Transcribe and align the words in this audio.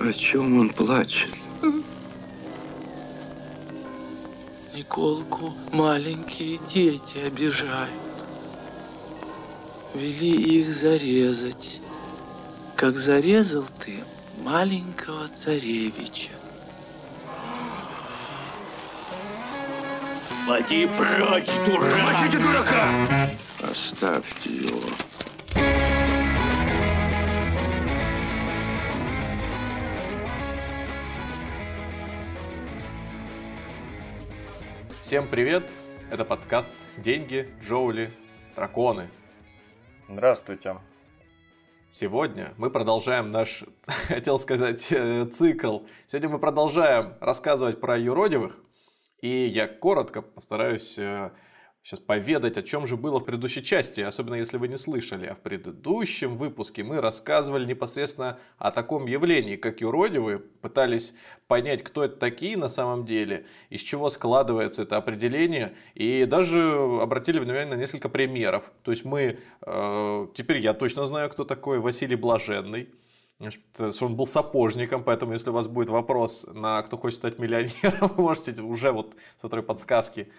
О 0.00 0.12
чем 0.14 0.58
он 0.58 0.70
плачет? 0.70 1.28
Николку 4.74 5.52
маленькие 5.72 6.58
дети 6.72 7.18
обижают. 7.26 7.90
Вели 9.94 10.60
их 10.60 10.72
зарезать, 10.72 11.82
как 12.76 12.96
зарезал 12.96 13.66
ты 13.84 14.02
маленького 14.42 15.28
царевича. 15.28 16.30
Поди 20.48 20.86
прочь, 20.86 21.50
дурак! 21.66 22.02
Мочите 22.02 22.38
дурака! 22.38 23.28
Оставьте 23.60 24.50
его. 24.50 24.80
Всем 35.10 35.26
привет! 35.26 35.68
Это 36.12 36.24
подкаст 36.24 36.72
«Деньги, 36.96 37.52
Джоули, 37.60 38.12
драконы». 38.54 39.08
Здравствуйте. 40.08 40.76
Сегодня 41.90 42.54
мы 42.56 42.70
продолжаем 42.70 43.32
наш, 43.32 43.64
хотел 44.06 44.38
сказать, 44.38 44.86
э, 44.92 45.26
цикл. 45.26 45.80
Сегодня 46.06 46.28
мы 46.28 46.38
продолжаем 46.38 47.14
рассказывать 47.20 47.80
про 47.80 47.98
юродивых. 47.98 48.56
И 49.20 49.28
я 49.28 49.66
коротко 49.66 50.22
постараюсь 50.22 50.96
э, 50.96 51.32
сейчас 51.82 52.00
поведать, 52.00 52.58
о 52.58 52.62
чем 52.62 52.86
же 52.86 52.96
было 52.96 53.20
в 53.20 53.24
предыдущей 53.24 53.62
части, 53.62 54.00
особенно 54.00 54.34
если 54.34 54.58
вы 54.58 54.68
не 54.68 54.76
слышали. 54.76 55.26
А 55.26 55.34
в 55.34 55.40
предыдущем 55.40 56.36
выпуске 56.36 56.82
мы 56.82 57.00
рассказывали 57.00 57.64
непосредственно 57.64 58.38
о 58.58 58.70
таком 58.70 59.06
явлении, 59.06 59.56
как 59.56 59.80
юродивые, 59.80 60.38
пытались 60.38 61.14
понять, 61.48 61.82
кто 61.82 62.04
это 62.04 62.16
такие 62.16 62.56
на 62.56 62.68
самом 62.68 63.06
деле, 63.06 63.46
из 63.70 63.80
чего 63.80 64.10
складывается 64.10 64.82
это 64.82 64.96
определение, 64.96 65.74
и 65.94 66.24
даже 66.26 66.60
обратили 67.00 67.38
внимание 67.38 67.66
на 67.66 67.80
несколько 67.80 68.08
примеров. 68.08 68.70
То 68.82 68.90
есть 68.90 69.04
мы, 69.04 69.38
э, 69.62 70.26
теперь 70.34 70.58
я 70.58 70.74
точно 70.74 71.06
знаю, 71.06 71.30
кто 71.30 71.44
такой 71.44 71.78
Василий 71.78 72.16
Блаженный, 72.16 72.88
Значит, 73.40 73.62
он 74.02 74.16
был 74.16 74.26
сапожником, 74.26 75.02
поэтому 75.02 75.32
если 75.32 75.48
у 75.48 75.54
вас 75.54 75.66
будет 75.66 75.88
вопрос 75.88 76.46
на 76.52 76.82
кто 76.82 76.98
хочет 76.98 77.20
стать 77.20 77.38
миллионером, 77.38 78.08
вы 78.16 78.22
можете 78.24 78.60
уже 78.60 78.92
вот 78.92 79.14
с 79.40 79.44
этой 79.44 79.62
подсказки 79.62 80.20
э, 80.20 80.30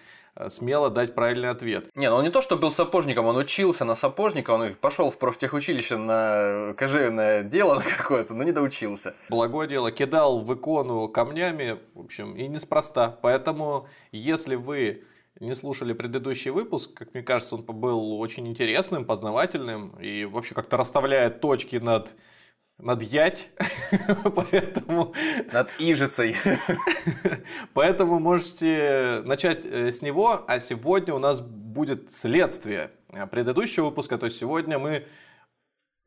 смело 0.48 0.90
дать 0.90 1.14
правильный 1.14 1.50
ответ. 1.50 1.86
Не, 1.94 2.08
ну 2.08 2.16
он 2.16 2.24
не 2.24 2.30
то, 2.30 2.42
что 2.42 2.56
был 2.56 2.70
сапожником, 2.70 3.26
он 3.26 3.36
учился 3.36 3.84
на 3.84 3.94
сапожника, 3.94 4.50
он 4.50 4.74
пошел 4.74 5.10
в 5.10 5.18
профтехучилище 5.18 5.96
на 5.96 6.74
кожевенное 6.76 7.42
дело 7.42 7.74
на 7.76 7.82
какое-то, 7.82 8.34
но 8.34 8.44
не 8.44 8.52
доучился. 8.52 9.14
Благое 9.28 9.68
дело, 9.68 9.90
кидал 9.90 10.40
в 10.40 10.54
икону 10.54 11.08
камнями, 11.08 11.78
в 11.94 12.00
общем, 12.00 12.34
и 12.34 12.48
неспроста. 12.48 13.18
Поэтому, 13.22 13.88
если 14.10 14.54
вы 14.54 15.04
не 15.40 15.54
слушали 15.54 15.92
предыдущий 15.92 16.50
выпуск, 16.50 16.94
как 16.94 17.14
мне 17.14 17.22
кажется, 17.22 17.56
он 17.56 17.62
был 17.62 18.20
очень 18.20 18.46
интересным, 18.46 19.04
познавательным 19.04 19.90
и 20.00 20.24
вообще 20.24 20.54
как-то 20.54 20.76
расставляет 20.76 21.40
точки 21.40 21.76
над 21.76 22.10
над 22.82 23.02
ять, 23.02 23.48
поэтому... 24.34 25.14
Над 25.52 25.70
ижицей. 25.78 26.36
поэтому 27.74 28.18
можете 28.18 29.22
начать 29.24 29.64
э, 29.64 29.92
с 29.92 30.02
него, 30.02 30.44
а 30.48 30.58
сегодня 30.58 31.14
у 31.14 31.20
нас 31.20 31.40
будет 31.40 32.12
следствие 32.12 32.90
предыдущего 33.30 33.86
выпуска, 33.86 34.18
то 34.18 34.26
есть 34.26 34.36
сегодня 34.38 34.80
мы 34.80 35.06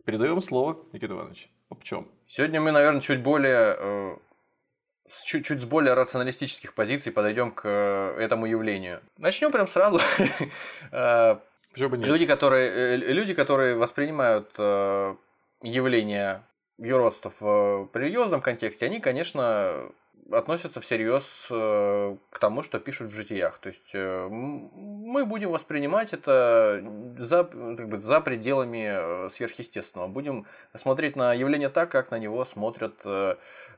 передаем 0.03 0.41
слово 0.41 0.77
Никита 0.91 1.13
Иванович. 1.13 1.49
Об 1.69 1.81
чем? 1.81 2.11
Сегодня 2.27 2.59
мы, 2.59 2.71
наверное, 2.71 3.01
чуть 3.01 3.23
более 3.23 3.75
э, 3.79 4.17
с 5.07 5.23
чуть, 5.23 5.45
чуть 5.45 5.61
с 5.61 5.65
более 5.65 5.93
рационалистических 5.93 6.73
позиций 6.73 7.13
подойдем 7.13 7.51
к 7.51 7.61
э, 7.65 8.19
этому 8.19 8.47
явлению. 8.47 9.01
Начнем 9.17 9.51
прям 9.53 9.69
сразу. 9.69 10.01
Почему 10.91 11.89
бы 11.89 11.97
нет? 11.97 12.07
Люди, 12.07 12.25
которые, 12.25 12.97
люди, 12.97 13.33
которые 13.33 13.77
воспринимают 13.77 14.53
явление 15.61 16.43
юродств 16.77 17.39
в 17.39 17.89
религиозном 17.93 18.41
контексте, 18.41 18.85
они, 18.85 18.99
конечно, 18.99 19.91
относятся 20.31 20.81
всерьез 20.81 21.47
э, 21.51 22.17
к 22.31 22.39
тому, 22.39 22.63
что 22.63 22.79
пишут 22.79 23.11
в 23.11 23.13
житиях. 23.13 23.59
То 23.59 23.67
есть 23.67 23.91
э, 23.93 24.27
мы 24.29 25.25
будем 25.25 25.51
воспринимать 25.51 26.13
это 26.13 26.83
за, 27.17 27.43
как 27.43 27.89
бы, 27.89 27.99
за 27.99 28.21
пределами 28.21 29.25
э, 29.25 29.29
сверхъестественного. 29.29 30.07
Будем 30.07 30.47
смотреть 30.73 31.15
на 31.15 31.33
явление 31.33 31.69
так, 31.69 31.91
как 31.91 32.11
на 32.11 32.19
него 32.19 32.43
смотрят 32.45 32.93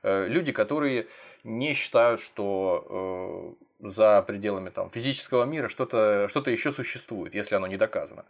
люди, 0.04 0.52
которые 0.52 1.08
не 1.44 1.74
считают, 1.74 2.22
что 2.22 3.58
за 3.80 4.22
пределами 4.22 4.70
там, 4.70 4.90
физического 4.90 5.44
мира 5.44 5.68
что-то 5.68 6.28
что 6.30 6.48
еще 6.50 6.72
существует, 6.72 7.34
если 7.34 7.56
оно 7.56 7.68
не 7.68 7.78
доказано 7.78 8.24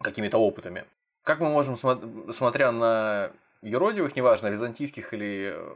какими-то 0.00 0.38
опытами. 0.38 0.84
Как 1.24 1.40
мы 1.40 1.48
можем, 1.48 1.76
смотря 2.32 2.70
на 2.70 3.30
юродивых, 3.62 4.14
неважно, 4.14 4.48
византийских 4.48 5.14
или 5.14 5.54
э, 5.54 5.74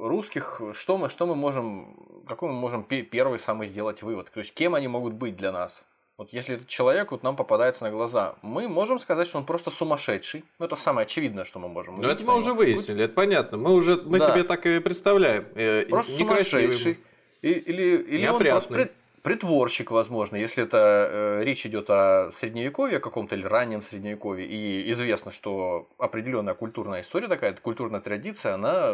русских, 0.00 0.60
что 0.72 0.96
мы, 0.96 1.08
что 1.08 1.26
мы 1.26 1.34
можем, 1.34 1.96
какой 2.28 2.48
мы 2.48 2.54
можем 2.54 2.84
первый 2.84 3.40
самый 3.40 3.66
сделать 3.66 4.02
вывод? 4.02 4.30
То 4.32 4.40
есть, 4.40 4.54
кем 4.54 4.74
они 4.74 4.86
могут 4.86 5.14
быть 5.14 5.36
для 5.36 5.50
нас? 5.50 5.84
Вот 6.16 6.32
если 6.32 6.54
этот 6.54 6.68
человек 6.68 7.10
вот 7.10 7.24
нам 7.24 7.34
попадается 7.34 7.82
на 7.82 7.90
глаза, 7.90 8.36
мы 8.42 8.68
можем 8.68 9.00
сказать, 9.00 9.26
что 9.26 9.38
он 9.38 9.44
просто 9.44 9.72
сумасшедший. 9.72 10.44
Ну, 10.60 10.66
это 10.66 10.76
самое 10.76 11.06
очевидное, 11.06 11.44
что 11.44 11.58
мы 11.58 11.68
можем. 11.68 12.00
Ну, 12.00 12.08
это 12.08 12.22
мы 12.22 12.36
уже 12.36 12.52
выяснили, 12.52 13.04
это 13.04 13.14
понятно. 13.14 13.58
Мы 13.58 13.72
уже 13.72 13.96
мы 13.96 14.20
да. 14.20 14.30
себе 14.30 14.44
так 14.44 14.64
и 14.64 14.78
представляем. 14.78 15.44
Э, 15.56 15.86
просто 15.86 16.12
сумасшедший. 16.12 17.00
Или, 17.42 17.96
или 17.96 18.26
он 18.28 18.40
просто 18.40 18.90
притворщик, 19.24 19.90
возможно, 19.90 20.36
если 20.36 20.62
это 20.62 21.08
э, 21.10 21.44
речь 21.44 21.64
идет 21.64 21.88
о 21.88 22.30
средневековье 22.30 23.00
каком-то 23.00 23.34
или 23.34 23.46
раннем 23.46 23.82
средневековье, 23.82 24.46
и 24.46 24.92
известно, 24.92 25.32
что 25.32 25.88
определенная 25.98 26.52
культурная 26.52 27.00
история 27.00 27.26
такая, 27.26 27.54
культурная 27.54 28.02
традиция, 28.02 28.54
она 28.54 28.92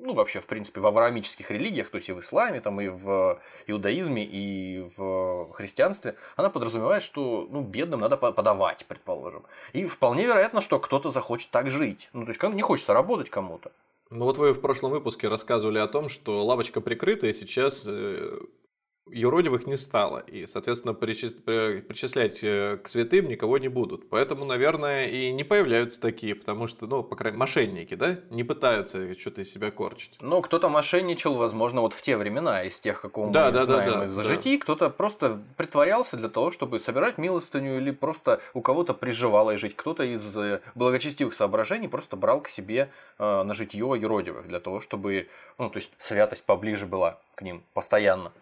ну, 0.00 0.14
вообще, 0.14 0.40
в 0.40 0.46
принципе, 0.46 0.80
в 0.80 0.86
авраамических 0.86 1.52
религиях, 1.52 1.88
то 1.90 1.96
есть 1.96 2.08
и 2.08 2.12
в 2.12 2.18
исламе, 2.18 2.60
там, 2.60 2.80
и 2.80 2.88
в 2.88 3.40
иудаизме, 3.68 4.24
и 4.24 4.88
в 4.96 5.52
христианстве, 5.52 6.16
она 6.34 6.50
подразумевает, 6.50 7.04
что 7.04 7.46
ну, 7.48 7.60
бедным 7.60 8.00
надо 8.00 8.16
подавать, 8.16 8.86
предположим. 8.86 9.44
И 9.72 9.84
вполне 9.84 10.26
вероятно, 10.26 10.60
что 10.60 10.80
кто-то 10.80 11.12
захочет 11.12 11.50
так 11.50 11.70
жить. 11.70 12.10
Ну, 12.12 12.24
то 12.24 12.32
есть, 12.32 12.42
не 12.42 12.62
хочется 12.62 12.92
работать 12.92 13.30
кому-то. 13.30 13.70
Ну 14.10 14.24
вот 14.24 14.38
вы 14.38 14.52
в 14.52 14.60
прошлом 14.60 14.90
выпуске 14.90 15.28
рассказывали 15.28 15.78
о 15.78 15.86
том, 15.86 16.08
что 16.08 16.42
лавочка 16.44 16.80
прикрыта, 16.80 17.26
и 17.26 17.32
сейчас 17.34 17.84
э, 17.86 18.38
юродивых 19.12 19.66
не 19.66 19.76
стало, 19.76 20.18
и, 20.18 20.46
соответственно, 20.46 20.94
причислять 20.94 22.38
э, 22.42 22.78
к 22.82 22.88
святым 22.88 23.28
никого 23.28 23.58
не 23.58 23.68
будут. 23.68 24.08
Поэтому, 24.08 24.44
наверное, 24.44 25.06
и 25.06 25.30
не 25.32 25.44
появляются 25.44 26.00
такие, 26.00 26.34
потому 26.34 26.66
что, 26.66 26.86
ну, 26.86 27.02
по 27.02 27.16
крайней 27.16 27.36
мере, 27.36 27.40
мошенники, 27.40 27.94
да, 27.94 28.18
не 28.30 28.44
пытаются 28.44 29.14
что-то 29.18 29.42
из 29.42 29.52
себя 29.52 29.70
корчить. 29.70 30.16
Ну, 30.20 30.42
кто-то 30.42 30.68
мошенничал, 30.68 31.34
возможно, 31.34 31.80
вот 31.80 31.94
в 31.94 32.02
те 32.02 32.16
времена, 32.16 32.62
из 32.64 32.78
тех, 32.80 33.00
какого 33.00 33.30
да, 33.32 33.46
мы 33.46 33.52
да, 33.52 33.64
знаем 33.64 33.92
да, 33.92 33.98
да, 34.00 34.04
из 34.06 34.26
житий, 34.26 34.58
да. 34.58 34.62
кто-то 34.62 34.90
просто 34.90 35.40
притворялся 35.56 36.16
для 36.16 36.28
того, 36.28 36.50
чтобы 36.50 36.80
собирать 36.80 37.18
милостыню 37.18 37.78
или 37.78 37.90
просто 37.90 38.40
у 38.54 38.60
кого-то 38.60 38.94
приживало 38.94 39.52
и 39.52 39.56
жить. 39.56 39.76
Кто-то 39.76 40.02
из 40.02 40.36
э, 40.36 40.60
благочестивых 40.74 41.34
соображений 41.34 41.88
просто 41.88 42.16
брал 42.16 42.40
к 42.40 42.48
себе 42.48 42.90
э, 43.18 43.42
на 43.42 43.54
житье 43.54 43.78
юродивых 43.78 44.48
для 44.48 44.60
того, 44.60 44.80
чтобы, 44.80 45.28
ну, 45.58 45.70
то 45.70 45.78
есть 45.78 45.90
святость 45.98 46.44
поближе 46.44 46.86
была 46.86 47.18
к 47.34 47.42
ним 47.42 47.62
постоянно. 47.72 48.32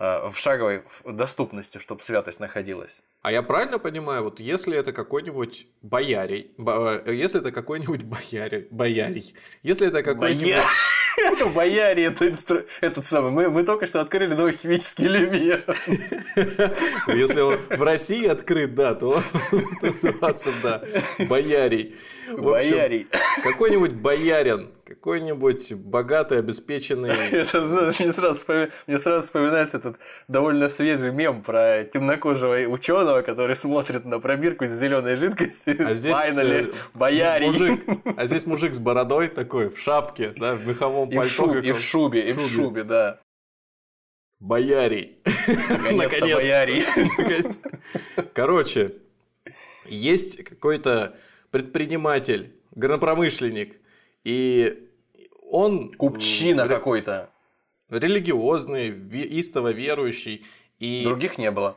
Э, 0.00 0.30
в 0.30 0.38
шаговой 0.38 0.82
доступности, 1.04 1.76
чтобы 1.76 2.00
святость 2.00 2.40
находилась. 2.40 3.02
А 3.20 3.30
я 3.30 3.42
правильно 3.42 3.78
понимаю, 3.78 4.24
вот 4.24 4.40
если 4.40 4.74
это 4.74 4.94
какой-нибудь 4.94 5.66
боярий, 5.82 6.52
бо, 6.56 7.02
э, 7.04 7.14
если 7.14 7.40
это 7.40 7.52
какой-нибудь 7.52 8.04
боярий, 8.04 8.66
боярий, 8.70 9.34
если 9.62 9.88
это 9.88 10.02
какой-нибудь... 10.02 10.64
Это 11.40 11.48
бояре, 11.48 12.04
это 12.04 12.28
инстру... 12.28 12.64
этот 12.82 13.06
самый. 13.06 13.30
Мы, 13.30 13.48
мы 13.48 13.62
только 13.62 13.86
что 13.86 14.02
открыли 14.02 14.34
новый 14.34 14.52
химический 14.52 15.06
элемент. 15.06 15.64
Если 17.06 17.40
он 17.40 17.56
в 17.70 17.82
России 17.82 18.26
открыт, 18.26 18.74
да, 18.74 18.94
то 18.94 19.08
он 19.08 19.22
называться, 19.80 20.50
да, 20.62 20.82
боярий. 21.18 21.96
Боярий. 22.36 23.08
Какой-нибудь 23.42 23.92
боярин, 23.92 24.70
какой-нибудь 24.86 25.72
богатый, 25.72 26.38
обеспеченный. 26.38 27.10
Это, 27.30 27.66
знаешь, 27.66 27.98
мне 27.98 28.12
сразу, 28.12 28.44
мне 28.86 28.98
сразу 28.98 29.22
вспоминается 29.24 29.78
этот 29.78 29.96
довольно 30.28 30.68
свежий 30.68 31.10
мем 31.10 31.42
про 31.42 31.84
темнокожего 31.84 32.56
ученого, 32.68 33.22
который 33.22 33.56
смотрит 33.56 34.04
на 34.04 34.20
пробирку 34.20 34.66
с 34.66 34.70
зеленой 34.70 35.16
жидкостью. 35.16 35.76
А 35.84 35.94
здесь 35.94 36.16
Finally, 36.16 36.70
э, 36.70 36.72
боярий. 36.94 37.46
Мужик, 37.48 37.80
а 38.16 38.26
здесь 38.26 38.46
мужик 38.46 38.74
с 38.74 38.78
бородой 38.78 39.28
такой, 39.28 39.68
в 39.70 39.78
шапке, 39.78 40.32
да, 40.36 40.54
в 40.54 40.66
меховом 40.66 41.08
и 41.08 41.16
пальто. 41.16 41.29
Шубе, 41.30 41.60
и 41.60 41.72
в 41.72 41.80
шубе, 41.80 42.28
и 42.28 42.32
в 42.32 42.48
шубе, 42.48 42.84
да. 42.84 43.20
Боярий. 44.38 45.18
Наконец-то 45.68 46.20
боярий. 46.20 46.84
Короче, 48.34 48.96
есть 49.84 50.42
какой-то 50.44 51.16
предприниматель, 51.50 52.54
гранопромышленник, 52.72 53.76
И 54.24 54.88
он... 55.42 55.92
Купчина 55.92 56.68
какой-то. 56.68 57.30
Религиозный, 57.88 58.88
истово 58.88 59.72
верующий. 59.72 60.46
И 60.78 61.02
Других 61.04 61.36
не 61.36 61.50
было. 61.50 61.76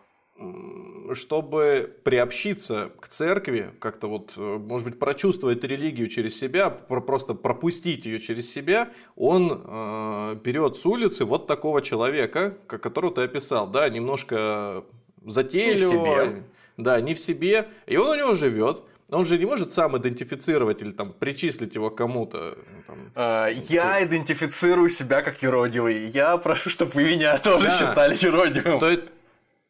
Чтобы 1.14 1.96
приобщиться 2.04 2.92
к 3.00 3.08
церкви, 3.08 3.72
как-то 3.80 4.08
вот, 4.08 4.34
э, 4.38 4.42
может 4.42 4.88
быть, 4.88 5.00
прочувствовать 5.00 5.64
религию 5.64 6.08
через 6.10 6.40
себя, 6.40 6.70
про- 6.70 7.02
просто 7.02 7.34
пропустить 7.34 8.06
ее 8.06 8.20
через 8.20 8.52
себя, 8.52 8.90
он 9.16 9.62
э, 9.66 10.36
берет 10.44 10.76
с 10.78 10.86
улицы 10.86 11.26
вот 11.26 11.48
такого 11.48 11.82
человека, 11.82 12.58
ко- 12.68 12.78
которого 12.80 13.14
ты 13.14 13.22
описал, 13.22 13.68
да, 13.68 13.88
немножко 13.90 14.84
затейливого, 15.26 16.26
себе. 16.26 16.44
да, 16.78 17.00
не 17.02 17.14
в 17.14 17.20
себе, 17.20 17.68
и 17.86 17.98
он 17.98 18.10
у 18.10 18.16
него 18.16 18.34
живет. 18.34 18.84
Он 19.10 19.26
же 19.26 19.38
не 19.38 19.46
может 19.46 19.74
сам 19.74 19.96
идентифицировать 19.98 20.82
или 20.82 20.90
там 20.90 21.14
причислить 21.14 21.76
его 21.76 21.92
кому-то. 21.92 22.58
ну, 22.58 22.84
там. 22.88 22.98
А, 23.14 23.48
Я 23.70 24.04
идентифицирую 24.04 24.90
себя 24.90 25.22
как 25.22 25.44
юродивый. 25.44 26.08
Я 26.08 26.38
прошу, 26.38 26.72
чтобы 26.72 26.92
вы 26.94 27.04
меня 27.04 27.38
тоже 27.38 27.68
Да. 27.68 27.78
считали 27.78 28.18
юродивым. 28.20 28.80
То, 28.80 28.98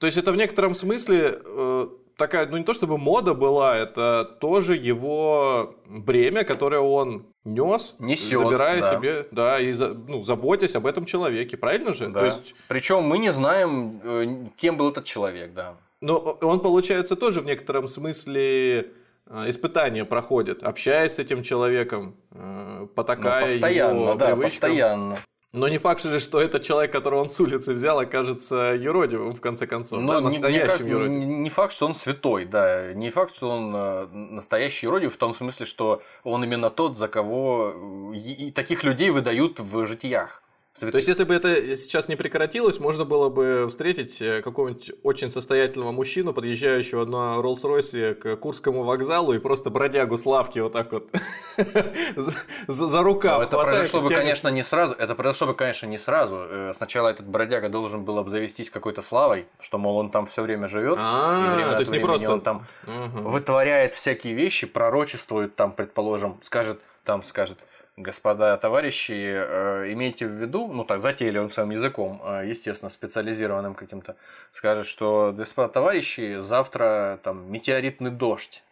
то 0.04 0.08
есть 0.08 0.18
это 0.18 0.34
в 0.34 0.36
некотором 0.36 0.76
смысле 0.76 1.40
э, 1.46 1.88
такая, 2.18 2.46
ну 2.48 2.58
не 2.58 2.66
то 2.66 2.74
чтобы 2.74 2.98
мода 2.98 3.34
была, 3.34 3.78
это 3.78 4.26
тоже 4.42 4.76
его 4.76 5.76
бремя, 5.88 6.44
которое 6.44 6.82
он 6.82 7.28
нес, 7.46 7.96
Несёт, 8.00 8.44
забирая 8.44 8.82
да. 8.82 8.98
себе, 8.98 9.28
да, 9.32 9.60
и 9.62 9.74
ну, 9.74 10.22
заботясь 10.22 10.76
об 10.76 10.88
этом 10.88 11.06
человеке, 11.06 11.56
правильно 11.56 11.94
же? 11.94 12.10
Да. 12.10 12.20
То 12.20 12.26
есть, 12.26 12.54
Причем 12.68 13.04
мы 13.04 13.18
не 13.18 13.32
знаем, 13.32 14.02
э, 14.04 14.50
кем 14.58 14.76
был 14.76 14.90
этот 14.90 15.06
человек, 15.06 15.54
да. 15.54 15.76
но 16.02 16.18
он, 16.18 16.60
получается, 16.60 17.16
тоже 17.16 17.40
в 17.40 17.46
некотором 17.46 17.88
смысле 17.88 18.92
э, 19.26 19.50
испытания 19.50 20.04
проходит, 20.04 20.64
общаясь 20.64 21.14
с 21.14 21.20
этим 21.20 21.44
человеком, 21.44 22.18
э, 22.32 22.80
Ну, 22.82 22.88
потакая 22.88 23.44
постоянно, 23.44 24.02
его 24.02 24.16
да, 24.16 24.26
привычкам. 24.26 24.50
постоянно. 24.50 25.18
Но 25.54 25.68
не 25.68 25.78
факт 25.78 26.02
же, 26.02 26.20
что 26.20 26.42
этот 26.42 26.64
человек, 26.64 26.92
которого 26.92 27.22
он 27.22 27.30
с 27.30 27.40
улицы 27.40 27.74
взял, 27.74 28.00
окажется 28.00 28.76
юродивым, 28.76 29.34
в 29.34 29.40
конце 29.40 29.68
концов. 29.68 30.02
Но 30.02 30.14
да, 30.14 30.22
не, 30.22 30.40
настоящим 30.40 30.68
кажется, 30.68 30.88
юродивым. 30.88 31.20
не, 31.20 31.26
не 31.26 31.50
факт, 31.52 31.74
что 31.74 31.86
он 31.86 31.96
святой, 31.96 32.46
да. 32.46 32.92
Не 32.94 33.12
факт, 33.12 33.36
что 33.36 33.50
он 33.50 33.72
э, 33.76 34.08
настоящий 34.08 34.88
юродив 34.88 35.14
в 35.14 35.18
том 35.18 35.36
смысле, 35.36 35.68
что 35.68 36.02
он 36.24 36.44
именно 36.44 36.72
тот, 36.72 36.98
за 36.98 37.08
кого 37.08 38.12
э, 38.14 38.18
и, 38.18 38.48
и 38.48 38.52
таких 38.52 38.84
людей 38.84 39.12
выдают 39.12 39.60
в 39.60 39.86
житиях. 39.86 40.43
То 40.80 40.88
есть, 40.98 41.08
если 41.08 41.24
бы 41.24 41.36
это 41.36 41.78
сейчас 41.78 42.08
не 42.08 42.16
прекратилось, 42.16 42.80
можно 42.80 43.06
было 43.06 43.30
бы 43.30 43.68
встретить 43.70 44.20
э, 44.22 44.42
какого-нибудь 44.42 44.92
очень 45.04 45.30
состоятельного 45.30 45.92
мужчину, 45.92 46.34
подъезжающего 46.34 47.06
на 47.06 47.40
Роллс-Ройсе 47.42 48.16
к 48.16 48.36
Курскому 48.38 48.84
вокзалу 48.84 49.34
и 49.34 49.38
просто 49.38 49.70
бродягу 49.70 50.18
с 50.18 50.26
лавки 50.26 50.58
вот 50.58 50.74
так 50.74 50.92
вот 50.92 51.10
за, 52.16 52.34
за- 52.68 53.04
рукав 53.04 53.38
Но 53.38 53.44
это 53.44 53.58
произошло 53.62 54.02
бы, 54.02 54.10
конечно, 54.10 54.48
не 54.48 54.64
сразу. 54.64 54.96
Это 54.96 55.14
произошло 55.14 55.48
бы, 55.48 55.54
конечно, 55.54 55.86
не 55.86 56.00
сразу. 56.00 56.38
Э, 56.50 56.74
Сначала 56.76 57.10
этот 57.10 57.28
бродяга 57.28 57.70
должен 57.70 58.04
был 58.04 58.18
обзавестись 58.18 58.72
какой-то 58.72 59.04
славой, 59.04 59.46
что, 59.60 59.78
мол, 59.78 59.98
он 59.98 60.10
там 60.10 60.26
все 60.26 60.42
время 60.42 60.68
живет. 60.68 60.98
А, 61.00 61.74
то 61.74 61.80
есть 61.82 61.92
не 61.92 62.00
просто... 62.00 62.32
он 62.32 62.42
там 62.42 62.66
вытворяет 62.86 63.94
всякие 63.94 64.34
вещи, 64.34 64.66
пророчествует 64.66 65.56
там, 65.56 65.72
предположим, 65.72 66.40
скажет, 66.42 66.82
там 67.04 67.22
скажет, 67.22 67.60
господа 67.98 68.58
товарищи, 68.58 69.12
э, 69.12 69.92
имейте 69.94 70.26
в 70.28 70.32
виду, 70.32 70.68
ну 70.68 70.84
так, 70.84 71.00
затейливым 71.00 71.52
своим 71.52 71.70
языком, 71.72 72.22
э, 72.24 72.44
естественно, 72.48 72.90
специализированным 72.90 73.76
каким-то, 73.76 74.16
скажет, 74.52 74.86
что, 74.86 75.34
господа 75.36 75.70
товарищи, 75.70 76.40
завтра 76.40 77.20
там 77.24 77.52
метеоритный 77.52 78.12
дождь, 78.12 78.64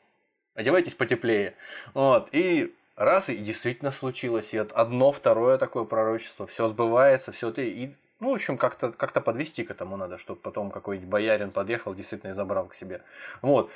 одевайтесь 0.56 0.95
потеплее. 0.95 1.56
Вот, 1.94 2.29
и 2.31 2.73
раз, 2.95 3.29
и 3.29 3.38
действительно 3.38 3.91
случилось, 3.91 4.53
и 4.53 4.57
одно, 4.57 5.12
второе 5.12 5.57
такое 5.57 5.83
пророчество, 5.83 6.47
все 6.47 6.68
сбывается, 6.68 7.31
все 7.31 7.51
ты, 7.51 7.69
и 7.69 7.95
ну, 8.19 8.29
в 8.29 8.33
общем, 8.35 8.56
как-то 8.56 8.91
как 8.91 9.23
подвести 9.23 9.63
к 9.63 9.71
этому 9.71 9.97
надо, 9.97 10.19
чтобы 10.19 10.39
потом 10.39 10.69
какой-нибудь 10.69 11.09
боярин 11.09 11.50
подъехал, 11.50 11.95
действительно 11.95 12.29
и 12.29 12.33
забрал 12.33 12.68
к 12.68 12.75
себе. 12.75 13.01
Вот. 13.41 13.71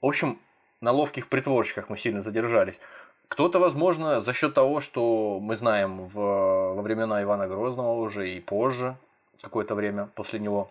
В 0.00 0.06
общем, 0.06 0.40
на 0.80 0.92
ловких 0.92 1.28
притворщиках 1.28 1.88
мы 1.88 1.96
сильно 1.96 2.22
задержались. 2.22 2.78
Кто-то, 3.28 3.58
возможно, 3.58 4.20
за 4.20 4.32
счет 4.32 4.54
того, 4.54 4.80
что 4.80 5.40
мы 5.40 5.56
знаем 5.56 6.06
в, 6.06 6.14
во 6.14 6.82
времена 6.82 7.22
Ивана 7.22 7.48
Грозного 7.48 7.92
уже 7.94 8.30
и 8.30 8.40
позже, 8.40 8.96
какое-то 9.42 9.74
время 9.74 10.08
после 10.14 10.38
него, 10.38 10.70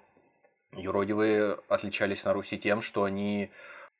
юродивые 0.72 1.58
отличались 1.68 2.24
на 2.24 2.34
Руси 2.34 2.58
тем, 2.58 2.82
что 2.82 3.04
они 3.04 3.52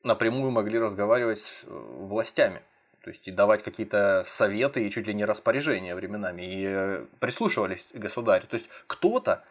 напрямую 0.04 0.52
могли 0.52 0.80
разговаривать 0.80 1.42
с 1.42 1.64
э, 1.64 1.68
властями. 1.70 2.62
То 3.02 3.10
есть 3.10 3.28
и 3.28 3.32
давать 3.32 3.64
какие-то 3.64 4.24
советы 4.26 4.86
и 4.86 4.92
чуть 4.92 5.08
ли 5.08 5.14
не 5.14 5.26
распоряжения 5.26 5.96
временами. 5.96 6.42
И 6.42 6.66
э, 6.66 7.06
прислушивались 7.20 7.90
к 7.94 7.98
государю. 7.98 8.48
То 8.48 8.56
есть 8.56 8.70
кто-то 8.88 9.44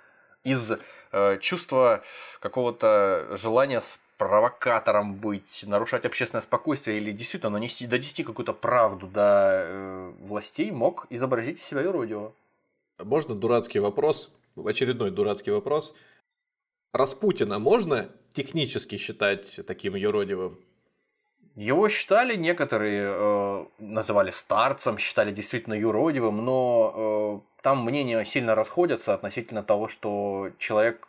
из 0.44 0.72
э, 1.12 1.38
чувства 1.38 2.02
какого-то 2.40 3.36
желания 3.36 3.80
провокатором 4.16 5.14
быть, 5.14 5.64
нарушать 5.66 6.06
общественное 6.06 6.42
спокойствие 6.42 6.98
или 6.98 7.12
действительно 7.12 7.50
нанести, 7.50 7.86
донести 7.86 8.22
какую-то 8.22 8.52
правду 8.52 9.06
до 9.06 9.64
э, 9.66 10.12
властей, 10.20 10.70
мог 10.70 11.06
изобразить 11.10 11.58
из 11.58 11.64
себя 11.64 11.80
юродивого. 11.82 12.32
Можно 12.98 13.34
дурацкий 13.34 13.80
вопрос, 13.80 14.30
очередной 14.56 15.10
дурацкий 15.10 15.50
вопрос. 15.50 15.94
Распутина 16.92 17.58
можно 17.58 18.08
технически 18.34 18.96
считать 18.96 19.60
таким 19.66 19.96
юродивым? 19.96 20.58
Его 21.56 21.88
считали 21.88 22.34
некоторые, 22.36 23.10
э, 23.12 23.66
называли 23.78 24.30
старцем, 24.30 24.98
считали 24.98 25.32
действительно 25.32 25.74
юродивым, 25.74 26.44
но 26.44 27.42
э, 27.46 27.62
там 27.62 27.84
мнения 27.84 28.24
сильно 28.24 28.54
расходятся 28.54 29.14
относительно 29.14 29.62
того, 29.62 29.86
что 29.88 30.50
человек 30.58 31.08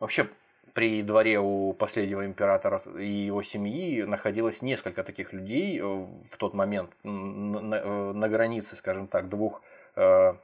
вообще 0.00 0.28
при 0.74 1.02
дворе 1.02 1.38
у 1.38 1.72
последнего 1.72 2.24
императора 2.24 2.80
и 2.98 3.06
его 3.06 3.42
семьи 3.42 4.02
находилось 4.02 4.62
несколько 4.62 5.04
таких 5.04 5.32
людей 5.32 5.78
э, 5.78 5.82
в 5.84 6.36
тот 6.38 6.54
момент 6.54 6.90
на, 7.02 7.74
э, 7.76 8.12
на 8.12 8.28
границе, 8.28 8.76
скажем 8.76 9.06
так, 9.06 9.28
двух 9.28 9.62
э, 9.96 10.34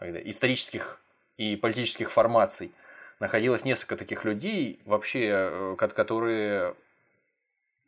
исторических 0.00 1.00
и 1.36 1.56
политических 1.56 2.10
формаций. 2.10 2.72
Находилось 3.20 3.64
несколько 3.64 3.96
таких 3.96 4.24
людей, 4.24 4.80
вообще, 4.84 5.28
э, 5.30 5.76
ко- 5.78 5.88
которые 5.88 6.74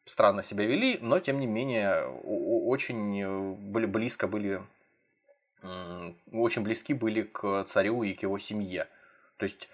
странно 0.05 0.43
себя 0.43 0.65
вели, 0.67 0.99
но 1.01 1.19
тем 1.19 1.41
не 1.41 1.47
менее 1.47 2.07
очень 2.07 3.57
были 3.57 3.87
близко 3.87 4.29
были 4.29 4.61
очень 6.31 6.63
близки 6.63 6.93
были 6.93 7.23
к 7.23 7.65
царю 7.65 8.03
и 8.03 8.13
к 8.13 8.23
его 8.23 8.39
семье. 8.39 8.87
То 9.39 9.45
есть 9.45 9.71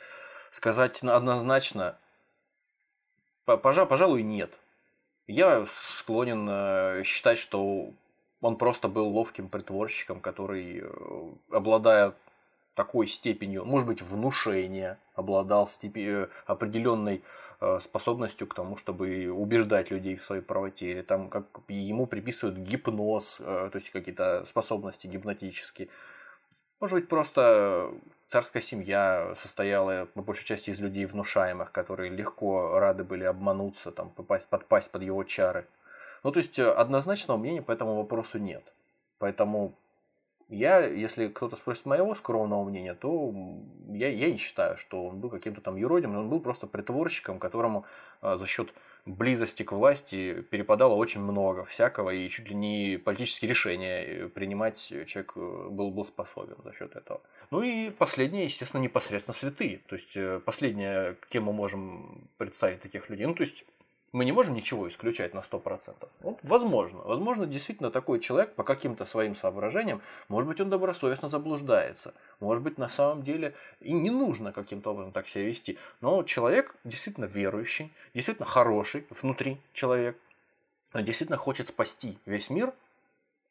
сказать 0.51 1.03
на- 1.03 1.17
однозначно, 1.17 1.97
по- 3.45 3.57
пожа- 3.57 3.87
пожалуй, 3.87 4.23
нет. 4.23 4.51
Я 5.27 5.65
склонен 5.67 6.49
э, 6.49 7.03
считать, 7.05 7.39
что 7.39 7.93
он 8.41 8.57
просто 8.57 8.89
был 8.89 9.09
ловким 9.09 9.49
притворщиком, 9.49 10.21
который, 10.21 10.81
э, 10.83 11.33
обладая 11.51 12.15
такой 12.75 13.07
степенью, 13.09 13.65
может 13.65 13.87
быть, 13.87 14.03
внушения, 14.03 14.99
обладал 15.15 15.69
степи- 15.69 16.25
э, 16.25 16.29
определенной 16.47 17.23
способностью 17.83 18.47
к 18.47 18.55
тому, 18.55 18.79
чтобы 18.79 19.29
убеждать 19.31 19.91
людей 19.91 20.17
в 20.17 20.25
своей 20.25 20.41
правоте, 20.41 20.93
или 20.93 21.03
там 21.03 21.29
как 21.29 21.45
ему 21.69 22.07
приписывают 22.07 22.57
гипноз, 22.57 23.37
то 23.37 23.71
есть 23.75 23.91
какие-то 23.91 24.47
способности 24.47 25.07
гипнотические. 25.07 25.89
Может 26.81 26.95
быть, 26.95 27.09
просто 27.09 27.93
царская 28.31 28.63
семья 28.63 29.33
состояла 29.35 30.07
по 30.07 30.23
большей 30.23 30.47
части 30.47 30.71
из 30.71 30.79
людей 30.79 31.05
внушаемых, 31.05 31.73
которые 31.73 32.11
легко 32.11 32.79
рады 32.79 33.03
были 33.03 33.25
обмануться, 33.25 33.91
там, 33.91 34.11
попасть, 34.11 34.47
подпасть 34.47 34.91
под 34.91 35.03
его 35.03 35.25
чары. 35.25 35.67
Ну, 36.23 36.31
то 36.31 36.39
есть, 36.39 36.59
э, 36.59 36.71
однозначного 36.71 37.39
мнения 37.39 37.61
по 37.61 37.73
этому 37.73 37.97
вопросу 37.97 38.39
нет. 38.39 38.63
Поэтому 39.19 39.75
я, 40.51 40.85
если 40.85 41.29
кто-то 41.29 41.57
спросит 41.57 41.87
моего 41.87 42.15
скромного 42.15 42.65
мнения, 42.65 42.95
то 42.95 43.33
я, 43.89 44.09
я 44.09 44.31
не 44.31 44.37
считаю, 44.37 44.77
что 44.77 45.07
он 45.07 45.21
был 45.21 45.31
каким-то 45.31 45.61
там 45.61 45.77
юродивым, 45.77 46.19
он 46.19 46.29
был 46.29 46.41
просто 46.41 46.67
притворщиком, 46.67 47.39
которому 47.39 47.85
э, 48.21 48.37
за 48.37 48.47
счет 48.47 48.73
близости 49.07 49.63
к 49.63 49.73
власти 49.73 50.43
перепадало 50.51 50.95
очень 50.95 51.21
много 51.21 51.65
всякого, 51.65 52.11
и 52.11 52.29
чуть 52.29 52.49
ли 52.49 52.55
не 52.55 52.99
политические 52.99 53.49
решения 53.49 54.03
э, 54.03 54.29
принимать 54.29 54.81
человек 55.07 55.33
э, 55.37 55.69
был, 55.71 55.91
был 55.91 56.05
способен 56.05 56.57
за 56.65 56.73
счет 56.73 56.97
этого. 56.97 57.21
Ну 57.51 57.63
и 57.63 57.91
последнее, 57.91 58.45
естественно, 58.45 58.81
непосредственно 58.81 59.35
святые. 59.35 59.79
То 59.87 59.97
есть 59.97 60.17
э, 60.17 60.41
последнее, 60.45 61.17
кем 61.29 61.45
мы 61.45 61.53
можем 61.53 62.29
представить 62.39 62.81
таких 62.81 63.09
людей. 63.09 63.27
Ну, 63.27 63.35
то 63.35 63.45
есть 63.45 63.65
мы 64.13 64.25
не 64.25 64.33
можем 64.33 64.55
ничего 64.55 64.89
исключать 64.89 65.35
на 65.35 65.39
100%. 65.41 65.95
Вот, 66.21 66.39
возможно. 66.43 67.01
Возможно, 67.03 67.47
действительно 67.47 67.91
такой 67.91 68.19
человек 68.21 68.55
по 68.55 68.65
каким-то 68.65 69.05
своим 69.05 69.37
соображениям, 69.37 70.03
может 70.29 70.49
быть, 70.49 70.61
он 70.61 70.69
добросовестно 70.69 71.29
заблуждается. 71.29 72.13
Может 72.41 72.65
быть, 72.65 72.79
на 72.79 72.89
самом 72.89 73.23
деле 73.23 73.55
и 73.81 73.93
не 73.93 74.11
нужно 74.11 74.53
каким-то 74.53 74.91
образом 74.91 75.13
так 75.13 75.29
себя 75.29 75.45
вести. 75.45 75.79
Но 76.01 76.23
человек 76.25 76.75
действительно 76.85 77.27
верующий, 77.27 77.93
действительно 78.15 78.47
хороший 78.47 79.07
внутри 79.11 79.61
человек, 79.73 80.19
действительно 80.95 81.39
хочет 81.39 81.69
спасти 81.69 82.19
весь 82.27 82.51
мир, 82.51 82.73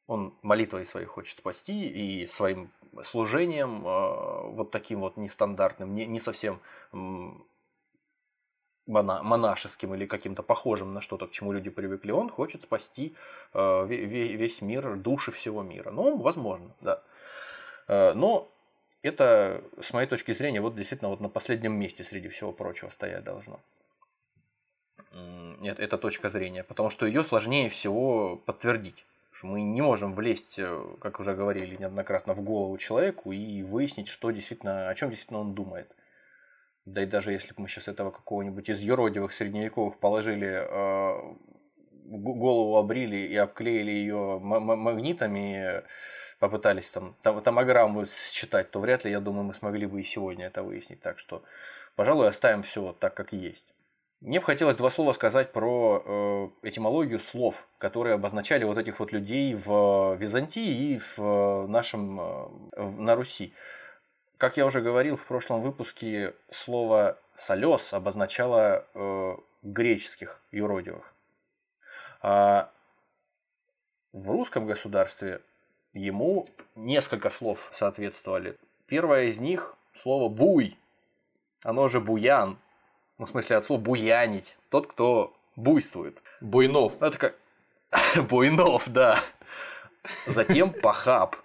Он 0.08 0.34
молитвой 0.42 0.86
своей 0.86 1.06
хочет 1.06 1.38
спасти 1.38 1.88
и 1.88 2.28
своим 2.28 2.70
служением 3.04 3.86
э, 3.86 4.50
вот 4.56 4.72
таким 4.72 5.00
вот 5.00 5.18
нестандартным, 5.18 5.94
не, 5.94 6.06
не 6.06 6.20
совсем 6.20 6.60
монашеским 8.90 9.94
или 9.94 10.06
каким-то 10.06 10.44
похожим 10.44 10.94
на 10.94 11.02
что-то, 11.02 11.28
к 11.28 11.32
чему 11.32 11.54
люди 11.54 11.70
привыкли, 11.70 12.12
он 12.12 12.30
хочет 12.30 12.64
спасти 12.64 13.16
э, 13.54 13.86
весь 13.88 14.62
мир, 14.62 14.96
души 14.96 15.32
всего 15.32 15.64
мира. 15.64 15.92
Ну, 15.92 16.18
возможно, 16.18 16.72
да. 16.82 17.02
Э, 17.88 18.14
но 18.14 18.50
это, 19.02 19.64
с 19.82 19.94
моей 19.94 20.08
точки 20.08 20.32
зрения, 20.32 20.62
вот 20.62 20.76
действительно 20.76 21.10
вот 21.10 21.22
на 21.22 21.30
последнем 21.30 21.74
месте 21.74 22.04
среди 22.04 22.28
всего 22.28 22.52
прочего 22.52 22.90
стоять 22.90 23.24
должно. 23.24 23.60
Нет, 25.60 25.80
это 25.80 25.98
точка 25.98 26.30
зрения, 26.30 26.64
потому 26.64 26.90
что 26.90 27.06
ее 27.06 27.24
сложнее 27.24 27.70
всего 27.70 28.38
подтвердить. 28.38 29.06
Что 29.32 29.48
мы 29.48 29.62
не 29.62 29.82
можем 29.82 30.16
влезть, 30.16 30.56
э, 30.58 30.96
как 31.00 31.20
уже 31.20 31.34
говорили 31.34 31.76
неоднократно, 31.76 32.34
в 32.34 32.42
голову 32.42 32.78
человеку 32.78 33.32
и 33.32 33.64
выяснить, 33.64 34.08
что 34.08 34.32
действительно, 34.32 34.90
о 34.90 34.96
чем 34.96 35.10
действительно 35.10 35.40
он 35.40 35.54
думает. 35.54 35.90
Да 36.86 37.04
и 37.04 37.06
даже 37.06 37.32
если 37.32 37.50
бы 37.54 37.64
мы 37.64 37.68
сейчас 37.68 37.88
этого 37.88 38.12
какого-нибудь 38.12 38.70
из 38.70 38.80
юродивых 38.80 39.34
средневековых 39.34 40.00
положили, 40.00 40.48
э, 40.48 41.36
голову 42.06 42.78
обрили 42.78 43.18
и 43.18 43.36
обклеили 43.36 43.92
ее 43.92 44.40
магнитами, 44.40 45.84
попытались 46.40 46.90
там, 46.90 47.16
там 47.22 47.42
томограмму 47.42 48.06
считать, 48.32 48.72
то 48.72 48.80
вряд 48.80 49.04
ли, 49.04 49.12
я 49.12 49.20
думаю, 49.20 49.44
мы 49.44 49.54
смогли 49.54 49.86
бы 49.86 50.02
и 50.02 50.04
сегодня 50.04 50.48
это 50.48 50.64
выяснить. 50.64 51.02
Так 51.02 51.20
что, 51.20 51.44
пожалуй, 51.96 52.28
оставим 52.28 52.64
все 52.64 52.94
так, 52.94 53.14
как 53.14 53.34
есть. 53.34 53.74
Мне 54.22 54.40
бы 54.40 54.46
хотелось 54.46 54.76
два 54.76 54.92
слова 54.92 55.14
сказать 55.14 55.54
про 55.54 56.04
э, 56.06 56.68
этимологию 56.68 57.20
слов, 57.20 57.70
которые 57.78 58.16
обозначали 58.16 58.66
вот 58.66 58.78
этих 58.78 59.00
вот 59.00 59.14
людей 59.14 59.56
в 59.56 60.16
Византии 60.16 60.96
и 60.96 61.00
в 61.00 61.68
нашем 61.68 62.20
э, 62.20 62.90
на 62.98 63.16
Руси. 63.16 63.54
Как 64.40 64.56
я 64.56 64.66
уже 64.66 64.80
говорил 64.80 65.18
в 65.18 65.26
прошлом 65.26 65.60
выпуске, 65.60 66.34
слово 66.50 67.20
«солез» 67.36 67.92
обозначало 67.92 68.86
э, 68.94 69.36
греческих 69.64 70.40
юродивых. 70.54 71.14
А 72.22 72.72
в 74.14 74.32
русском 74.32 74.66
государстве 74.66 75.42
ему 75.92 76.48
несколько 76.76 77.30
слов 77.30 77.70
соответствовали. 77.74 78.56
Первое 78.88 79.24
из 79.24 79.40
них– 79.40 79.76
слово 79.94 80.30
«буй», 80.30 80.78
оно 81.62 81.90
же 81.90 82.00
«буян», 82.00 82.58
ну, 83.18 83.26
в 83.26 83.30
смысле 83.32 83.58
от 83.58 83.66
слова 83.66 83.82
«буянить», 83.82 84.58
тот, 84.70 84.88
кто 84.88 85.36
буйствует. 85.58 86.24
Буйнов. 86.40 86.94
Ну, 87.02 87.08
это 87.08 87.18
как... 87.18 87.36
Буйнов, 88.30 88.88
да. 88.88 89.22
Затем 90.28 90.72
«похаб», 90.72 91.36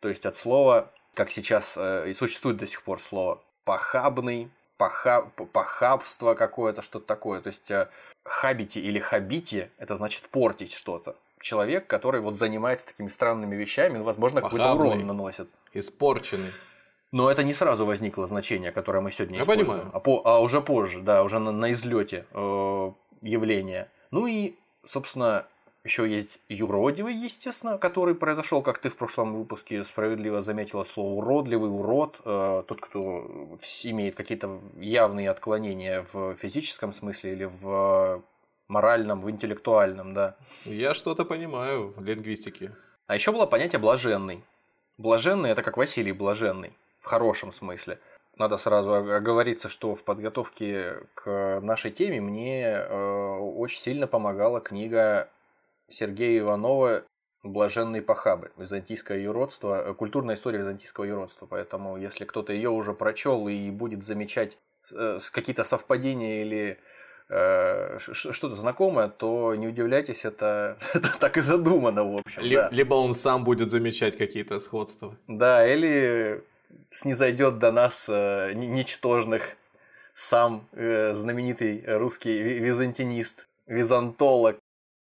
то 0.00 0.08
есть 0.08 0.26
от 0.26 0.34
слова 0.34 0.90
как 1.14 1.30
сейчас 1.30 1.74
э, 1.76 2.10
и 2.10 2.14
существует 2.14 2.56
до 2.58 2.66
сих 2.66 2.82
пор 2.82 3.00
слово 3.00 3.40
похабный, 3.64 4.50
поха, 4.76 5.22
похабство 5.52 6.34
какое-то, 6.34 6.82
что-то 6.82 7.06
такое. 7.06 7.40
То 7.40 7.48
есть 7.48 7.70
э, 7.70 7.88
хабити 8.24 8.78
или 8.78 8.98
хабити– 8.98 9.70
это 9.78 9.96
значит 9.96 10.24
портить 10.28 10.72
что-то. 10.72 11.16
Человек, 11.40 11.86
который 11.86 12.20
вот 12.20 12.38
занимается 12.38 12.86
такими 12.86 13.08
странными 13.08 13.54
вещами, 13.54 13.98
ну, 13.98 14.04
возможно, 14.04 14.40
какой-то 14.40 14.72
урон 14.72 15.06
наносит. 15.06 15.48
Испорченный. 15.72 16.52
Но 17.12 17.30
это 17.30 17.44
не 17.44 17.52
сразу 17.52 17.86
возникло 17.86 18.26
значение, 18.26 18.72
которое 18.72 19.00
мы 19.00 19.12
сегодня 19.12 19.36
Я 19.36 19.42
используем. 19.42 19.68
понимаю. 19.68 19.90
А, 19.92 20.00
по, 20.00 20.22
а 20.24 20.40
уже 20.40 20.60
позже, 20.60 21.00
да, 21.00 21.22
уже 21.22 21.38
на, 21.38 21.52
на 21.52 21.72
излете 21.72 22.26
э, 22.32 22.92
явления. 23.22 23.88
Ну 24.10 24.26
и, 24.26 24.56
собственно, 24.84 25.46
еще 25.84 26.08
есть 26.08 26.40
юродивый, 26.48 27.14
естественно, 27.14 27.76
который 27.76 28.14
произошел, 28.14 28.62
как 28.62 28.78
ты 28.78 28.88
в 28.88 28.96
прошлом 28.96 29.34
выпуске 29.34 29.84
справедливо 29.84 30.40
заметила 30.40 30.84
слово 30.84 31.18
уродливый, 31.18 31.70
урод, 31.70 32.20
э, 32.24 32.62
тот, 32.66 32.80
кто 32.80 33.58
имеет 33.82 34.14
какие-то 34.14 34.60
явные 34.76 35.30
отклонения 35.30 36.06
в 36.10 36.36
физическом 36.36 36.94
смысле 36.94 37.32
или 37.32 37.44
в 37.44 38.22
моральном, 38.66 39.20
в 39.20 39.30
интеллектуальном, 39.30 40.14
да. 40.14 40.36
Я 40.64 40.94
что-то 40.94 41.26
понимаю 41.26 41.92
в 41.96 42.02
лингвистике. 42.02 42.74
А 43.06 43.14
еще 43.14 43.30
было 43.30 43.44
понятие 43.44 43.78
блаженный. 43.78 44.42
Блаженный 44.96 45.50
это 45.50 45.62
как 45.62 45.76
Василий 45.76 46.12
Блаженный, 46.12 46.72
в 47.00 47.06
хорошем 47.06 47.52
смысле. 47.52 47.98
Надо 48.38 48.56
сразу 48.56 48.94
оговориться, 48.94 49.68
что 49.68 49.94
в 49.94 50.02
подготовке 50.02 50.94
к 51.14 51.60
нашей 51.60 51.90
теме 51.90 52.20
мне 52.20 52.64
э, 52.68 53.36
очень 53.38 53.80
сильно 53.80 54.06
помогала 54.06 54.60
книга 54.60 55.28
Сергея 55.90 56.40
Иванова 56.40 57.04
«Блаженные 57.42 58.00
похабы. 58.00 58.52
Византийское 58.56 59.18
юродство. 59.18 59.90
Э, 59.90 59.94
культурная 59.94 60.34
история 60.34 60.60
византийского 60.60 61.04
юродства». 61.04 61.46
Поэтому, 61.46 61.96
если 61.98 62.24
кто-то 62.24 62.52
ее 62.52 62.70
уже 62.70 62.94
прочел 62.94 63.48
и 63.48 63.70
будет 63.70 64.04
замечать 64.04 64.56
э, 64.90 65.18
какие-то 65.30 65.62
совпадения 65.62 66.42
или 66.42 66.78
э, 67.28 67.98
что-то 67.98 68.54
знакомое, 68.54 69.08
то 69.08 69.54
не 69.54 69.68
удивляйтесь, 69.68 70.24
это, 70.24 70.78
это 70.94 71.18
так 71.18 71.36
и 71.36 71.42
задумано, 71.42 72.04
в 72.04 72.16
общем. 72.16 72.42
Ли, 72.42 72.56
да. 72.56 72.68
Либо 72.72 72.94
он 72.94 73.12
сам 73.12 73.44
будет 73.44 73.70
замечать 73.70 74.16
какие-то 74.16 74.58
сходства. 74.58 75.14
Да, 75.28 75.66
или 75.66 76.42
снизойдет 76.90 77.58
до 77.58 77.72
нас 77.72 78.06
э, 78.08 78.52
ничтожных 78.54 79.42
сам 80.14 80.66
э, 80.72 81.12
знаменитый 81.14 81.84
русский 81.86 82.40
византинист, 82.40 83.46
византолог 83.66 84.56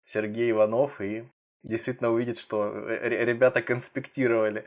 Сергей 0.10 0.50
Иванов 0.50 1.01
и 1.01 1.28
действительно 1.62 2.10
увидит, 2.10 2.39
что 2.39 2.74
э, 2.74 3.10
ребята 3.25 3.62
конспектировали. 3.62 4.66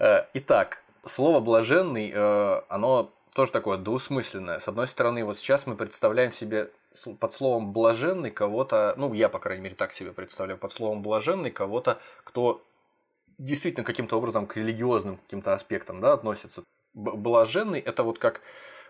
Э, 0.00 0.24
итак, 0.34 0.82
слово 1.06 1.38
«блаженный», 1.38 2.10
э, 2.12 2.62
оно 2.68 3.12
тоже 3.32 3.52
такое 3.52 3.78
двусмысленное. 3.78 4.58
С 4.58 4.66
одной 4.66 4.88
стороны, 4.88 5.24
вот 5.24 5.38
сейчас 5.38 5.66
мы 5.66 5.76
представляем 5.76 6.32
себе 6.32 6.70
под 7.20 7.32
словом 7.32 7.72
«блаженный» 7.72 8.32
кого-то, 8.32 8.94
ну, 8.96 9.14
я, 9.14 9.28
по 9.28 9.38
крайней 9.38 9.62
мере, 9.62 9.76
так 9.76 9.92
себе 9.92 10.12
представляю, 10.12 10.58
под 10.58 10.72
словом 10.72 11.02
«блаженный» 11.02 11.52
кого-то, 11.52 12.00
кто 12.24 12.60
действительно 13.38 13.84
каким-то 13.84 14.18
образом 14.18 14.48
к 14.48 14.56
религиозным 14.56 15.18
каким-то 15.18 15.54
аспектам 15.54 16.00
да, 16.00 16.12
относится. 16.12 16.64
Блаженный– 16.92 17.78
это 17.80 18.02
вот 18.02 18.18
как 18.18 18.40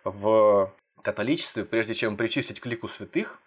в 0.05 0.73
католичестве, 1.03 1.67
прежде 1.67 1.95
чем 1.95 2.17
причислить 2.17 2.61
к 2.61 2.67
лику 2.67 2.89
святых, 2.89 3.41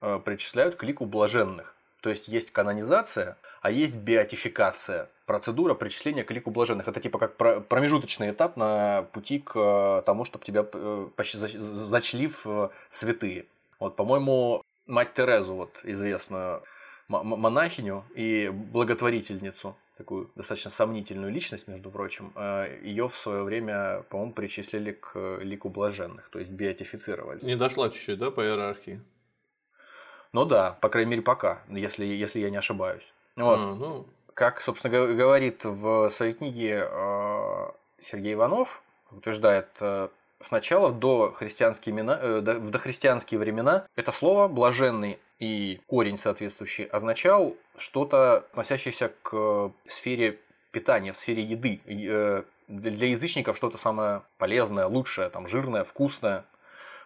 причисляют 0.00 0.76
к 0.76 0.84
лику 0.84 1.04
блаженных. 1.04 1.76
То 2.00 2.10
есть 2.10 2.28
есть 2.28 2.50
канонизация, 2.50 3.36
а 3.60 3.70
есть 3.70 3.96
беатификация. 3.96 5.10
Процедура 5.26 5.74
причисления 5.74 6.24
к 6.24 6.30
лику 6.30 6.50
блаженных. 6.50 6.88
Это 6.88 7.00
типа 7.00 7.18
как 7.18 7.36
промежуточный 7.68 8.30
этап 8.30 8.56
на 8.56 9.02
пути 9.12 9.38
к 9.38 9.52
э, 9.54 10.02
тому, 10.04 10.24
чтобы 10.24 10.44
тебя 10.44 10.66
э, 10.72 11.08
зачли 11.36 12.28
в 12.28 12.46
э, 12.46 12.68
святые. 12.88 13.46
Вот, 13.78 13.96
по-моему, 13.96 14.62
мать 14.86 15.14
Терезу, 15.14 15.54
вот 15.54 15.78
известную 15.84 16.62
монахиню 17.08 18.04
и 18.14 18.50
благотворительницу, 18.52 19.76
такую 19.96 20.30
достаточно 20.36 20.70
сомнительную 20.70 21.32
личность, 21.32 21.66
между 21.66 21.90
прочим, 21.90 22.32
ее 22.82 23.08
в 23.08 23.16
свое 23.16 23.42
время, 23.42 24.04
по-моему, 24.10 24.32
причислили 24.32 24.92
к 24.92 25.38
лику 25.42 25.70
блаженных, 25.70 26.28
то 26.30 26.38
есть 26.38 26.52
биотифицировали. 26.52 27.44
Не 27.44 27.56
дошла 27.56 27.90
чуть-чуть, 27.90 28.18
да, 28.18 28.30
по 28.30 28.42
иерархии? 28.42 29.00
Ну 30.32 30.44
да, 30.44 30.76
по 30.80 30.88
крайней 30.88 31.10
мере, 31.10 31.22
пока, 31.22 31.60
если, 31.68 32.04
если 32.04 32.40
я 32.40 32.50
не 32.50 32.56
ошибаюсь. 32.56 33.12
Вот. 33.36 33.56
Ну. 33.56 34.06
Как, 34.34 34.60
собственно, 34.60 35.14
говорит 35.14 35.64
в 35.64 36.08
своей 36.10 36.34
книге 36.34 36.86
э, 36.88 37.66
Сергей 38.00 38.34
Иванов, 38.34 38.82
утверждает, 39.10 39.68
э, 39.80 40.08
сначала 40.40 40.92
до 40.92 41.32
христианские 41.32 41.94
имена, 41.94 42.18
э, 42.20 42.40
в 42.40 42.70
дохристианские 42.70 43.40
времена 43.40 43.86
это 43.96 44.12
слово 44.12 44.48
«блаженный» 44.48 45.18
и 45.40 45.80
корень 45.86 46.16
соответствующий 46.16 46.84
означал 46.84 47.56
что-то, 47.76 48.38
относящееся 48.52 49.12
к 49.22 49.72
сфере 49.86 50.38
питания, 50.70 51.12
в 51.12 51.16
сфере 51.16 51.42
еды. 51.42 51.80
Для 52.68 53.06
язычников 53.08 53.56
что-то 53.56 53.78
самое 53.78 54.22
полезное, 54.38 54.86
лучшее, 54.86 55.28
там, 55.28 55.48
жирное, 55.48 55.82
вкусное. 55.82 56.44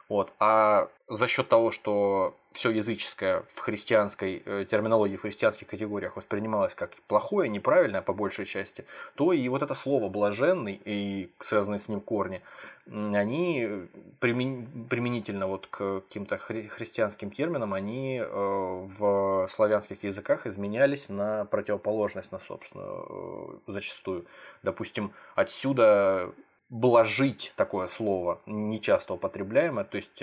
Вот. 0.09 0.33
А 0.39 0.89
за 1.09 1.29
счет 1.29 1.49
того, 1.49 1.71
что 1.71 2.37
все 2.53 2.71
языческое 2.71 3.45
в 3.53 3.61
христианской 3.61 4.43
э, 4.45 4.65
терминологии, 4.71 5.17
в 5.17 5.23
христианских 5.23 5.67
категориях 5.67 6.17
воспринималось 6.17 6.75
как 6.75 6.95
плохое, 7.09 7.49
неправильное 7.49 8.01
по 8.01 8.13
большей 8.13 8.47
части, 8.47 8.85
то 9.17 9.33
и 9.33 9.49
вот 9.49 9.63
это 9.63 9.75
слово 9.75 10.09
блаженный 10.09 10.81
и 10.85 11.31
связанные 11.41 11.81
с 11.81 11.89
ним 11.89 12.01
корни, 12.01 12.43
они 12.87 13.89
применительно 14.21 15.49
вот 15.49 15.67
к 15.67 16.03
каким-то 16.03 16.37
хри- 16.37 16.69
христианским 16.69 17.31
терминам, 17.31 17.75
они 17.75 18.21
э, 18.21 18.27
в 18.29 19.49
славянских 19.51 20.05
языках 20.05 20.47
изменялись 20.47 21.09
на 21.09 21.47
противоположность, 21.47 22.31
на 22.31 22.39
собственную 22.39 23.61
э, 23.67 23.73
зачастую. 23.73 24.27
Допустим, 24.63 25.13
отсюда 25.35 26.33
блажить 26.68 27.52
такое 27.56 27.88
слово, 27.88 28.40
нечасто 28.47 29.14
употребляемое, 29.14 29.85
то 29.85 29.97
есть 29.97 30.23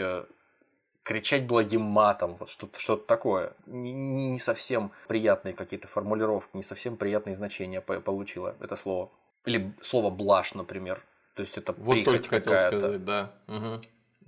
кричать 1.04 1.46
благим 1.46 1.82
матом, 1.82 2.36
вот 2.36 2.50
что-то 2.50 2.80
что 2.80 2.96
такое. 2.96 3.54
Не, 3.66 3.92
не 3.94 4.40
совсем 4.40 4.92
приятные 5.08 5.54
какие-то 5.54 5.88
формулировки, 5.88 6.56
не 6.58 6.64
совсем 6.64 6.98
приятные 6.98 7.36
значения 7.36 7.82
получило 7.82 8.56
это 8.60 8.76
слово. 8.76 9.12
Или 9.46 9.74
слово 9.82 10.10
блажь, 10.10 10.54
например. 10.54 11.02
То 11.36 11.42
есть 11.42 11.58
это 11.58 11.74
вот 11.74 11.96
прихоть 11.96 12.28
какая-то. 12.28 12.80
сказать, 12.80 13.06
да. 13.06 13.34
Угу. 13.48 13.82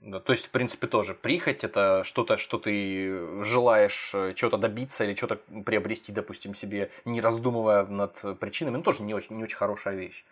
Да, 0.06 0.20
то 0.20 0.34
есть, 0.34 0.48
в 0.48 0.50
принципе, 0.52 0.88
тоже 0.88 1.14
прихоть 1.14 1.64
это 1.64 2.04
что-то, 2.04 2.36
что 2.36 2.58
ты 2.58 3.44
желаешь 3.44 4.12
э, 4.14 4.34
чего-то 4.34 4.58
добиться 4.58 5.06
или 5.06 5.16
что-то 5.16 5.38
приобрести, 5.64 6.12
допустим, 6.12 6.54
себе, 6.54 6.92
не 7.06 7.22
раздумывая 7.22 7.86
над 7.86 8.40
причинами, 8.40 8.78
ну, 8.78 8.84
тоже 8.84 9.04
не 9.04 9.14
очень, 9.14 9.38
не 9.38 9.44
очень 9.44 9.56
хорошая 9.56 9.96
вещь. 9.96 10.26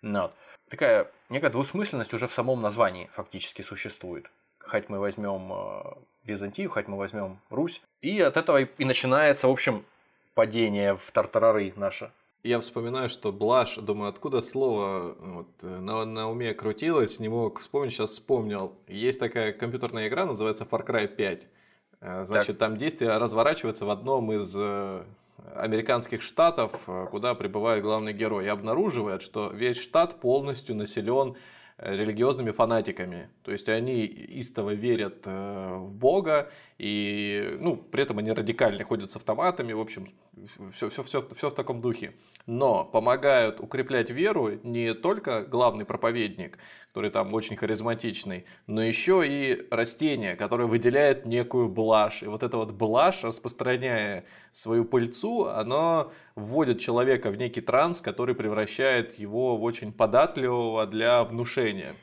Ну, 0.00 0.22
вот. 0.22 0.34
Такая 0.72 1.10
некая 1.28 1.50
двусмысленность 1.50 2.14
уже 2.14 2.26
в 2.26 2.32
самом 2.32 2.62
названии 2.62 3.10
фактически 3.12 3.60
существует. 3.60 4.30
Хоть 4.58 4.88
мы 4.88 5.00
возьмем 5.00 5.52
э, 5.52 5.82
Византию, 6.24 6.70
хоть 6.70 6.88
мы 6.88 6.96
возьмем 6.96 7.40
Русь. 7.50 7.82
И 8.00 8.18
от 8.22 8.38
этого 8.38 8.62
и 8.62 8.84
начинается, 8.86 9.48
в 9.48 9.50
общем, 9.50 9.84
падение 10.32 10.96
в 10.96 11.10
тартарары 11.10 11.74
наше. 11.76 12.10
Я 12.42 12.58
вспоминаю, 12.58 13.10
что 13.10 13.32
блажь, 13.32 13.74
думаю, 13.76 14.08
откуда 14.08 14.40
слово 14.40 15.14
вот, 15.20 15.62
на, 15.62 16.06
на 16.06 16.30
уме 16.30 16.54
крутилось, 16.54 17.20
не 17.20 17.28
мог 17.28 17.60
вспомнить, 17.60 17.92
сейчас 17.92 18.12
вспомнил. 18.12 18.72
Есть 18.88 19.18
такая 19.18 19.52
компьютерная 19.52 20.08
игра, 20.08 20.24
называется 20.24 20.64
Far 20.64 20.86
Cry 20.86 21.06
5. 21.06 21.48
Э, 22.00 22.24
значит, 22.24 22.58
так. 22.58 22.70
там 22.70 22.78
действие 22.78 23.18
разворачивается 23.18 23.84
в 23.84 23.90
одном 23.90 24.32
из 24.32 24.56
э, 24.56 25.04
американских 25.54 26.22
штатов, 26.22 26.72
э, 26.86 27.06
куда 27.10 27.34
прибывает 27.34 27.82
главный 27.82 28.12
герой, 28.12 28.46
и 28.46 28.48
обнаруживает, 28.48 29.22
что 29.22 29.50
весь 29.50 29.80
штат 29.80 30.20
полностью 30.20 30.74
населен 30.76 31.36
религиозными 31.78 32.52
фанатиками. 32.52 33.28
То 33.42 33.50
есть 33.50 33.68
они 33.68 34.04
истово 34.04 34.70
верят 34.70 35.26
в 35.26 35.90
Бога, 35.90 36.50
и 36.82 37.58
ну, 37.60 37.76
при 37.76 38.02
этом 38.02 38.18
они 38.18 38.32
радикально 38.32 38.82
ходят 38.82 39.08
с 39.12 39.14
автоматами, 39.14 39.72
в 39.72 39.78
общем, 39.78 40.08
все, 40.74 40.90
все, 40.90 41.04
все, 41.04 41.28
все 41.32 41.50
в 41.50 41.54
таком 41.54 41.80
духе. 41.80 42.12
Но 42.46 42.84
помогают 42.84 43.60
укреплять 43.60 44.10
веру 44.10 44.58
не 44.64 44.92
только 44.92 45.42
главный 45.42 45.84
проповедник, 45.84 46.58
который 46.88 47.10
там 47.10 47.32
очень 47.34 47.56
харизматичный, 47.56 48.46
но 48.66 48.82
еще 48.82 49.22
и 49.24 49.64
растение, 49.70 50.34
которое 50.34 50.64
выделяет 50.66 51.24
некую 51.24 51.68
блажь. 51.68 52.24
И 52.24 52.26
вот 52.26 52.42
эта 52.42 52.56
вот 52.56 52.72
блажь, 52.72 53.22
распространяя 53.22 54.24
свою 54.50 54.84
пыльцу, 54.84 55.44
оно 55.44 56.12
вводит 56.34 56.80
человека 56.80 57.30
в 57.30 57.36
некий 57.36 57.60
транс, 57.60 58.00
который 58.00 58.34
превращает 58.34 59.20
его 59.20 59.56
в 59.56 59.62
очень 59.62 59.92
податливого 59.92 60.88
для 60.88 61.22
внушения. 61.22 61.94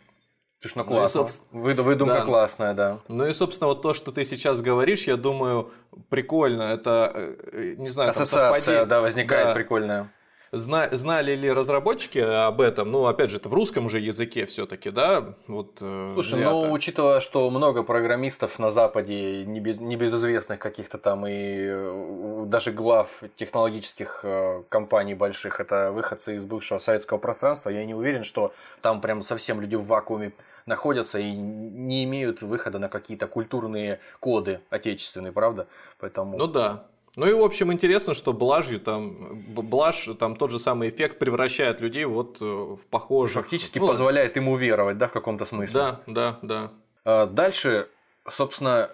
Слушай, 0.59 0.79
ну 0.79 0.85
классно. 0.85 1.21
Ну, 1.21 1.27
и, 1.27 1.29
собственно... 1.31 1.83
Выдумка 1.83 2.15
да. 2.15 2.25
классная, 2.25 2.73
да. 2.73 2.99
Ну 3.07 3.25
и, 3.25 3.33
собственно, 3.33 3.67
вот 3.67 3.81
то, 3.81 3.93
что 3.93 4.11
ты 4.11 4.25
сейчас 4.25 4.61
говоришь, 4.61 5.03
я 5.07 5.15
думаю, 5.15 5.71
прикольно. 6.09 6.63
Это, 6.63 7.11
э, 7.15 7.75
не 7.77 7.87
знаю, 7.87 8.09
Ассоциация, 8.09 8.85
да, 8.85 8.99
возникает 8.99 9.47
да. 9.47 9.53
прикольная. 9.53 10.11
Зна, 10.51 10.89
знали 10.91 11.35
ли 11.35 11.51
разработчики 11.51 12.19
об 12.19 12.61
этом? 12.61 12.91
Ну, 12.91 13.05
опять 13.05 13.29
же, 13.29 13.37
это 13.37 13.49
в 13.49 13.53
русском 13.53 13.87
же 13.87 13.99
языке 13.99 14.45
все-таки, 14.47 14.89
да? 14.89 15.35
Вот, 15.47 15.77
э, 15.81 16.11
Слушай, 16.15 16.39
взято. 16.39 16.49
ну, 16.51 16.71
учитывая, 16.71 17.21
что 17.21 17.49
много 17.51 17.83
программистов 17.83 18.57
на 18.57 18.71
Западе, 18.71 19.45
небезызвестных 19.45 20.57
каких-то 20.57 20.97
там 20.97 21.27
и 21.27 21.67
э, 21.69 22.43
даже 22.47 22.71
глав 22.71 23.23
технологических 23.35 24.21
э, 24.23 24.63
компаний 24.69 25.13
больших, 25.13 25.59
это 25.59 25.91
выходцы 25.91 26.35
из 26.35 26.45
бывшего 26.45 26.79
советского 26.79 27.19
пространства, 27.19 27.69
я 27.69 27.85
не 27.85 27.93
уверен, 27.93 28.23
что 28.23 28.51
там 28.81 29.01
прям 29.01 29.21
совсем 29.23 29.61
люди 29.61 29.75
в 29.75 29.85
вакууме 29.85 30.33
находятся 30.65 31.19
и 31.19 31.31
не 31.31 32.03
имеют 32.05 32.41
выхода 32.41 32.79
на 32.79 32.89
какие-то 32.89 33.27
культурные 33.27 33.99
коды 34.19 34.61
отечественные, 34.69 35.31
правда? 35.31 35.67
Поэтому... 35.99 36.37
Ну 36.37 36.47
да. 36.47 36.85
Ну 37.15 37.27
и, 37.27 37.33
в 37.33 37.41
общем, 37.41 37.73
интересно, 37.73 38.13
что 38.13 38.33
блажью 38.33 38.79
там, 38.79 39.41
блажь, 39.53 40.09
там 40.19 40.35
тот 40.35 40.51
же 40.51 40.59
самый 40.59 40.89
эффект 40.89 41.19
превращает 41.19 41.81
людей 41.81 42.05
вот 42.05 42.37
э, 42.41 42.45
в 42.45 42.85
похожих. 42.89 43.43
Фактически 43.43 43.79
ну, 43.79 43.87
позволяет 43.87 44.35
ему 44.35 44.55
веровать, 44.55 44.97
да, 44.97 45.07
в 45.07 45.11
каком-то 45.11 45.45
смысле. 45.45 45.73
Да, 45.73 46.01
да, 46.07 46.39
да. 46.41 46.71
А 47.05 47.25
дальше, 47.25 47.89
собственно, 48.29 48.89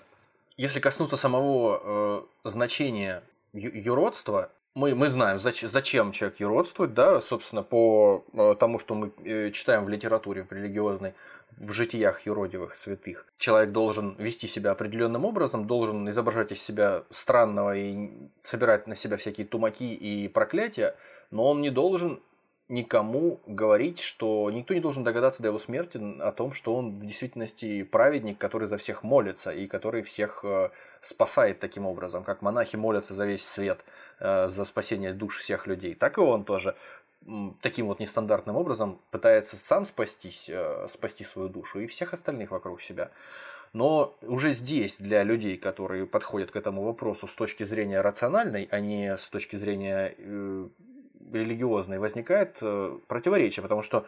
если 0.57 0.79
коснуться 0.79 1.17
самого 1.17 2.25
э, 2.43 2.49
значения 2.49 3.23
юродства, 3.53 4.51
мы, 4.75 4.93
мы 4.93 5.09
знаем, 5.09 5.39
зачем, 5.39 5.69
зачем 5.69 6.11
человек 6.11 6.39
юродствует, 6.41 6.93
да, 6.93 7.21
собственно, 7.21 7.63
по 7.63 8.25
э, 8.33 8.55
тому, 8.59 8.77
что 8.77 8.93
мы 8.93 9.11
э, 9.23 9.51
читаем 9.51 9.85
в 9.85 9.89
литературе, 9.89 10.43
в 10.43 10.51
религиозной 10.51 11.13
в 11.57 11.71
житиях 11.71 12.25
юродивых 12.25 12.75
святых. 12.75 13.25
Человек 13.37 13.71
должен 13.71 14.15
вести 14.17 14.47
себя 14.47 14.71
определенным 14.71 15.23
образом, 15.23 15.67
должен 15.67 16.09
изображать 16.09 16.51
из 16.51 16.61
себя 16.61 17.03
странного 17.09 17.77
и 17.77 18.09
собирать 18.41 18.87
на 18.87 18.95
себя 18.97 19.15
всякие 19.15 19.47
тумаки 19.47 19.83
и 19.83 20.27
проклятия, 20.27 20.95
но 21.31 21.49
он 21.49 21.61
не 21.61 21.69
должен 21.69 22.19
никому 22.67 23.41
говорить, 23.45 23.99
что 23.99 24.49
никто 24.51 24.73
не 24.73 24.79
должен 24.79 25.03
догадаться 25.03 25.41
до 25.41 25.49
его 25.49 25.59
смерти 25.59 25.99
о 26.19 26.31
том, 26.31 26.53
что 26.53 26.75
он 26.75 26.99
в 26.99 27.05
действительности 27.05 27.83
праведник, 27.83 28.37
который 28.37 28.67
за 28.67 28.77
всех 28.77 29.03
молится 29.03 29.51
и 29.51 29.67
который 29.67 30.01
всех 30.01 30.39
э, 30.43 30.69
спасает 31.01 31.59
таким 31.59 31.85
образом, 31.85 32.23
как 32.23 32.41
монахи 32.41 32.75
молятся 32.75 33.13
за 33.13 33.25
весь 33.25 33.45
свет, 33.45 33.85
э, 34.19 34.47
за 34.47 34.65
спасение 34.65 35.13
душ 35.13 35.37
всех 35.37 35.67
людей, 35.67 35.93
так 35.93 36.17
и 36.17 36.21
он 36.21 36.43
тоже 36.43 36.75
таким 37.61 37.87
вот 37.87 37.99
нестандартным 37.99 38.55
образом 38.55 38.99
пытается 39.11 39.57
сам 39.57 39.85
спастись, 39.85 40.49
э, 40.49 40.87
спасти 40.89 41.23
свою 41.23 41.49
душу 41.49 41.79
и 41.79 41.87
всех 41.87 42.13
остальных 42.13 42.51
вокруг 42.51 42.81
себя. 42.81 43.11
Но 43.73 44.15
уже 44.21 44.53
здесь 44.53 44.95
для 44.99 45.23
людей, 45.23 45.57
которые 45.57 46.05
подходят 46.07 46.49
к 46.49 46.55
этому 46.55 46.83
вопросу 46.83 47.27
с 47.27 47.35
точки 47.35 47.63
зрения 47.63 48.01
рациональной, 48.01 48.67
а 48.71 48.79
не 48.79 49.17
с 49.17 49.27
точки 49.27 49.55
зрения 49.55 50.15
религиозной, 51.31 51.99
возникает 51.99 52.57
э, 52.61 52.97
противоречие, 53.07 53.63
потому 53.63 53.81
что 53.81 54.05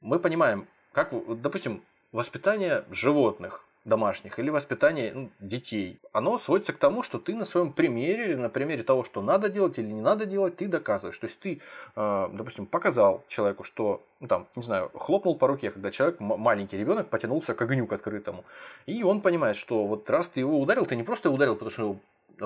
мы 0.00 0.18
понимаем, 0.18 0.66
как, 0.92 1.12
допустим, 1.40 1.82
воспитание 2.12 2.84
животных 2.90 3.64
домашних 3.84 4.38
или 4.38 4.50
воспитание 4.50 5.12
ну, 5.12 5.30
детей, 5.40 5.98
оно 6.12 6.38
сводится 6.38 6.72
к 6.72 6.78
тому, 6.78 7.02
что 7.02 7.18
ты 7.18 7.34
на 7.34 7.44
своем 7.44 7.72
примере 7.72 8.26
или 8.26 8.34
на 8.34 8.48
примере 8.48 8.82
того, 8.84 9.02
что 9.02 9.22
надо 9.22 9.48
делать 9.48 9.78
или 9.78 9.90
не 9.90 10.00
надо 10.00 10.24
делать, 10.24 10.56
ты 10.56 10.68
доказываешь. 10.68 11.18
То 11.18 11.26
есть 11.26 11.40
ты, 11.40 11.60
э, 11.96 12.28
допустим, 12.32 12.66
показал 12.66 13.24
человеку, 13.28 13.64
что, 13.64 14.02
ну 14.20 14.28
там, 14.28 14.46
не 14.54 14.62
знаю, 14.62 14.90
хлопнул 14.94 15.36
по 15.36 15.48
руке, 15.48 15.70
когда 15.70 15.90
человек, 15.90 16.20
маленький 16.20 16.78
ребенок, 16.78 17.08
потянулся 17.08 17.54
к 17.54 17.62
огню 17.62 17.86
к 17.86 17.92
открытому. 17.92 18.44
И 18.86 19.02
он 19.02 19.20
понимает, 19.20 19.56
что 19.56 19.86
вот 19.86 20.08
раз 20.08 20.28
ты 20.28 20.40
его 20.40 20.60
ударил, 20.60 20.86
ты 20.86 20.94
не 20.94 21.02
просто 21.02 21.30
ударил, 21.30 21.54
потому 21.54 21.70
что 21.70 21.96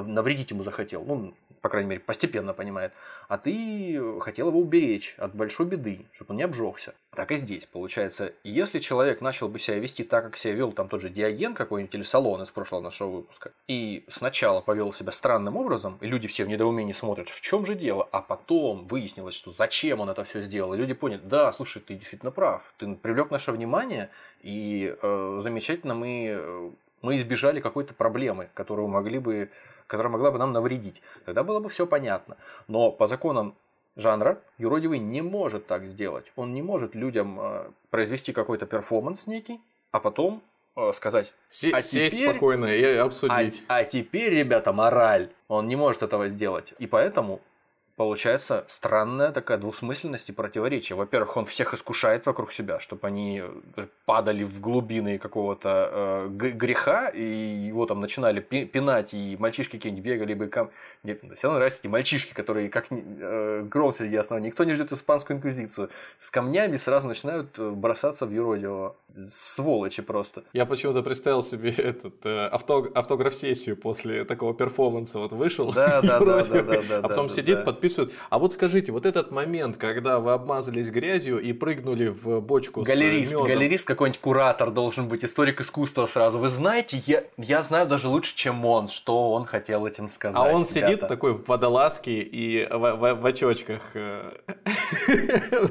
навредить 0.03 0.51
ему 0.51 0.63
захотел, 0.63 1.05
ну, 1.05 1.35
по 1.61 1.69
крайней 1.69 1.89
мере, 1.91 2.01
постепенно 2.01 2.55
понимает, 2.55 2.93
а 3.29 3.39
ты 3.39 4.01
хотел 4.21 4.49
его 4.49 4.61
уберечь 4.61 5.17
от 5.19 5.35
большой 5.35 5.67
беды, 5.67 6.07
чтобы 6.13 6.31
он 6.31 6.37
не 6.37 6.45
обжегся. 6.45 6.95
Так 7.11 7.33
и 7.33 7.37
здесь, 7.37 7.67
получается, 7.67 8.33
если 8.45 8.79
человек 8.79 9.21
начал 9.21 9.49
бы 9.49 9.59
себя 9.59 9.79
вести 9.79 10.05
так, 10.05 10.25
как 10.25 10.37
себя 10.37 10.53
вел 10.55 10.73
там 10.73 10.89
тот 10.89 11.01
же 11.01 11.09
Диоген 11.09 11.55
какой-нибудь 11.55 11.95
или 11.95 12.03
Салон 12.03 12.43
из 12.43 12.51
прошлого 12.51 12.83
нашего 12.83 13.11
выпуска, 13.11 13.53
и 13.67 14.05
сначала 14.09 14.61
повел 14.61 14.93
себя 14.93 15.13
странным 15.13 15.57
образом, 15.57 15.99
и 16.01 16.07
люди 16.07 16.29
все 16.29 16.45
в 16.45 16.49
недоумении 16.49 16.93
смотрят, 16.93 17.29
в 17.29 17.41
чем 17.41 17.67
же 17.67 17.75
дело, 17.75 18.09
а 18.13 18.21
потом 18.21 18.87
выяснилось, 18.87 19.35
что 19.35 19.51
зачем 19.51 20.01
он 20.01 20.11
это 20.11 20.25
все 20.25 20.43
сделал, 20.43 20.75
и 20.75 20.77
люди 20.77 20.95
поняли, 20.95 21.23
да, 21.25 21.53
слушай, 21.53 21.83
ты 21.83 21.95
действительно 21.95 22.31
прав, 22.31 22.75
ты 22.77 22.95
привлек 22.95 23.31
наше 23.31 23.51
внимание, 23.51 24.11
и 24.43 24.95
э, 25.03 25.39
замечательно 25.43 25.95
мы 25.95 26.37
э, 26.39 26.71
мы 27.03 27.19
избежали 27.19 27.61
какой-то 27.61 27.95
проблемы, 27.95 28.49
которую 28.55 28.89
могли 28.89 29.19
бы 29.19 29.51
которая 29.87 30.13
могла 30.13 30.31
бы 30.31 30.39
нам 30.39 30.53
навредить. 30.53 31.03
Тогда 31.25 31.43
было 31.43 31.61
бы 31.61 31.69
все 31.69 31.87
понятно. 31.87 32.37
Но 32.69 32.91
по 32.91 33.07
законам 33.07 33.55
жанра 33.97 34.39
юродивый 34.59 34.99
не 34.99 35.23
может 35.23 35.67
так 35.67 35.87
сделать. 35.87 36.33
Он 36.37 36.55
не 36.55 36.63
может 36.63 36.95
людям 36.95 37.39
э, 37.41 37.71
произвести 37.91 38.33
какой-то 38.33 38.67
перформанс 38.67 39.27
некий, 39.27 39.61
а 39.91 40.01
потом 40.01 40.43
э, 40.77 40.93
сказать, 40.93 41.33
Се- 41.51 41.71
а 41.71 41.83
сесть 41.83 42.17
теперь, 42.17 42.31
спокойно 42.31 42.67
и 42.67 42.85
обсудить. 42.97 43.63
А, 43.69 43.77
а 43.79 43.85
теперь, 43.85 44.35
ребята, 44.35 44.73
мораль. 44.73 45.31
Он 45.49 45.69
не 45.69 45.77
может 45.77 46.03
этого 46.03 46.29
сделать. 46.29 46.75
И 46.79 46.87
поэтому 46.87 47.41
получается 47.97 48.65
странная 48.69 49.33
такая 49.33 49.57
двусмысленность 49.57 50.29
и 50.29 50.33
противоречие. 50.33 50.97
Во-первых, 50.97 51.37
он 51.39 51.47
всех 51.47 51.73
искушает 51.73 52.27
вокруг 52.27 52.53
себя, 52.53 52.79
чтобы 52.79 53.07
они 53.07 53.43
э, 53.43 53.87
падали 54.05 54.45
в 54.45 54.61
глубины 54.61 55.19
какого-то 55.19 55.91
э, 55.91 56.29
греха, 56.29 57.09
и 57.09 57.23
его 57.23 57.87
там 57.87 58.01
начинали 58.01 58.41
пинать, 58.41 59.15
и 59.15 59.37
мальчишки 59.39 59.77
какие-нибудь 59.77 60.05
бегали 60.05 60.35
бы... 60.35 60.49
Кам... 60.49 60.71
Мне 61.03 61.15
все 61.15 61.27
равно 61.45 61.59
нравятся 61.59 61.81
эти 61.81 61.89
мальчишки, 61.89 62.35
которые 62.35 62.69
как 62.69 62.87
э, 62.91 63.63
гром 63.63 63.95
среди 63.95 64.17
основы. 64.17 64.43
Никто 64.43 64.65
не 64.65 64.75
ждет 64.75 64.93
испанскую 64.93 65.39
инквизицию. 65.39 65.89
С 66.19 66.31
камнями 66.31 66.77
сразу 66.77 67.09
начинают 67.09 67.59
э, 67.59 67.71
бросаться 67.71 68.27
в 68.27 68.31
юродивого. 68.31 68.97
Сволочи 69.17 70.03
просто. 70.03 70.45
Я 70.53 70.67
почему-то 70.67 71.03
представил 71.03 71.43
себе 71.43 71.71
этот 71.71 72.27
э, 72.27 72.47
автограф-сессию 72.49 73.77
после 73.77 74.25
такого 74.25 74.53
перформанса. 74.53 75.19
Вот 75.19 75.33
вышел, 75.33 75.73
да, 75.73 76.01
да, 76.03 76.21
да, 76.21 76.45
да, 76.45 76.63
да, 76.63 76.99
а 76.99 77.09
потом 77.09 77.31
сидит, 77.31 77.65
подписывает 77.65 77.86
подписывают. 77.87 78.13
А 78.31 78.39
вот 78.39 78.53
скажите, 78.53 78.93
вот 78.93 79.07
этот 79.07 79.31
момент, 79.31 79.77
когда 79.77 80.19
вы 80.19 80.33
обмазались 80.33 80.91
грязью 80.91 81.41
и 81.41 81.53
прыгнули 81.53 82.09
в 82.09 82.41
бочку 82.41 82.83
Галерист, 82.83 83.31
с 83.31 83.33
медом, 83.33 83.47
галерист 83.47 83.85
какой-нибудь 83.87 84.21
куратор 84.21 84.71
должен 84.71 85.09
быть, 85.09 85.25
историк 85.25 85.61
искусства 85.61 86.07
сразу. 86.07 86.39
Вы 86.39 86.49
знаете, 86.49 86.99
я, 87.07 87.25
я 87.37 87.63
знаю 87.63 87.87
даже 87.87 88.09
лучше, 88.09 88.35
чем 88.37 88.65
он, 88.65 88.89
что 88.89 89.33
он 89.33 89.47
хотел 89.47 89.87
этим 89.87 90.09
сказать. 90.09 90.37
а 90.37 90.45
он 90.45 90.63
ребята. 90.63 90.73
сидит 90.73 91.01
такой 91.09 91.35
в 91.35 91.47
водолазке 91.47 92.21
и 92.21 92.67
в, 92.67 92.79
в- 92.79 93.15
в 93.15 93.27
очочках. 93.27 93.83
э. 93.95 94.33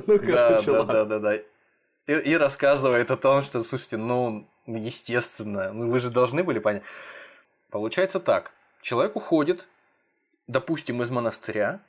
Ну, 0.08 0.18
Да, 0.20 0.50
короче, 0.50 0.72
да, 0.72 0.84
да, 0.84 1.06
да, 1.06 1.20
да. 1.20 1.36
И, 1.36 1.44
и 2.14 2.38
рассказывает 2.38 3.12
о 3.12 3.18
том, 3.18 3.44
что, 3.44 3.64
слушайте, 3.64 3.98
ну, 3.98 4.48
естественно, 4.68 5.72
ну 5.74 5.90
вы 5.90 6.00
же 6.00 6.10
должны 6.10 6.44
были 6.44 6.60
понять. 6.60 6.84
Получается 7.70 8.20
так. 8.20 8.52
Человек 8.82 9.16
уходит, 9.16 9.66
допустим, 10.48 11.02
из 11.02 11.10
монастыря, 11.10 11.80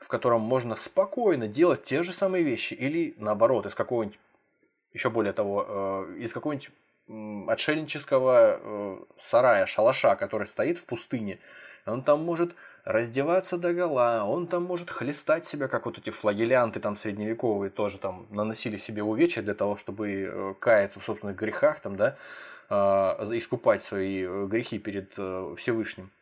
в 0.00 0.08
котором 0.08 0.40
можно 0.40 0.76
спокойно 0.76 1.46
делать 1.46 1.84
те 1.84 2.02
же 2.02 2.12
самые 2.12 2.42
вещи, 2.42 2.74
или 2.74 3.14
наоборот, 3.18 3.66
из 3.66 3.74
какого-нибудь, 3.74 4.18
еще 4.92 5.10
более 5.10 5.32
того, 5.32 5.66
э, 5.68 6.16
из 6.18 6.32
какого-нибудь 6.32 6.70
отшельнического 7.48 8.58
э, 8.60 8.98
сарая, 9.16 9.66
шалаша, 9.66 10.16
который 10.16 10.46
стоит 10.46 10.78
в 10.78 10.86
пустыне. 10.86 11.38
Он 11.84 12.02
там 12.02 12.22
может 12.24 12.54
раздеваться 12.84 13.58
до 13.58 13.74
гола, 13.74 14.24
он 14.24 14.46
там 14.46 14.64
может 14.64 14.90
хлестать 14.90 15.44
себя, 15.44 15.68
как 15.68 15.86
вот 15.86 15.98
эти 15.98 16.10
флагелянты 16.10 16.80
там 16.80 16.96
средневековые 16.96 17.70
тоже 17.70 17.98
там 17.98 18.26
наносили 18.30 18.78
себе 18.78 19.02
увечья 19.02 19.42
для 19.42 19.54
того, 19.54 19.76
чтобы 19.76 20.10
э, 20.10 20.54
каяться 20.60 20.98
в 20.98 21.04
собственных 21.04 21.36
грехах, 21.36 21.80
там, 21.80 21.96
да, 21.96 22.16
искупать 22.70 23.82
свои 23.82 24.24
грехи 24.46 24.78
перед 24.78 25.10
Всевышним. 25.58 26.12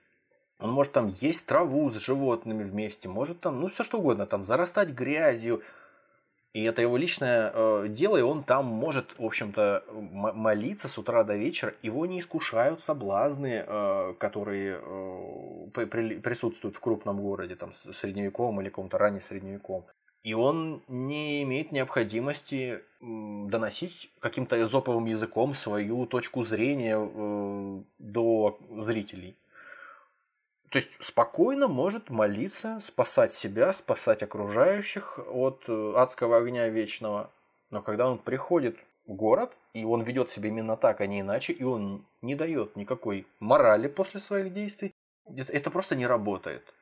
Он 0.60 0.70
может 0.70 0.92
там 0.92 1.06
есть 1.06 1.46
траву 1.46 1.88
с 1.90 1.94
животными 1.98 2.64
вместе, 2.64 3.08
может 3.08 3.40
там, 3.40 3.60
ну, 3.60 3.68
все 3.68 3.84
что 3.84 3.98
угодно, 3.98 4.26
там 4.26 4.42
зарастать 4.42 4.90
грязью. 4.90 5.62
И 6.54 6.64
это 6.64 6.82
его 6.82 6.96
личное 6.96 7.52
э, 7.54 7.86
дело, 7.88 8.16
и 8.16 8.22
он 8.22 8.42
там 8.42 8.64
может, 8.64 9.16
в 9.18 9.24
общем-то, 9.24 9.84
молиться 9.92 10.88
с 10.88 10.98
утра 10.98 11.22
до 11.22 11.36
вечера. 11.36 11.74
Его 11.82 12.06
не 12.06 12.18
искушают 12.18 12.82
соблазны, 12.82 13.64
э, 13.64 14.14
которые 14.18 14.80
э, 14.82 15.68
при- 15.74 15.84
при- 15.84 16.18
присутствуют 16.18 16.74
в 16.74 16.80
крупном 16.80 17.20
городе, 17.20 17.54
там, 17.54 17.72
средневековом 17.72 18.60
или 18.60 18.70
каком-то 18.70 18.98
ранее 18.98 19.20
средневековом. 19.20 19.84
И 20.24 20.34
он 20.34 20.82
не 20.88 21.42
имеет 21.44 21.70
необходимости 21.70 22.82
доносить 23.00 24.10
каким-то 24.18 24.60
эзоповым 24.60 25.04
языком 25.06 25.54
свою 25.54 26.06
точку 26.06 26.44
зрения 26.44 26.98
э, 26.98 27.82
до 27.98 28.58
зрителей. 28.78 29.36
То 30.70 30.78
есть 30.78 30.90
спокойно 31.00 31.68
может 31.68 32.10
молиться, 32.10 32.78
спасать 32.82 33.32
себя, 33.32 33.72
спасать 33.72 34.22
окружающих 34.22 35.18
от 35.28 35.64
э, 35.68 35.92
адского 35.96 36.38
огня 36.38 36.68
вечного. 36.68 37.30
Но 37.70 37.82
когда 37.82 38.08
он 38.08 38.18
приходит 38.18 38.76
в 39.06 39.14
город, 39.14 39.56
и 39.72 39.84
он 39.84 40.02
ведет 40.02 40.30
себя 40.30 40.48
именно 40.48 40.76
так, 40.76 41.00
а 41.00 41.06
не 41.06 41.20
иначе, 41.20 41.52
и 41.52 41.62
он 41.62 42.06
не 42.22 42.34
дает 42.34 42.76
никакой 42.76 43.26
морали 43.40 43.88
после 43.88 44.20
своих 44.20 44.52
действий, 44.52 44.92
это 45.26 45.70
просто 45.70 45.96
не 45.96 46.06
работает. 46.06 46.74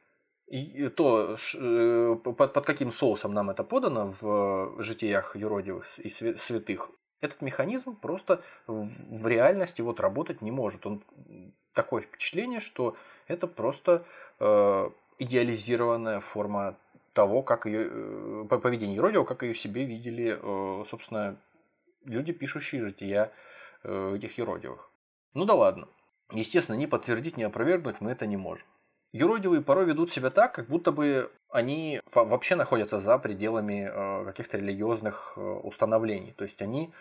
И 0.49 0.88
то, 0.88 1.37
э, 1.55 2.16
под, 2.22 2.53
под 2.53 2.66
каким 2.66 2.92
соусом 2.92 3.35
нам 3.35 3.51
это 3.51 3.64
подано 3.64 4.14
в 4.20 4.83
житиях 4.83 5.37
юродивых 5.37 5.99
и 5.99 6.09
свя- 6.09 6.37
святых, 6.37 6.90
этот 7.20 7.42
механизм 7.42 7.96
просто 7.96 8.42
в 8.66 9.27
реальности 9.27 9.81
вот 9.81 10.01
работать 10.01 10.42
не 10.42 10.51
может. 10.51 10.87
Он 10.87 11.03
такое 11.76 12.02
впечатление, 12.02 12.58
что 12.58 12.96
это 13.28 13.46
просто 13.46 14.04
э, 14.40 14.90
идеализированная 15.18 16.18
форма 16.20 16.76
того, 17.12 17.42
как 17.42 17.66
ее 17.66 17.88
э, 17.88 18.46
по- 18.48 18.58
поведение 18.58 18.96
юродивого, 18.96 19.26
как 19.26 19.42
ее 19.42 19.54
себе 19.54 19.84
видели, 19.84 20.38
э, 20.40 20.84
собственно, 20.86 21.36
люди, 22.06 22.32
пишущие 22.32 22.82
жития 22.82 23.30
э, 23.84 24.16
этих 24.16 24.38
юродивых. 24.38 24.90
Ну 25.34 25.44
да 25.44 25.54
ладно. 25.54 25.86
Естественно, 26.32 26.76
ни 26.76 26.86
подтвердить, 26.86 27.36
ни 27.36 27.44
опровергнуть 27.44 28.00
мы 28.00 28.10
это 28.10 28.26
не 28.26 28.36
можем. 28.36 28.66
Юродивые 29.12 29.62
порой 29.62 29.86
ведут 29.86 30.10
себя 30.10 30.30
так, 30.30 30.54
как 30.54 30.66
будто 30.68 30.92
бы 30.92 31.30
они 31.50 32.00
во- 32.12 32.24
вообще 32.24 32.56
находятся 32.56 32.98
за 32.98 33.18
пределами 33.18 33.88
э, 33.90 34.24
каких-то 34.24 34.56
религиозных 34.56 35.34
э, 35.36 35.40
установлений. 35.40 36.32
То 36.32 36.44
есть 36.44 36.60
они 36.62 36.92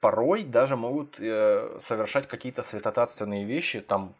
порой 0.00 0.42
даже 0.44 0.76
могут 0.76 1.16
совершать 1.16 2.28
какие-то 2.28 2.62
святотатственные 2.62 3.46
вещи. 3.46 3.80
Там 3.80 4.14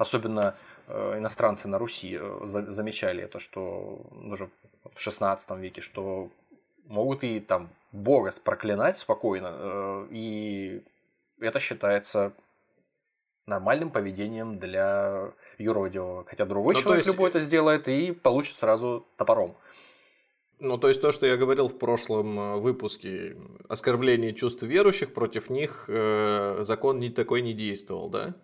особенно 0.00 0.54
э, 0.88 1.18
иностранцы 1.18 1.68
на 1.68 1.78
Руси 1.78 2.16
э, 2.20 2.40
за- 2.44 2.72
замечали 2.72 3.22
это, 3.22 3.38
что 3.38 4.00
уже 4.32 4.48
в 4.94 4.98
16 5.00 5.50
веке, 5.58 5.82
что 5.82 6.30
могут 6.86 7.22
и 7.22 7.38
там 7.40 7.68
Бога 7.92 8.32
проклинать 8.42 8.98
спокойно, 8.98 9.50
э, 9.52 10.06
и 10.10 10.82
это 11.40 11.60
считается 11.60 12.32
нормальным 13.46 13.90
поведением 13.90 14.58
для 14.58 15.32
юродивого. 15.58 16.24
Хотя 16.24 16.46
другой 16.46 16.74
Ну, 16.74 16.80
человек 16.82 17.04
есть- 17.04 17.14
любой 17.16 17.30
это 17.30 17.40
сделает 17.40 17.88
и 17.88 18.12
получит 18.12 18.56
сразу 18.56 19.04
топором. 19.16 19.54
Ну, 20.60 20.78
то 20.78 20.88
есть 20.88 21.00
то, 21.00 21.10
что 21.12 21.26
я 21.26 21.36
говорил 21.36 21.68
в 21.68 21.78
прошлом 21.78 22.60
выпуске, 22.60 23.36
оскорбление 23.68 24.34
чувств 24.34 24.62
верующих, 24.62 25.12
против 25.14 25.50
них 25.50 25.84
э, 25.88 26.58
закон 26.64 27.00
ни 27.00 27.08
такой 27.08 27.42
не 27.42 27.54
действовал, 27.54 28.08
да? 28.10 28.34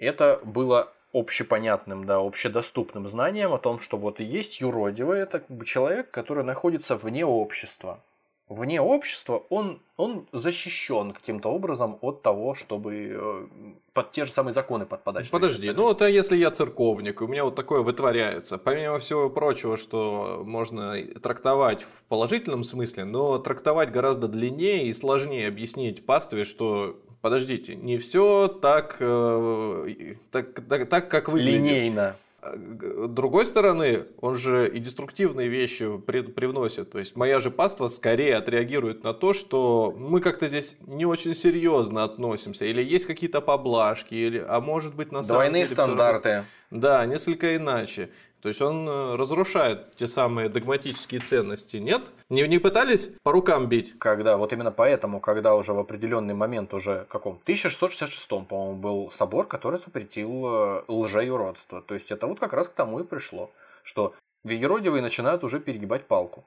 Это 0.00 0.40
было 0.42 0.92
общепонятным, 1.12 2.04
да, 2.04 2.18
общедоступным 2.18 3.06
знанием 3.06 3.52
о 3.52 3.58
том, 3.58 3.80
что 3.80 3.96
вот 3.96 4.20
и 4.20 4.24
есть 4.24 4.60
юродивый, 4.60 5.20
это 5.20 5.40
как 5.40 5.56
бы 5.56 5.64
человек, 5.64 6.10
который 6.10 6.44
находится 6.44 6.96
вне 6.96 7.24
общества. 7.24 8.00
Вне 8.48 8.80
общества 8.80 9.44
он, 9.48 9.80
он 9.96 10.26
защищен 10.32 11.12
каким-то 11.12 11.50
образом 11.50 11.98
от 12.00 12.22
того, 12.22 12.56
чтобы 12.56 13.12
э, 13.14 13.46
под 13.92 14.10
те 14.10 14.24
же 14.24 14.32
самые 14.32 14.52
законы 14.52 14.86
подпадать. 14.86 15.30
Подожди, 15.30 15.70
ну 15.70 15.84
вот 15.84 16.02
а 16.02 16.10
если 16.10 16.36
я 16.36 16.50
церковник, 16.50 17.22
у 17.22 17.28
меня 17.28 17.44
вот 17.44 17.54
такое 17.54 17.82
вытворяется, 17.82 18.58
помимо 18.58 18.98
всего 18.98 19.30
прочего, 19.30 19.76
что 19.76 20.42
можно 20.44 20.96
трактовать 21.22 21.84
в 21.84 22.02
положительном 22.08 22.64
смысле, 22.64 23.04
но 23.04 23.38
трактовать 23.38 23.92
гораздо 23.92 24.26
длиннее 24.26 24.86
и 24.86 24.92
сложнее 24.92 25.46
объяснить 25.46 26.04
пастве, 26.04 26.42
что 26.42 26.96
подождите, 27.20 27.76
не 27.76 27.98
все 27.98 28.48
так, 28.48 28.96
э, 29.00 30.14
так, 30.30 30.60
так, 30.68 30.88
так, 30.88 31.10
как 31.10 31.28
выглядит. 31.28 31.54
Линейно. 31.60 32.16
С 32.42 33.08
другой 33.08 33.44
стороны, 33.44 34.04
он 34.22 34.34
же 34.34 34.66
и 34.66 34.78
деструктивные 34.78 35.48
вещи 35.48 35.98
привносит. 35.98 36.90
То 36.90 36.98
есть 36.98 37.14
моя 37.14 37.38
же 37.38 37.50
паства 37.50 37.88
скорее 37.88 38.36
отреагирует 38.36 39.04
на 39.04 39.12
то, 39.12 39.34
что 39.34 39.94
мы 39.98 40.22
как-то 40.22 40.48
здесь 40.48 40.76
не 40.86 41.04
очень 41.04 41.34
серьезно 41.34 42.02
относимся. 42.02 42.64
Или 42.64 42.82
есть 42.82 43.04
какие-то 43.04 43.42
поблажки, 43.42 44.14
или, 44.14 44.42
а 44.48 44.60
может 44.60 44.94
быть 44.94 45.12
на 45.12 45.22
самом 45.22 45.34
Двойные 45.42 45.64
деле 45.64 45.76
равно- 45.76 45.94
стандарты. 45.94 46.44
Да, 46.70 47.04
несколько 47.04 47.56
иначе. 47.56 48.08
То 48.42 48.48
есть 48.48 48.62
он 48.62 48.88
э, 48.88 49.16
разрушает 49.16 49.94
те 49.96 50.08
самые 50.08 50.48
догматические 50.48 51.20
ценности, 51.20 51.76
нет? 51.76 52.02
Не, 52.28 52.46
не 52.48 52.58
пытались 52.58 53.12
по 53.22 53.32
рукам 53.32 53.68
бить? 53.68 53.98
Когда, 53.98 54.36
вот 54.36 54.52
именно 54.52 54.72
поэтому, 54.72 55.20
когда 55.20 55.54
уже 55.54 55.72
в 55.72 55.78
определенный 55.78 56.34
момент, 56.34 56.72
уже 56.72 57.06
каком 57.10 57.34
1666 57.42 58.28
по-моему, 58.28 58.76
был 58.76 59.10
собор, 59.10 59.46
который 59.46 59.78
запретил 59.78 60.46
э, 60.46 60.82
лжеюродство. 60.88 61.82
То 61.82 61.94
есть 61.94 62.10
это 62.10 62.26
вот 62.26 62.40
как 62.40 62.52
раз 62.52 62.68
к 62.68 62.72
тому 62.72 63.00
и 63.00 63.04
пришло, 63.04 63.50
что 63.82 64.14
юродивые 64.44 65.02
начинают 65.02 65.44
уже 65.44 65.60
перегибать 65.60 66.06
палку. 66.06 66.44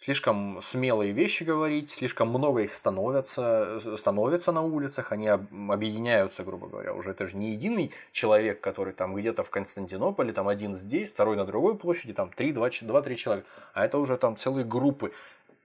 Слишком 0.00 0.60
смелые 0.62 1.12
вещи 1.12 1.42
говорить, 1.42 1.90
слишком 1.90 2.28
много 2.28 2.62
их 2.62 2.72
становятся, 2.72 3.96
становится 3.96 4.52
на 4.52 4.62
улицах, 4.62 5.10
они 5.10 5.26
об- 5.26 5.52
объединяются, 5.70 6.44
грубо 6.44 6.68
говоря. 6.68 6.94
Уже 6.94 7.10
это 7.10 7.26
же 7.26 7.36
не 7.36 7.50
единый 7.50 7.90
человек, 8.12 8.60
который 8.60 8.92
там 8.92 9.16
где-то 9.16 9.42
в 9.42 9.50
Константинополе, 9.50 10.32
там 10.32 10.46
один 10.46 10.76
здесь, 10.76 11.10
второй 11.10 11.36
на 11.36 11.44
другой 11.44 11.76
площади, 11.76 12.12
там 12.12 12.30
три, 12.30 12.52
два, 12.52 12.70
ч- 12.70 12.86
два-три 12.86 13.16
человека. 13.16 13.48
А 13.74 13.84
это 13.84 13.98
уже 13.98 14.16
там 14.16 14.36
целые 14.36 14.64
группы. 14.64 15.12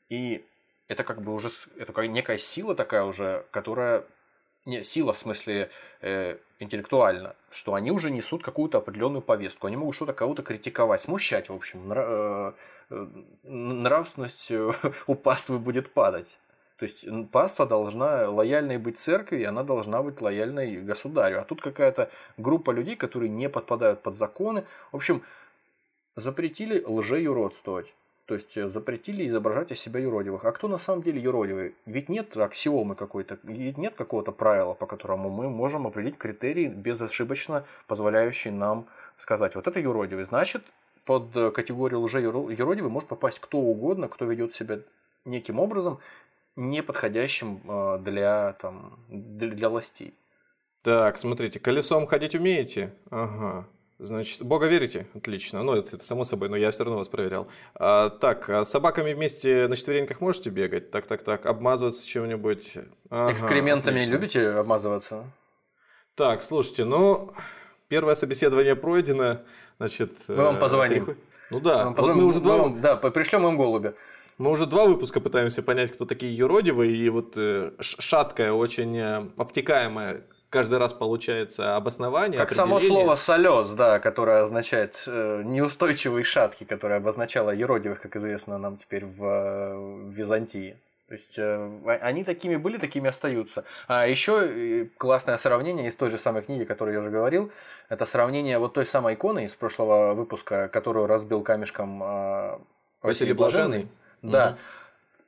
И 0.09 0.43
это 0.87 1.03
как 1.03 1.21
бы 1.21 1.31
уже 1.31 1.49
это 1.77 1.93
как 1.93 2.07
некая 2.07 2.39
сила 2.39 2.73
такая 2.73 3.03
уже, 3.03 3.45
которая 3.51 4.03
не 4.65 4.83
сила 4.83 5.13
в 5.13 5.17
смысле 5.17 5.69
э, 6.01 6.37
интеллектуально, 6.59 7.35
что 7.51 7.75
они 7.75 7.91
уже 7.91 8.09
несут 8.09 8.43
какую-то 8.43 8.79
определенную 8.79 9.21
повестку, 9.21 9.67
они 9.67 9.75
могут 9.75 9.95
что-то 9.95 10.13
кого-то 10.13 10.41
критиковать, 10.41 11.01
смущать, 11.01 11.49
в 11.49 11.53
общем, 11.53 11.91
нра- 11.91 12.05
э, 12.07 12.53
нравственность 13.43 14.51
э, 14.51 14.71
у 15.07 15.15
паствы 15.15 15.59
будет 15.59 15.91
падать. 15.91 16.37
То 16.77 16.85
есть 16.85 17.05
паства 17.31 17.65
должна 17.65 18.29
лояльной 18.29 18.77
быть 18.77 18.99
церкви, 18.99 19.37
и 19.37 19.43
она 19.43 19.63
должна 19.63 20.01
быть 20.03 20.19
лояльной 20.19 20.81
государю. 20.81 21.39
А 21.39 21.45
тут 21.45 21.61
какая-то 21.61 22.09
группа 22.37 22.71
людей, 22.71 22.95
которые 22.95 23.29
не 23.29 23.47
подпадают 23.47 24.01
под 24.01 24.17
законы. 24.17 24.65
В 24.91 24.97
общем, 24.97 25.23
запретили 26.15 26.83
лжеюродствовать. 26.83 27.95
То 28.25 28.35
есть 28.35 28.55
э, 28.57 28.67
запретили 28.67 29.27
изображать 29.27 29.71
из 29.71 29.79
себя 29.79 29.99
юродивых. 29.99 30.45
А 30.45 30.51
кто 30.51 30.67
на 30.67 30.77
самом 30.77 31.03
деле 31.03 31.21
юродивый? 31.21 31.75
Ведь 31.85 32.09
нет 32.09 32.35
аксиомы 32.37 32.95
какой-то, 32.95 33.37
ведь 33.43 33.77
нет 33.77 33.95
какого-то 33.95 34.31
правила, 34.31 34.73
по 34.73 34.85
которому 34.85 35.29
мы 35.29 35.49
можем 35.49 35.87
определить 35.87 36.17
критерии, 36.17 36.67
безошибочно 36.67 37.65
позволяющие 37.87 38.53
нам 38.53 38.87
сказать, 39.17 39.55
вот 39.55 39.67
это 39.67 39.79
юродивый. 39.79 40.23
Значит, 40.23 40.63
под 41.05 41.35
э, 41.35 41.51
категорию 41.51 42.01
лже-юродивый 42.01 42.89
может 42.89 43.09
попасть 43.09 43.39
кто 43.39 43.59
угодно, 43.59 44.07
кто 44.07 44.25
ведет 44.25 44.53
себя 44.53 44.79
неким 45.25 45.59
образом, 45.59 45.99
не 46.55 46.83
подходящим 46.83 47.61
э, 47.67 47.99
для, 47.99 48.53
там, 48.53 48.99
для, 49.09 49.69
властей. 49.69 50.13
Так, 50.81 51.17
смотрите, 51.17 51.59
колесом 51.59 52.07
ходить 52.07 52.35
умеете? 52.35 52.93
Ага. 53.09 53.65
Значит, 53.99 54.41
Бога 54.41 54.67
верите? 54.67 55.07
Отлично. 55.13 55.63
Ну, 55.63 55.73
это, 55.75 55.95
это 55.95 56.05
само 56.05 56.25
собой, 56.25 56.49
но 56.49 56.57
я 56.57 56.71
все 56.71 56.83
равно 56.83 56.97
вас 56.97 57.07
проверял. 57.07 57.47
А, 57.75 58.09
так, 58.09 58.49
а 58.49 58.65
с 58.65 58.69
собаками 58.69 59.13
вместе 59.13 59.67
на 59.67 59.75
четвереньках 59.75 60.19
можете 60.19 60.49
бегать? 60.49 60.91
Так, 60.91 61.07
так, 61.07 61.23
так. 61.23 61.45
Обмазываться 61.45 62.05
чем-нибудь? 62.05 62.79
Ага, 63.09 63.31
Экскрементами 63.31 63.97
отлично. 63.97 64.11
любите 64.13 64.49
обмазываться? 64.49 65.25
Так, 66.15 66.43
слушайте, 66.43 66.83
ну, 66.83 67.31
первое 67.87 68.15
собеседование 68.15 68.75
пройдено. 68.75 69.39
Значит, 69.77 70.11
мы 70.27 70.35
вам 70.35 70.57
э, 70.57 70.59
позвоним. 70.59 71.17
Ну 71.49 71.59
да, 71.59 71.89
мы, 71.89 71.95
вот 71.95 72.15
мы 72.15 72.25
уже 72.25 72.39
два... 72.39 72.57
Вам, 72.57 72.81
да, 72.81 72.95
пришлем 72.95 73.47
им 73.47 73.57
голубя. 73.57 73.93
Мы 74.37 74.49
уже 74.49 74.65
два 74.65 74.85
выпуска 74.85 75.19
пытаемся 75.19 75.61
понять, 75.61 75.91
кто 75.91 76.05
такие 76.05 76.35
юродивые, 76.35 76.95
и 76.95 77.09
вот 77.09 77.33
э, 77.37 77.71
шаткая, 77.79 78.51
очень 78.51 78.97
э, 78.97 79.27
обтекаемая 79.37 80.23
каждый 80.53 80.77
раз 80.77 80.93
получается 80.93 81.75
обоснование. 81.75 82.39
Как 82.39 82.51
само 82.51 82.79
слово 82.79 83.15
солез, 83.15 83.69
да, 83.69 83.99
которое 83.99 84.43
означает 84.43 85.03
э, 85.07 85.41
неустойчивые 85.43 86.23
шатки, 86.23 86.63
которое 86.63 86.97
обозначало 86.97 87.49
еродивых, 87.49 87.99
как 87.99 88.15
известно 88.15 88.59
нам 88.59 88.77
теперь 88.77 89.03
в, 89.03 89.19
в 89.19 90.09
Византии. 90.11 90.77
То 91.13 91.17
есть 91.17 91.37
э, 91.37 91.99
они 92.01 92.23
такими 92.23 92.55
были, 92.55 92.79
такими 92.79 93.07
остаются. 93.07 93.65
А 93.87 94.07
еще 94.07 94.47
э, 94.47 94.85
классное 94.97 95.37
сравнение 95.37 95.87
из 95.87 95.95
той 95.95 96.09
же 96.09 96.17
самой 96.17 96.41
книги, 96.41 96.63
которую 96.63 96.95
я 96.95 97.01
уже 97.01 97.11
говорил, 97.11 97.51
это 97.87 98.07
сравнение 98.07 98.57
вот 98.57 98.73
той 98.73 98.87
самой 98.87 99.13
иконы 99.13 99.45
из 99.45 99.53
прошлого 99.53 100.15
выпуска, 100.15 100.69
которую 100.69 101.05
разбил 101.05 101.43
камешком 101.43 102.01
э, 102.01 102.57
Василий 103.03 103.33
Блаженный. 103.33 103.89
Да. 104.23 104.47
Угу. 104.47 104.57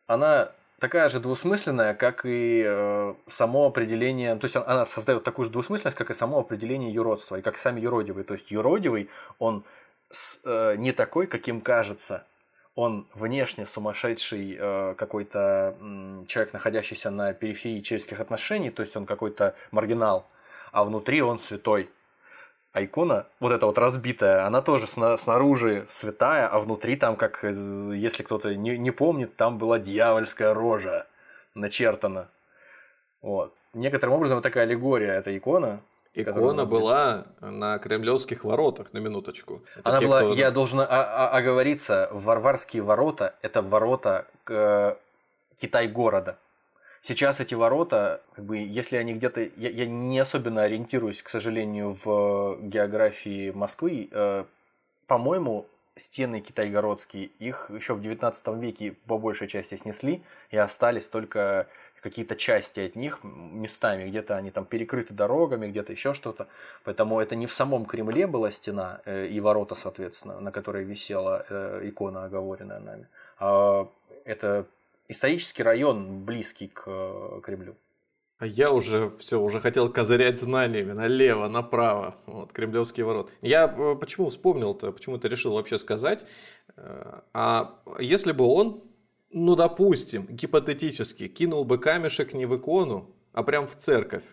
Она 0.08 0.52
такая 0.80 1.08
же 1.10 1.20
двусмысленная, 1.20 1.94
как 1.94 2.26
и 2.26 2.64
э, 2.66 3.14
само 3.28 3.68
определение, 3.68 4.36
то 4.38 4.46
есть 4.46 4.56
она 4.56 4.86
создает 4.86 5.24
такую 5.24 5.46
же 5.46 5.52
двусмысленность, 5.52 5.96
как 5.96 6.10
и 6.10 6.16
само 6.16 6.40
определение 6.40 6.92
юродства, 6.92 7.36
и 7.36 7.44
как 7.44 7.60
сами 7.60 7.80
юродивый. 7.80 8.24
То 8.24 8.34
есть 8.34 8.50
юродивый, 8.50 9.08
он 9.38 9.64
с, 10.10 10.40
э, 10.46 10.78
не 10.78 10.94
такой, 10.94 11.28
каким 11.28 11.62
кажется. 11.62 12.26
Он 12.76 13.08
внешне 13.14 13.66
сумасшедший 13.66 14.58
э, 14.60 14.96
какой-то 14.98 15.76
э, 15.80 16.24
человек, 16.28 16.54
находящийся 16.54 17.10
на 17.10 17.34
периферии 17.34 17.82
человеческих 17.82 18.20
отношений, 18.20 18.70
то 18.70 18.82
есть 18.82 18.96
он 18.98 19.06
какой-то 19.06 19.56
маргинал, 19.72 20.28
а 20.72 20.84
внутри 20.84 21.22
он 21.22 21.40
святой. 21.40 21.90
А 22.74 22.84
икона, 22.84 23.28
вот 23.40 23.54
эта 23.54 23.66
вот 23.66 23.78
разбитая, 23.78 24.46
она 24.46 24.62
тоже 24.62 24.88
снаружи 24.88 25.86
святая, 25.88 26.48
а 26.50 26.60
внутри 26.60 26.98
там, 26.98 27.16
как 27.16 27.42
если 27.44 28.24
кто-то 28.24 28.54
не, 28.54 28.78
не 28.78 28.92
помнит, 28.92 29.38
там 29.38 29.58
была 29.58 29.80
дьявольская 29.80 30.54
рожа 30.54 31.08
начертана. 31.54 32.28
Вот. 33.22 33.56
Некоторым 33.74 34.16
образом 34.16 34.42
такая 34.42 34.66
аллегория, 34.66 35.14
эта 35.14 35.36
икона. 35.38 35.80
Икона 36.16 36.66
была 36.66 37.26
на 37.42 37.78
кремлевских 37.80 38.44
воротах, 38.44 38.94
на 38.94 39.00
минуточку. 39.00 39.64
Это 39.76 39.90
Она 39.90 40.00
те, 40.00 40.06
была, 40.06 40.20
кто... 40.22 40.34
я 40.34 40.52
должен 40.52 40.80
оговориться, 40.88 42.10
варварские 42.12 42.84
ворота– 42.84 43.36
это 43.42 43.62
ворота 43.62 44.26
к 44.44 44.98
Китай-города. 45.58 46.38
Сейчас 47.02 47.40
эти 47.40 47.54
ворота, 47.54 48.22
как 48.34 48.46
бы, 48.46 48.58
если 48.58 48.96
они 48.96 49.14
где-то, 49.14 49.42
я, 49.42 49.70
я 49.70 49.86
не 49.86 50.18
особенно 50.18 50.64
ориентируюсь, 50.64 51.22
к 51.22 51.30
сожалению, 51.30 51.96
в 52.04 52.58
географии 52.62 53.52
Москвы, 53.52 54.10
э, 54.12 54.46
по-моему, 55.06 55.68
стены 55.96 56.42
китайгородские, 56.42 57.26
их 57.40 57.70
еще 57.70 57.94
в 57.94 58.02
19 58.02 58.48
веке 58.60 58.96
по 59.06 59.18
большей 59.18 59.48
части 59.48 59.76
снесли, 59.76 60.24
и 60.50 60.58
остались 60.58 61.06
только 61.06 61.68
какие-то 62.06 62.36
части 62.36 62.82
от 62.82 62.96
них 62.96 63.20
местами, 63.24 64.08
где-то 64.08 64.38
они 64.38 64.52
там 64.52 64.66
перекрыты 64.66 65.12
дорогами, 65.16 65.68
где-то 65.68 65.92
еще 65.92 66.14
что-то. 66.14 66.48
Поэтому 66.84 67.20
это 67.20 67.36
не 67.36 67.48
в 67.48 67.54
самом 67.54 67.86
Кремле 67.86 68.28
была 68.28 68.52
стена 68.52 69.02
э, 69.06 69.26
и 69.26 69.40
ворота, 69.40 69.74
соответственно, 69.74 70.40
на 70.40 70.52
которой 70.52 70.84
висела 70.84 71.46
э, 71.50 71.82
икона, 71.90 72.26
оговоренная 72.26 72.80
нами. 72.80 73.08
А 73.40 73.88
это 74.24 74.68
исторический 75.08 75.64
район, 75.64 76.24
близкий 76.24 76.68
к 76.68 76.84
э, 76.86 77.42
Кремлю. 77.44 77.76
А 78.38 78.46
я 78.46 78.72
уже 78.72 79.10
все, 79.18 79.42
уже 79.42 79.60
хотел 79.60 79.92
козырять 79.92 80.40
знаниями 80.40 80.92
налево, 80.92 81.48
направо, 81.48 82.14
вот, 82.28 82.52
кремлевские 82.52 83.06
ворот. 83.08 83.32
Я 83.42 83.66
э, 83.66 83.96
почему 84.00 84.30
вспомнил-то, 84.30 84.92
почему-то 84.92 85.28
решил 85.28 85.54
вообще 85.54 85.80
сказать, 85.80 86.24
э, 86.78 87.22
а 87.34 87.80
если 88.00 88.32
бы 88.32 88.46
он, 88.46 88.84
ну 89.32 89.56
допустим, 89.56 90.26
гипотетически, 90.28 91.28
кинул 91.28 91.66
бы 91.66 91.78
камешек 91.78 92.34
не 92.34 92.46
в 92.46 92.56
икону, 92.56 93.10
а 93.34 93.44
прям 93.44 93.68
в 93.68 93.76
церковь, 93.76 94.24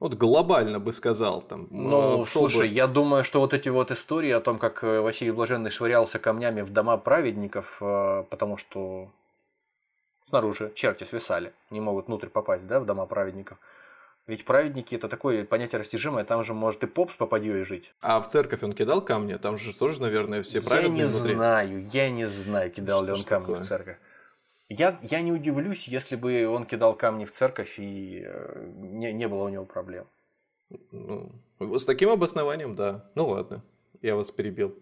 вот 0.00 0.14
глобально 0.14 0.80
бы 0.80 0.92
сказал 0.92 1.42
там. 1.42 1.68
Ну, 1.70 2.26
слушай, 2.26 2.66
бы... 2.68 2.74
я 2.74 2.86
думаю, 2.86 3.22
что 3.22 3.40
вот 3.40 3.54
эти 3.54 3.68
вот 3.68 3.90
истории 3.90 4.30
о 4.30 4.40
том, 4.40 4.58
как 4.58 4.82
Василий 4.82 5.30
Блаженный 5.30 5.70
швырялся 5.70 6.18
камнями 6.18 6.62
в 6.62 6.70
дома 6.70 6.96
праведников, 6.96 7.76
потому 7.78 8.56
что 8.56 9.10
снаружи 10.28 10.72
черти 10.74 11.04
свисали, 11.04 11.52
не 11.70 11.80
могут 11.80 12.06
внутрь 12.08 12.28
попасть, 12.28 12.66
да, 12.66 12.80
в 12.80 12.86
дома 12.86 13.06
праведников. 13.06 13.58
Ведь 14.26 14.44
праведники 14.44 14.94
это 14.94 15.08
такое 15.08 15.44
понятие 15.44 15.80
растяжимое, 15.80 16.24
там 16.24 16.44
же 16.44 16.54
может 16.54 16.82
и 16.84 16.86
поп 16.86 17.10
с 17.10 17.16
попадьей 17.16 17.64
жить. 17.64 17.92
А 18.00 18.20
в 18.20 18.28
церковь 18.28 18.62
он 18.62 18.72
кидал 18.72 19.02
камни? 19.02 19.34
Там 19.34 19.58
же 19.58 19.76
тоже, 19.76 20.00
наверное, 20.00 20.42
все 20.42 20.60
праведники 20.60 21.00
Я 21.00 21.06
не 21.06 21.12
внутри. 21.12 21.34
знаю, 21.34 21.88
я 21.92 22.10
не 22.10 22.28
знаю, 22.28 22.70
кидал 22.70 23.00
Что 23.00 23.06
ли 23.06 23.12
он 23.12 23.24
камни 23.24 23.46
такое? 23.46 23.64
в 23.64 23.68
церковь. 23.68 23.96
Я, 24.72 24.98
я 25.02 25.20
не 25.20 25.32
удивлюсь, 25.32 25.86
если 25.86 26.16
бы 26.16 26.48
он 26.48 26.64
кидал 26.64 26.94
камни 26.94 27.26
в 27.26 27.32
церковь 27.32 27.74
и 27.78 28.22
э, 28.24 28.70
не, 28.76 29.12
не 29.12 29.28
было 29.28 29.44
у 29.44 29.48
него 29.48 29.66
проблем. 29.66 30.06
Ну, 30.90 31.30
с 31.58 31.84
таким 31.84 32.08
обоснованием, 32.08 32.74
да. 32.74 33.04
Ну 33.14 33.28
ладно, 33.28 33.62
я 34.00 34.16
вас 34.16 34.30
перебил. 34.30 34.74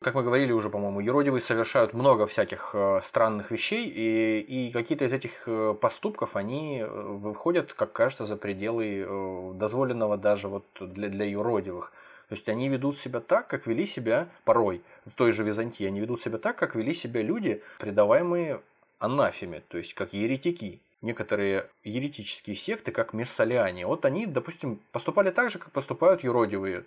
Как 0.00 0.14
мы 0.14 0.22
говорили 0.22 0.52
уже, 0.52 0.70
по-моему, 0.70 1.00
юродивые 1.00 1.42
совершают 1.42 1.92
много 1.92 2.26
всяких 2.26 2.70
э, 2.72 3.00
странных 3.02 3.50
вещей, 3.50 3.86
и, 3.86 4.40
и 4.40 4.70
какие-то 4.70 5.04
из 5.04 5.12
этих 5.12 5.42
э, 5.46 5.74
поступков, 5.78 6.34
они 6.34 6.82
выходят, 6.88 7.74
как 7.74 7.92
кажется, 7.92 8.24
за 8.24 8.36
пределы 8.36 9.54
дозволенного 9.54 10.16
даже 10.16 10.48
вот 10.48 10.64
для, 10.80 11.08
для 11.08 11.26
юродивых. 11.26 11.92
То 12.30 12.34
есть 12.34 12.48
они 12.48 12.70
ведут 12.70 12.96
себя 12.96 13.20
так, 13.20 13.46
как 13.46 13.66
вели 13.66 13.86
себя 13.86 14.28
порой 14.44 14.82
в 15.04 15.14
той 15.16 15.32
же 15.32 15.44
Византии. 15.44 15.84
Они 15.84 16.00
ведут 16.00 16.22
себя 16.22 16.38
так, 16.38 16.56
как 16.56 16.74
вели 16.74 16.94
себя 16.94 17.20
люди, 17.20 17.62
предаваемые 17.78 18.60
анафеме, 18.98 19.62
то 19.68 19.78
есть 19.78 19.94
как 19.94 20.12
еретики. 20.12 20.80
Некоторые 21.00 21.68
еретические 21.84 22.56
секты, 22.56 22.90
как 22.90 23.12
мессалиане, 23.12 23.86
вот 23.86 24.04
они, 24.04 24.26
допустим, 24.26 24.80
поступали 24.90 25.30
так 25.30 25.48
же, 25.48 25.60
как 25.60 25.70
поступают 25.70 26.24
юродивые 26.24 26.84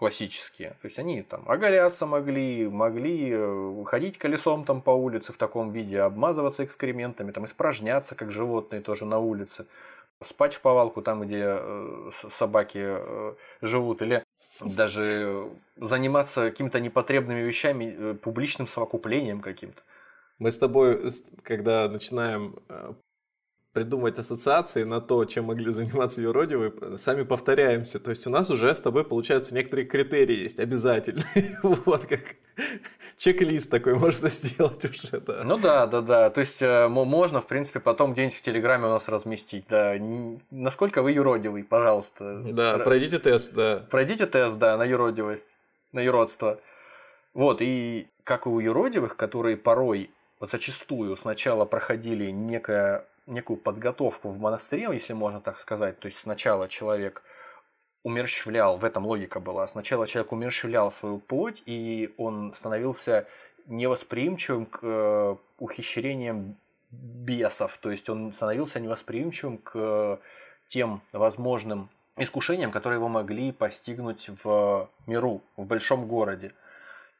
классические. 0.00 0.70
То 0.80 0.88
есть 0.88 0.98
они 0.98 1.22
там 1.22 1.44
оголяться 1.46 2.06
могли, 2.06 2.66
могли 2.68 3.32
э, 3.34 3.84
ходить 3.84 4.16
колесом 4.16 4.64
там 4.64 4.80
по 4.80 4.92
улице 4.92 5.32
в 5.34 5.36
таком 5.36 5.72
виде, 5.72 6.00
обмазываться 6.00 6.64
экскрементами, 6.64 7.32
там 7.32 7.44
испражняться, 7.44 8.14
как 8.14 8.32
животные 8.32 8.80
тоже 8.80 9.04
на 9.04 9.18
улице, 9.18 9.66
спать 10.22 10.54
в 10.54 10.62
повалку 10.62 11.02
там, 11.02 11.20
где 11.20 11.44
э, 11.44 12.10
собаки 12.12 12.80
э, 12.82 13.34
живут, 13.60 14.00
или 14.00 14.24
даже 14.60 15.50
заниматься 15.76 16.50
какими-то 16.50 16.80
непотребными 16.80 17.40
вещами, 17.40 18.14
публичным 18.14 18.66
совокуплением 18.66 19.40
каким-то. 19.40 19.82
Мы 20.40 20.50
с 20.50 20.58
тобой, 20.58 21.12
когда 21.44 21.88
начинаем 21.88 22.56
придумывать 23.72 24.18
ассоциации 24.18 24.82
на 24.82 25.00
то, 25.00 25.24
чем 25.24 25.46
могли 25.46 25.72
заниматься 25.72 26.22
юродивые, 26.22 26.96
сами 26.96 27.22
повторяемся. 27.22 28.00
То 28.00 28.10
есть 28.10 28.26
у 28.26 28.30
нас 28.30 28.50
уже 28.50 28.74
с 28.74 28.80
тобой, 28.80 29.04
получается, 29.04 29.54
некоторые 29.54 29.86
критерии 29.86 30.42
есть 30.42 30.58
обязательные. 30.58 31.58
вот 31.62 32.06
как 32.06 32.36
чек-лист 33.16 33.70
такой 33.70 33.94
можно 33.94 34.28
сделать 34.30 34.84
уже, 34.84 35.20
да. 35.20 35.44
Ну 35.44 35.58
да, 35.58 35.86
да, 35.86 36.00
да. 36.00 36.30
То 36.30 36.40
есть 36.40 36.60
э, 36.62 36.88
можно, 36.88 37.40
в 37.40 37.46
принципе, 37.46 37.80
потом 37.80 38.12
где-нибудь 38.12 38.36
в 38.36 38.42
Телеграме 38.42 38.86
у 38.86 38.90
нас 38.90 39.08
разместить. 39.08 39.66
Да. 39.68 39.94
Насколько 40.50 41.02
вы 41.02 41.12
юродивый, 41.12 41.64
пожалуйста. 41.64 42.42
Да, 42.44 42.78
пройдите 42.78 43.18
тест, 43.18 43.52
да. 43.52 43.86
Пройдите 43.90 44.26
тест, 44.26 44.58
да, 44.58 44.76
на 44.76 44.84
юродивость, 44.84 45.56
на 45.92 46.00
юродство. 46.00 46.60
Вот, 47.32 47.58
и 47.60 48.08
как 48.24 48.46
и 48.46 48.48
у 48.48 48.58
юродивых, 48.58 49.16
которые 49.16 49.56
порой 49.56 50.10
зачастую 50.40 51.16
сначала 51.16 51.64
проходили 51.64 52.30
некое 52.30 53.06
некую 53.26 53.56
подготовку 53.58 54.28
в 54.30 54.38
монастыре, 54.38 54.88
если 54.92 55.12
можно 55.12 55.40
так 55.40 55.60
сказать. 55.60 56.00
То 56.00 56.06
есть 56.06 56.18
сначала 56.18 56.68
человек 56.68 57.22
умерщвлял, 58.02 58.78
в 58.78 58.84
этом 58.84 59.06
логика 59.06 59.40
была, 59.40 59.66
сначала 59.68 60.06
человек 60.06 60.32
умерщвлял 60.32 60.90
свою 60.90 61.18
плоть, 61.18 61.62
и 61.66 62.12
он 62.16 62.54
становился 62.54 63.26
невосприимчивым 63.66 64.66
к 64.66 64.80
э, 64.82 65.36
ухищрениям 65.58 66.56
бесов, 66.90 67.78
то 67.78 67.90
есть 67.90 68.08
он 68.08 68.32
становился 68.32 68.80
невосприимчивым 68.80 69.58
к 69.58 70.18
тем 70.68 71.02
возможным 71.12 71.90
искушениям, 72.16 72.72
которые 72.72 72.98
его 72.98 73.08
могли 73.08 73.52
постигнуть 73.52 74.28
в 74.42 74.90
миру, 75.06 75.42
в 75.56 75.66
большом 75.66 76.08
городе. 76.08 76.52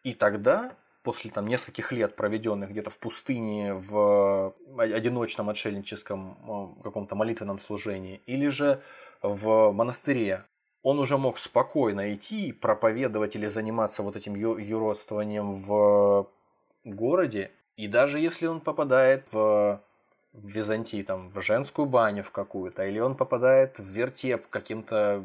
И 0.03 0.15
тогда, 0.15 0.73
после 1.03 1.31
там 1.31 1.47
нескольких 1.47 1.93
лет, 1.93 2.17
проведенных 2.17 2.71
где-то 2.71 2.91
в 2.91 2.99
пустыне, 2.99 3.75
в 3.75 4.55
одиночном 4.77 5.49
отшельническом 5.49 6.79
э, 6.79 6.83
каком-то 6.83 7.15
молитвенном 7.15 7.59
служении, 7.59 8.21
или 8.27 8.49
же 8.49 8.83
в 9.23 9.73
монастыре, 9.73 10.45
он 10.83 10.99
уже 10.99 11.19
мог 11.19 11.39
спокойно 11.39 12.15
идти, 12.15 12.53
проповедовать 12.53 13.37
или 13.37 13.47
заниматься 13.47 14.03
вот 14.03 14.17
этим 14.17 14.35
юродствованием 14.35 15.53
в 15.53 16.29
городе. 16.85 17.51
И 17.77 17.87
даже 17.87 18.19
если 18.19 18.47
он 18.47 18.61
попадает 18.61 19.33
в 19.33 19.83
в 20.33 20.49
Византии, 20.49 21.03
там, 21.03 21.31
в 21.31 21.41
женскую 21.41 21.87
баню 21.87 22.23
в 22.23 22.31
какую-то, 22.31 22.87
или 22.87 23.01
он 23.01 23.17
попадает 23.17 23.79
в 23.79 23.85
вертеп 23.85 24.47
каким-то 24.49 25.25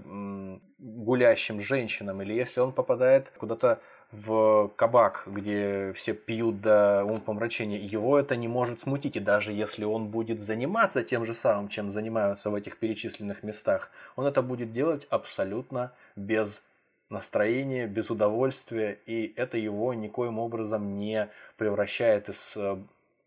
гулящим 0.79 1.59
женщинам, 1.59 2.21
или 2.21 2.33
если 2.33 2.59
он 2.61 2.71
попадает 2.71 3.31
куда-то 3.37 3.81
в 4.11 4.71
кабак, 4.75 5.23
где 5.25 5.93
все 5.93 6.13
пьют 6.13 6.61
до 6.61 7.03
умопомрачения, 7.03 7.79
его 7.79 8.17
это 8.17 8.35
не 8.35 8.47
может 8.47 8.81
смутить, 8.81 9.15
и 9.15 9.19
даже 9.19 9.51
если 9.51 9.83
он 9.83 10.07
будет 10.07 10.41
заниматься 10.41 11.03
тем 11.03 11.25
же 11.25 11.33
самым, 11.33 11.67
чем 11.67 11.91
занимаются 11.91 12.49
в 12.49 12.55
этих 12.55 12.77
перечисленных 12.77 13.43
местах, 13.43 13.91
он 14.15 14.25
это 14.25 14.41
будет 14.41 14.71
делать 14.71 15.07
абсолютно 15.09 15.91
без 16.15 16.61
настроения, 17.09 17.87
без 17.87 18.09
удовольствия, 18.09 18.99
и 19.05 19.33
это 19.35 19.57
его 19.57 19.93
никоим 19.93 20.39
образом 20.39 20.95
не 20.95 21.29
превращает 21.57 22.29
из 22.29 22.53
э, 22.55 22.77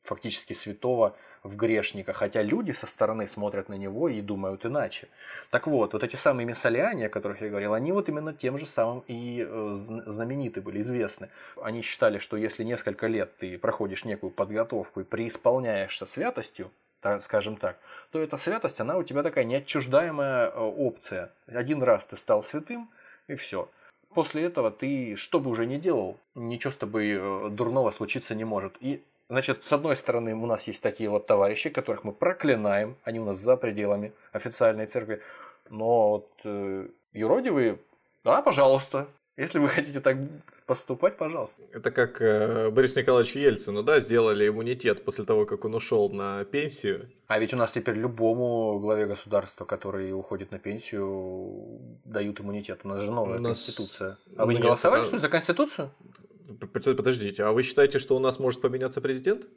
фактически 0.08 0.54
святого 0.54 1.16
в 1.42 1.56
грешника, 1.56 2.12
хотя 2.12 2.42
люди 2.42 2.72
со 2.72 2.86
стороны 2.86 3.28
смотрят 3.28 3.68
на 3.68 3.74
него 3.74 4.08
и 4.08 4.20
думают 4.20 4.66
иначе. 4.66 5.08
Так 5.50 5.66
вот, 5.66 5.92
вот 5.92 6.02
эти 6.02 6.16
самые 6.16 6.46
мессалиане, 6.46 7.06
о 7.06 7.08
которых 7.08 7.40
я 7.40 7.48
говорил, 7.48 7.74
они 7.74 7.92
вот 7.92 8.08
именно 8.08 8.34
тем 8.34 8.58
же 8.58 8.66
самым 8.66 9.04
и 9.06 9.46
э, 9.48 9.70
знамениты 10.06 10.60
были, 10.60 10.80
известны. 10.80 11.28
Они 11.62 11.82
считали, 11.82 12.18
что 12.18 12.36
если 12.36 12.64
несколько 12.64 13.06
лет 13.06 13.36
ты 13.36 13.58
проходишь 13.58 14.04
некую 14.04 14.30
подготовку 14.30 15.00
и 15.00 15.04
преисполняешься 15.04 16.06
святостью, 16.06 16.70
скажем 17.20 17.56
так, 17.56 17.78
то 18.10 18.20
эта 18.20 18.36
святость, 18.36 18.80
она 18.80 18.96
у 18.96 19.02
тебя 19.02 19.22
такая 19.22 19.44
неотчуждаемая 19.44 20.48
э, 20.48 20.58
опция. 20.58 21.30
Один 21.46 21.82
раз 21.82 22.06
ты 22.06 22.16
стал 22.16 22.42
святым, 22.42 22.90
и 23.28 23.34
все. 23.36 23.68
После 24.14 24.44
этого 24.44 24.70
ты, 24.70 25.16
что 25.16 25.38
бы 25.38 25.50
уже 25.50 25.66
ни 25.66 25.76
делал, 25.76 26.18
ничего 26.34 26.72
с 26.72 26.76
тобой 26.76 27.10
э, 27.10 27.48
дурного 27.50 27.90
случиться 27.90 28.34
не 28.34 28.44
может. 28.44 28.76
И 28.80 29.02
Значит, 29.30 29.62
с 29.64 29.72
одной 29.72 29.94
стороны, 29.96 30.34
у 30.34 30.46
нас 30.46 30.66
есть 30.66 30.80
такие 30.82 31.10
вот 31.10 31.26
товарищи, 31.26 31.68
которых 31.68 32.02
мы 32.02 32.12
проклинаем, 32.12 32.96
они 33.04 33.20
у 33.20 33.24
нас 33.26 33.38
за 33.38 33.56
пределами 33.58 34.12
официальной 34.32 34.86
церкви. 34.86 35.20
Но 35.68 36.08
вот 36.10 36.30
э, 36.44 36.88
юродивые, 37.12 37.78
да, 38.24 38.40
пожалуйста. 38.40 39.06
Если 39.36 39.58
вы 39.58 39.68
хотите 39.76 40.00
так 40.00 40.16
поступать, 40.66 41.18
пожалуйста. 41.18 41.62
Это 41.74 41.90
как 41.90 42.22
э, 42.22 42.70
Борис 42.70 42.96
Николаевич 42.96 43.36
Ельцину, 43.36 43.82
да, 43.82 44.00
сделали 44.00 44.48
иммунитет 44.48 45.04
после 45.04 45.26
того, 45.26 45.44
как 45.44 45.66
он 45.66 45.74
ушел 45.74 46.08
на 46.10 46.44
пенсию. 46.46 47.10
А 47.26 47.38
ведь 47.38 47.52
у 47.52 47.56
нас 47.58 47.70
теперь 47.72 47.96
любому 47.96 48.78
главе 48.80 49.04
государства, 49.04 49.66
который 49.66 50.10
уходит 50.14 50.52
на 50.52 50.58
пенсию, 50.58 51.78
дают 52.06 52.40
иммунитет. 52.40 52.80
У 52.84 52.88
нас 52.88 53.02
же 53.02 53.10
новая 53.10 53.36
У 53.38 53.42
нас- 53.42 53.58
конституция. 53.62 54.16
А 54.38 54.46
вы 54.46 54.54
не 54.54 54.60
голосовали, 54.60 55.02
это- 55.02 55.06
что 55.08 55.16
ли, 55.16 55.20
за 55.20 55.28
конституцию? 55.28 55.90
Подождите, 56.48 57.44
а 57.44 57.52
вы 57.52 57.62
считаете, 57.62 57.98
что 57.98 58.16
у 58.16 58.18
нас 58.18 58.38
может 58.38 58.60
поменяться 58.60 59.00
президент? 59.00 59.48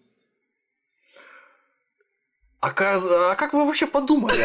А, 2.59 2.67
а 2.69 3.35
как 3.35 3.53
вы 3.53 3.65
вообще 3.65 3.87
подумали? 3.87 4.43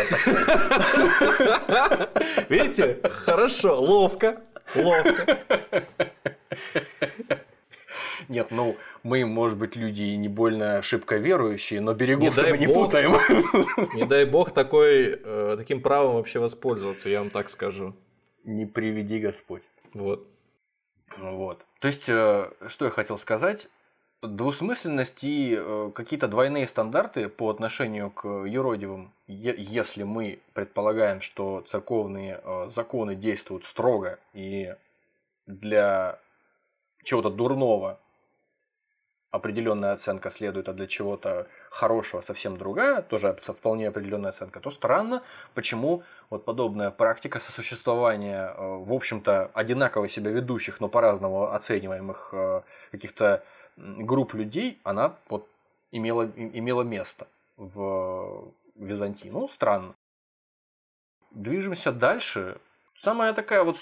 Видите? 2.49 3.01
Хорошо, 3.03 3.81
ловко, 3.81 4.43
ловко. 4.75 5.39
Нет, 8.29 8.49
ну, 8.51 8.77
мы, 9.03 9.25
может 9.27 9.59
быть, 9.59 9.77
люди 9.77 10.03
не 10.17 10.29
больно 10.29 10.83
шибко 10.83 11.17
верующие, 11.17 11.81
но 11.81 11.93
Не 11.93 11.99
берегов 11.99 12.35
дай 12.35 12.51
мы 12.51 12.59
не 12.59 12.67
бог. 12.67 12.87
путаем. 12.87 13.13
Не 13.95 14.05
дай 14.07 14.25
бог 14.25 14.53
такой, 14.53 15.21
э, 15.23 15.55
таким 15.57 15.81
правом 15.81 16.17
вообще 16.17 16.41
воспользоваться, 16.41 17.09
я 17.09 17.21
вам 17.21 17.31
так 17.31 17.49
скажу. 17.51 17.95
Не 18.45 18.67
приведи 18.67 19.21
Господь. 19.21 19.63
Вот. 19.95 20.27
Вот. 21.16 21.64
То 21.81 21.88
есть, 21.88 22.09
э, 22.09 22.50
что 22.68 22.85
я 22.85 22.90
хотел 22.90 23.18
сказать? 23.18 23.68
Двусмысленность 24.22 25.22
и 25.24 25.57
э, 25.59 25.90
какие-то 25.94 26.26
двойные 26.26 26.66
стандарты 26.66 27.29
по 27.29 27.50
отношению 27.50 28.11
к 28.11 28.26
юродивым, 28.26 29.12
если 29.26 30.02
мы 30.02 30.40
предполагаем, 30.55 31.20
что 31.20 31.61
церковные 31.66 32.40
э, 32.42 32.68
законы 32.68 33.14
действуют 33.14 33.64
строго 33.64 34.18
и 34.33 34.74
для 35.46 36.18
чего-то 37.05 37.31
дурного 37.31 38.00
определенная 39.37 39.92
оценка 39.92 40.31
следует, 40.31 40.68
а 40.68 40.72
для 40.72 40.87
чего-то 40.87 41.46
хорошего 41.70 42.20
совсем 42.20 42.57
другая, 42.57 43.03
тоже 43.03 43.35
вполне 43.35 43.88
определенная 43.88 44.31
оценка, 44.31 44.61
то 44.61 44.70
странно, 44.70 45.22
почему 45.55 46.03
вот 46.31 46.44
подобная 46.44 46.90
практика 46.90 47.40
сосуществования, 47.40 48.49
э, 48.49 48.55
в 48.59 48.92
общем-то, 48.92 49.51
одинаково 49.55 50.09
себя 50.09 50.31
ведущих, 50.31 50.81
но 50.81 50.88
по-разному 50.88 51.53
оцениваемых 51.53 52.31
э, 52.33 52.62
каких-то 52.90 53.44
групп 53.77 54.35
людей, 54.35 54.81
она 54.85 55.16
вот 55.29 55.49
имела, 55.92 56.25
имела 56.37 56.83
место 56.83 57.27
в 57.57 58.53
Византии. 58.75 59.29
Ну, 59.29 59.49
странно. 59.49 59.94
Движемся 61.31 61.92
дальше. 61.92 62.59
Самая 62.94 63.35
такая 63.35 63.62
вот 63.62 63.77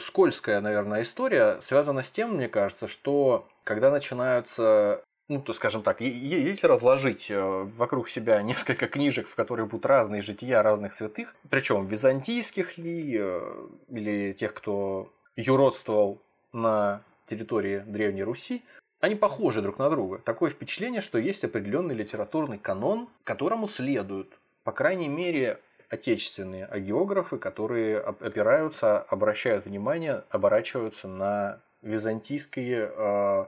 скользкая, 0.00 0.60
наверное, 0.60 1.02
история 1.02 1.60
связана 1.60 2.02
с 2.02 2.10
тем, 2.12 2.36
мне 2.36 2.48
кажется, 2.48 2.86
что 2.86 3.48
когда 3.66 3.90
начинаются 3.90 5.02
ну, 5.28 5.42
то 5.42 5.52
скажем 5.52 5.82
так, 5.82 6.00
если 6.00 6.68
разложить 6.68 7.32
э, 7.32 7.40
вокруг 7.40 8.08
себя 8.08 8.40
несколько 8.50 8.86
книжек, 8.86 9.26
в 9.26 9.34
которых 9.34 9.68
будут 9.68 9.84
разные 9.84 10.22
жития 10.22 10.62
разных 10.62 10.94
святых, 10.94 11.34
причем 11.50 11.84
византийских 11.84 12.78
ли, 12.78 13.18
э, 13.18 13.66
или 13.88 14.32
тех, 14.34 14.54
кто 14.54 15.12
юродствовал 15.34 16.22
на 16.52 17.02
территории 17.28 17.80
Древней 17.80 18.22
Руси, 18.22 18.62
они 19.00 19.16
похожи 19.16 19.60
друг 19.62 19.78
на 19.78 19.90
друга. 19.90 20.18
Такое 20.18 20.50
впечатление, 20.50 21.00
что 21.00 21.18
есть 21.18 21.42
определенный 21.42 21.96
литературный 21.96 22.58
канон, 22.58 23.08
которому 23.24 23.68
следуют, 23.68 24.38
по 24.62 24.70
крайней 24.70 25.08
мере, 25.08 25.58
отечественные 25.90 26.66
агеографы, 26.66 27.38
которые 27.38 28.00
оп- 28.00 28.22
опираются, 28.22 29.00
обращают 29.00 29.66
внимание, 29.66 30.22
оборачиваются 30.30 31.08
на 31.08 31.60
византийские 31.86 32.90
э, 32.96 33.46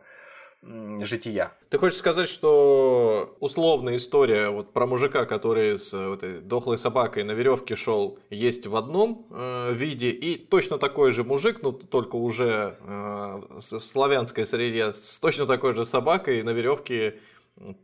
жития. 1.05 1.53
Ты 1.71 1.79
хочешь 1.79 1.99
сказать, 1.99 2.29
что 2.29 3.37
условная 3.41 3.97
история 3.97 4.51
вот 4.51 4.73
про 4.73 4.87
мужика, 4.87 5.25
который 5.25 5.79
с 5.79 5.93
э, 5.95 6.15
этой 6.15 6.41
дохлой 6.41 6.79
собакой 6.79 7.23
на 7.25 7.33
веревке 7.33 7.77
шел, 7.77 8.19
есть 8.31 8.67
в 8.67 8.75
одном 8.75 9.27
э, 9.31 9.73
виде, 9.75 10.11
и 10.11 10.37
точно 10.37 10.79
такой 10.79 11.13
же 11.13 11.25
мужик, 11.25 11.59
ну 11.63 11.73
только 11.73 12.17
уже 12.17 12.77
э, 12.81 13.41
в 13.59 13.61
славянской 13.61 14.47
среде, 14.47 14.93
с 14.93 15.19
точно 15.19 15.47
такой 15.47 15.75
же 15.75 15.85
собакой 15.85 16.43
на 16.43 16.51
веревке 16.51 17.19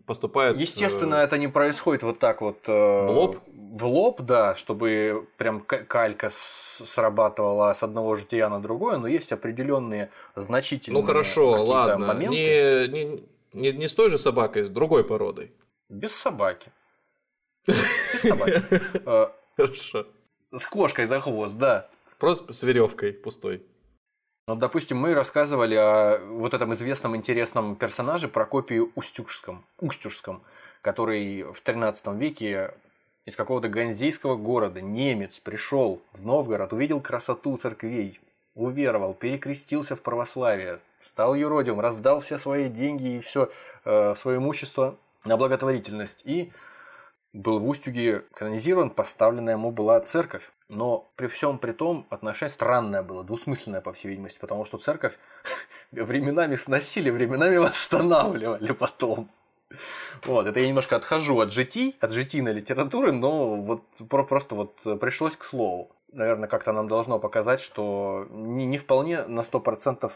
поступает. 0.06 0.56
э, 0.56 0.60
Естественно, 0.60 1.16
это 1.16 1.38
не 1.38 1.48
происходит 1.48 2.02
вот 2.02 2.18
так 2.18 2.40
вот 2.40 2.58
э, 2.66 2.72
В 3.06 3.10
лоб? 3.10 3.38
В 3.74 3.86
лоб, 3.86 4.20
да, 4.20 4.54
чтобы 4.54 5.26
прям 5.36 5.60
калька 5.60 6.30
срабатывала 6.30 7.72
с 7.72 7.82
одного 7.82 8.14
жития 8.14 8.48
на 8.48 8.62
другое, 8.62 8.98
но 8.98 9.08
есть 9.08 9.32
определенные 9.32 10.10
значительные 10.36 11.02
Ну 11.02 11.04
хорошо, 11.04 11.64
ладно, 11.64 12.06
моменты 12.06 12.36
не, 12.36 12.86
не, 12.86 13.24
не, 13.52 13.72
не 13.72 13.88
с 13.88 13.94
той 13.94 14.10
же 14.10 14.18
собакой, 14.18 14.62
с 14.62 14.68
другой 14.68 15.02
породой. 15.02 15.50
без 15.88 16.14
собаки. 16.14 16.70
Без 17.66 18.22
собаки. 18.22 18.62
Э, 19.06 19.26
Хорошо. 19.56 20.06
С 20.52 20.66
кошкой 20.66 21.06
за 21.06 21.20
хвост, 21.20 21.56
да. 21.56 21.88
Просто 22.20 22.52
с 22.52 22.62
веревкой 22.62 23.12
пустой. 23.12 23.66
Ну, 24.46 24.54
допустим, 24.54 24.98
мы 24.98 25.14
рассказывали 25.14 25.74
о 25.74 26.20
вот 26.24 26.54
этом 26.54 26.74
известном 26.74 27.16
интересном 27.16 27.74
персонаже 27.74 28.28
Прокопию 28.28 28.92
Устюжском, 28.94 29.64
Устюжском, 29.80 30.44
который 30.80 31.42
в 31.42 31.60
13 31.60 32.06
веке 32.14 32.74
из 33.24 33.36
какого-то 33.36 33.68
ганзейского 33.68 34.36
города 34.36 34.80
немец 34.80 35.40
пришел 35.40 36.02
в 36.12 36.26
Новгород, 36.26 36.72
увидел 36.72 37.00
красоту 37.00 37.56
церквей, 37.56 38.20
уверовал, 38.54 39.14
перекрестился 39.14 39.96
в 39.96 40.02
православие, 40.02 40.80
стал 41.00 41.34
юродивым, 41.34 41.80
раздал 41.80 42.20
все 42.20 42.38
свои 42.38 42.68
деньги 42.68 43.16
и 43.16 43.20
все 43.20 43.50
свое 43.82 44.38
имущество 44.38 44.96
на 45.24 45.36
благотворительность 45.36 46.20
и 46.24 46.52
был 47.34 47.58
в 47.58 47.68
Устюге 47.68 48.24
канонизирован, 48.32 48.90
поставленная 48.90 49.54
ему 49.54 49.72
была 49.72 50.00
церковь. 50.00 50.50
Но 50.68 51.10
при 51.16 51.26
всем 51.26 51.58
при 51.58 51.72
том 51.72 52.06
отношение 52.08 52.52
странное 52.52 53.02
было, 53.02 53.24
двусмысленное, 53.24 53.80
по 53.80 53.92
всей 53.92 54.08
видимости, 54.08 54.38
потому 54.38 54.64
что 54.64 54.78
церковь 54.78 55.18
временами 55.92 56.56
сносили, 56.56 57.10
временами 57.10 57.56
восстанавливали 57.56 58.72
потом. 58.72 59.30
Вот, 60.24 60.46
это 60.46 60.60
я 60.60 60.68
немножко 60.68 60.96
отхожу 60.96 61.40
от 61.40 61.52
житий, 61.52 61.96
от 62.00 62.12
житийной 62.12 62.52
литературы, 62.52 63.12
но 63.12 63.56
вот 63.56 63.82
про- 64.08 64.24
просто 64.24 64.54
вот 64.54 65.00
пришлось 65.00 65.36
к 65.36 65.44
слову. 65.44 65.90
Наверное, 66.12 66.48
как-то 66.48 66.72
нам 66.72 66.88
должно 66.88 67.18
показать, 67.18 67.60
что 67.60 68.26
не, 68.30 68.66
не 68.66 68.78
вполне 68.78 69.24
на 69.26 69.40
100% 69.40 70.10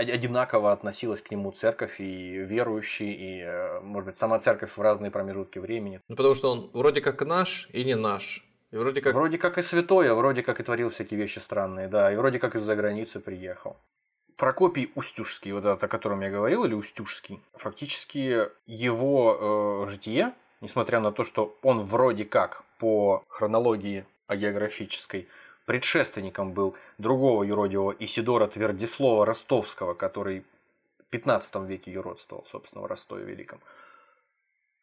одинаково 0.00 0.72
относилась 0.72 1.22
к 1.22 1.30
нему 1.30 1.52
церковь 1.52 2.00
и 2.00 2.38
верующие, 2.38 3.12
и, 3.12 3.42
э, 3.42 3.80
может 3.80 4.06
быть, 4.06 4.18
сама 4.18 4.38
церковь 4.38 4.76
в 4.76 4.80
разные 4.80 5.10
промежутки 5.10 5.58
времени. 5.58 6.00
Ну, 6.08 6.16
потому 6.16 6.34
что 6.34 6.50
он 6.52 6.70
вроде 6.72 7.00
как 7.00 7.22
наш 7.22 7.68
и 7.72 7.84
не 7.84 7.96
наш. 7.96 8.44
И 8.70 8.76
вроде 8.76 9.00
как... 9.00 9.14
Вроде 9.14 9.38
как 9.38 9.58
и 9.58 9.62
святой, 9.62 10.10
а 10.10 10.14
вроде 10.14 10.42
как 10.42 10.60
и 10.60 10.62
творил 10.62 10.90
всякие 10.90 11.18
вещи 11.18 11.38
странные, 11.38 11.88
да, 11.88 12.12
и 12.12 12.16
вроде 12.16 12.38
как 12.38 12.54
из-за 12.54 12.76
границы 12.76 13.20
приехал. 13.20 13.76
Прокопий 14.40 14.90
Устюжский, 14.94 15.52
вот 15.52 15.66
этот, 15.66 15.84
о 15.84 15.88
котором 15.88 16.22
я 16.22 16.30
говорил, 16.30 16.64
или 16.64 16.72
Устюжский, 16.72 17.42
фактически 17.52 18.48
его 18.66 19.84
э, 19.86 19.90
житие, 19.90 20.32
несмотря 20.62 21.00
на 21.00 21.12
то, 21.12 21.26
что 21.26 21.58
он 21.60 21.84
вроде 21.84 22.24
как 22.24 22.64
по 22.78 23.22
хронологии 23.28 24.06
географической 24.30 25.28
предшественником 25.66 26.54
был 26.54 26.74
другого 26.96 27.44
юродивого 27.44 27.94
Исидора 27.98 28.46
Твердислова 28.46 29.26
Ростовского, 29.26 29.92
который 29.92 30.46
в 31.00 31.10
15 31.10 31.56
веке 31.68 31.92
юродствовал, 31.92 32.46
собственно, 32.50 32.80
в 32.80 32.86
Ростове 32.86 33.26
Великом. 33.26 33.60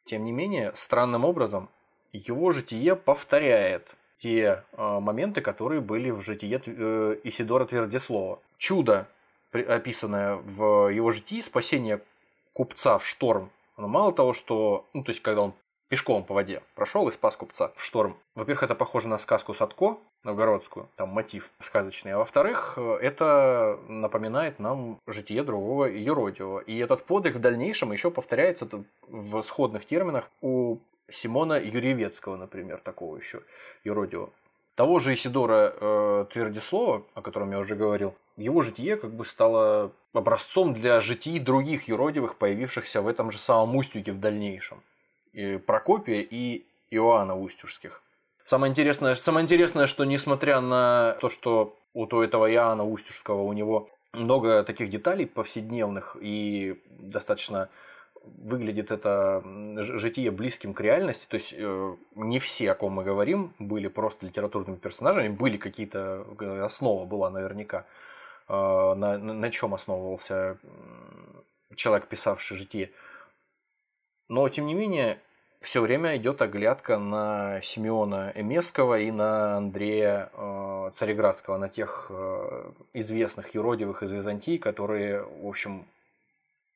Тем 0.05 0.23
не 0.23 0.33
менее, 0.33 0.71
странным 0.75 1.25
образом, 1.25 1.69
его 2.13 2.51
житие 2.51 2.95
повторяет 2.95 3.87
те 4.19 4.63
э, 4.71 4.99
моменты, 4.99 5.41
которые 5.41 5.81
были 5.81 6.11
в 6.11 6.21
житие 6.21 6.61
э, 6.63 7.17
Исидора 7.23 7.65
Твердислова. 7.65 8.39
Чудо, 8.59 9.07
описанное 9.51 10.35
в 10.35 10.89
его 10.89 11.11
житии, 11.11 11.41
спасение 11.41 12.01
купца 12.53 12.97
в 12.97 13.05
шторм, 13.05 13.51
но 13.77 13.87
мало 13.87 14.11
того, 14.11 14.33
что, 14.33 14.85
ну, 14.93 15.03
то 15.03 15.11
есть, 15.11 15.21
когда 15.21 15.43
он 15.43 15.53
пешком 15.89 16.23
по 16.23 16.33
воде 16.33 16.61
прошел 16.75 17.07
и 17.07 17.11
спас 17.11 17.35
купца 17.37 17.71
в 17.75 17.83
шторм. 17.83 18.17
Во-первых, 18.35 18.63
это 18.63 18.75
похоже 18.75 19.07
на 19.07 19.17
сказку 19.17 19.53
Садко, 19.53 19.97
новгородскую, 20.23 20.89
там 20.95 21.09
мотив 21.09 21.51
сказочный. 21.59 22.13
А 22.13 22.17
во-вторых, 22.17 22.77
это 22.77 23.79
напоминает 23.87 24.59
нам 24.59 24.99
житие 25.07 25.43
другого 25.43 25.85
юродивого. 25.85 26.59
И 26.59 26.77
этот 26.77 27.05
подвиг 27.05 27.35
в 27.35 27.39
дальнейшем 27.39 27.91
еще 27.91 28.11
повторяется 28.11 28.67
в 29.07 29.41
сходных 29.43 29.85
терминах 29.85 30.29
у 30.41 30.79
Симона 31.07 31.53
Юрьевецкого, 31.59 32.35
например, 32.35 32.79
такого 32.79 33.15
еще 33.15 33.43
юродивого. 33.83 34.31
Того 34.77 34.99
же 34.99 35.15
Исидора 35.15 35.73
э, 35.75 36.25
Твердислова, 36.31 37.03
о 37.15 37.21
котором 37.23 37.49
я 37.49 37.57
уже 37.57 37.75
говорил, 37.75 38.13
его 38.37 38.61
житие 38.61 38.95
как 38.95 39.11
бы 39.11 39.25
стало 39.25 39.91
образцом 40.13 40.75
для 40.75 41.01
житий 41.01 41.39
других 41.39 41.87
юродивых, 41.87 42.35
появившихся 42.35 43.01
в 43.01 43.07
этом 43.07 43.31
же 43.31 43.39
самом 43.39 43.75
Устюге 43.75 44.11
в 44.11 44.19
дальнейшем. 44.19 44.83
И 45.33 45.57
Прокопия 45.57 46.21
и 46.21 46.63
Иоанна 46.91 47.35
Устюжских. 47.35 48.03
Самое 48.43 48.69
интересное, 48.69 49.15
самое 49.15 49.45
интересное, 49.45 49.87
что 49.87 50.05
несмотря 50.05 50.61
на 50.61 51.17
то, 51.21 51.31
что 51.31 51.75
у 51.95 52.05
этого 52.05 52.45
Иоанна 52.53 52.87
Устюжского 52.87 53.41
у 53.41 53.53
него 53.53 53.89
много 54.13 54.63
таких 54.63 54.91
деталей 54.91 55.25
повседневных 55.25 56.15
и 56.21 56.79
достаточно 56.99 57.69
выглядит 58.37 58.91
это 58.91 59.43
житие 59.77 60.31
близким 60.31 60.73
к 60.73 60.81
реальности. 60.81 61.25
То 61.27 61.37
есть 61.37 61.53
э, 61.57 61.95
не 62.15 62.39
все, 62.39 62.71
о 62.71 62.75
ком 62.75 62.93
мы 62.93 63.03
говорим, 63.03 63.53
были 63.59 63.87
просто 63.87 64.25
литературными 64.25 64.77
персонажами, 64.77 65.29
были 65.29 65.57
какие-то 65.57 66.25
основа 66.63 67.05
была 67.05 67.29
наверняка, 67.29 67.85
э, 68.47 68.53
на, 68.53 69.17
на 69.17 69.51
чем 69.51 69.73
основывался 69.73 70.57
человек, 71.75 72.07
писавший 72.07 72.57
житие. 72.57 72.91
Но 74.29 74.47
тем 74.49 74.65
не 74.65 74.73
менее 74.73 75.19
все 75.61 75.81
время 75.81 76.15
идет 76.17 76.41
оглядка 76.41 76.97
на 76.97 77.61
Симеона 77.61 78.31
Эмесского 78.35 78.99
и 78.99 79.11
на 79.11 79.57
Андрея 79.57 80.29
э, 80.33 80.91
Цареградского, 80.95 81.57
на 81.57 81.67
тех 81.67 82.07
э, 82.09 82.71
известных 82.93 83.55
юродивых 83.55 84.03
из 84.03 84.11
Византии, 84.11 84.57
которые, 84.57 85.23
в 85.23 85.47
общем, 85.47 85.85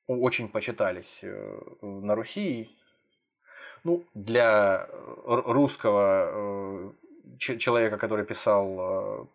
очень 0.07 0.49
почитались 0.49 1.19
э, 1.23 1.59
на 1.81 2.15
Руси. 2.15 2.69
Ну, 3.83 4.03
для 4.13 4.87
русского 5.25 6.93
человека, 7.39 7.97
который 7.97 8.25
писал 8.25 9.27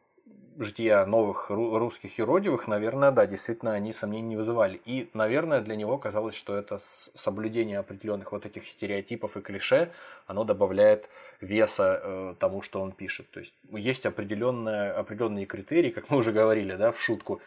жития 0.58 1.04
новых 1.04 1.50
русских 1.50 2.18
юродивых, 2.18 2.68
наверное, 2.68 3.10
да, 3.10 3.26
действительно, 3.26 3.72
они 3.72 3.92
сомнений 3.92 4.28
не 4.28 4.36
вызывали. 4.36 4.80
И, 4.84 5.10
наверное, 5.14 5.60
для 5.60 5.76
него 5.76 5.98
казалось, 5.98 6.34
что 6.34 6.56
это 6.56 6.78
соблюдение 6.78 7.78
определенных 7.78 8.32
вот 8.32 8.46
этих 8.46 8.66
стереотипов 8.66 9.36
и 9.36 9.40
клише, 9.40 9.92
оно 10.26 10.44
добавляет 10.44 11.08
веса 11.40 12.00
э, 12.02 12.34
тому, 12.38 12.62
что 12.62 12.80
он 12.80 12.92
пишет. 12.92 13.30
То 13.30 13.40
есть 13.40 13.52
есть 13.70 14.06
определенные, 14.06 14.92
определенные 14.92 15.46
критерии, 15.46 15.90
как 15.90 16.10
мы 16.10 16.18
уже 16.18 16.32
говорили, 16.32 16.74
да, 16.76 16.92
в 16.92 17.00
шутку, 17.00 17.40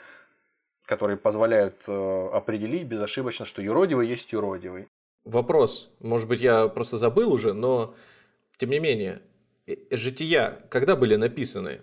которые 0.90 1.18
позволяют 1.18 1.76
э, 1.88 2.30
определить 2.34 2.88
безошибочно, 2.88 3.46
что 3.46 3.62
юродивый 3.62 4.08
есть 4.08 4.34
юродивый. 4.34 4.88
Вопрос, 5.24 5.92
может 6.00 6.28
быть, 6.28 6.42
я 6.42 6.68
просто 6.68 6.98
забыл 6.98 7.32
уже, 7.32 7.54
но 7.54 7.94
тем 8.58 8.72
не 8.72 8.80
менее, 8.80 9.22
э, 9.68 9.76
жития 9.92 10.60
когда 10.70 10.96
были 10.96 11.16
написаны? 11.16 11.82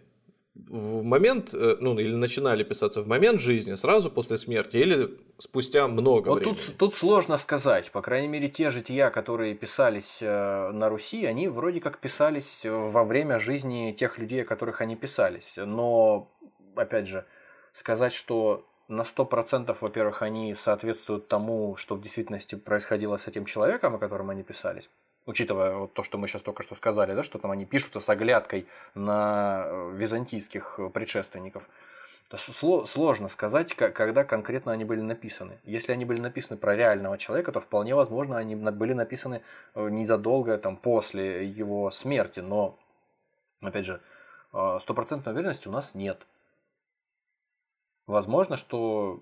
в 0.71 1.03
момент, 1.03 1.53
э, 1.53 1.77
ну, 1.81 1.99
или 1.99 2.15
начинали 2.15 2.65
писаться 2.65 3.03
в 3.03 3.07
момент 3.07 3.41
жизни, 3.43 3.75
сразу 3.75 4.11
после 4.11 4.39
смерти, 4.39 4.79
или 4.79 5.11
спустя 5.39 5.87
много 5.87 6.31
вот 6.31 6.39
времени? 6.39 6.55
Тут, 6.55 6.77
тут 6.79 6.95
сложно 6.95 7.37
сказать. 7.37 7.91
По 7.93 8.01
крайней 8.01 8.29
мере, 8.29 8.49
те 8.49 8.71
жития, 8.71 9.11
которые 9.11 9.55
писались 9.55 10.23
на 10.23 10.89
Руси, 10.89 11.27
они 11.27 11.49
вроде 11.49 11.81
как 11.81 11.99
писались 11.99 12.65
во 12.65 13.05
время 13.05 13.39
жизни 13.39 13.93
тех 13.93 14.17
людей, 14.17 14.43
о 14.43 14.47
которых 14.47 14.81
они 14.81 14.97
писались. 14.97 15.53
Но, 15.59 16.33
опять 16.75 17.07
же, 17.07 17.27
сказать, 17.75 18.15
что 18.15 18.65
на 18.89 19.03
100%, 19.03 19.77
во-первых, 19.81 20.23
они 20.23 20.55
соответствуют 20.55 21.29
тому, 21.29 21.77
что 21.77 21.97
в 21.97 22.01
действительности 22.01 22.55
происходило 22.55 23.17
с 23.17 23.27
этим 23.27 23.45
человеком, 23.45 23.95
о 23.95 23.99
котором 23.99 24.31
они 24.31 24.43
писались, 24.43 24.91
учитывая 25.27 25.75
вот 25.77 25.93
то, 25.93 26.05
что 26.05 26.19
мы 26.19 26.29
сейчас 26.29 26.43
только 26.43 26.63
что 26.63 26.75
сказали, 26.75 27.15
да, 27.15 27.23
что 27.25 27.39
там 27.39 27.51
они 27.51 27.67
пишутся 27.67 28.01
с 28.01 28.09
оглядкой 28.09 28.67
на 28.95 29.65
э, 29.67 29.93
византийских 29.97 30.79
предшественников, 30.93 31.69
то 32.29 32.39
сложно 32.87 33.29
сказать, 33.29 33.75
когда 33.75 34.25
конкретно 34.25 34.73
они 34.73 34.85
были 34.85 35.01
написаны. 35.01 35.59
Если 35.63 35.93
они 35.93 36.05
были 36.05 36.21
написаны 36.21 36.57
про 36.57 36.75
реального 36.75 37.19
человека, 37.19 37.53
то 37.53 37.61
вполне 37.61 37.95
возможно 37.95 38.37
они 38.37 38.57
были 38.57 38.95
написаны 38.95 39.43
э, 39.75 39.89
незадолго 39.89 40.59
там, 40.59 40.77
после 40.77 41.47
его 41.47 41.91
смерти, 41.91 42.41
но, 42.41 42.79
опять 43.63 43.87
же, 43.87 44.01
э, 44.53 44.79
стопроцентной 44.81 45.33
уверенности 45.33 45.69
у 45.69 45.73
нас 45.73 45.95
нет. 45.95 46.27
Возможно, 48.07 48.57
что 48.57 49.21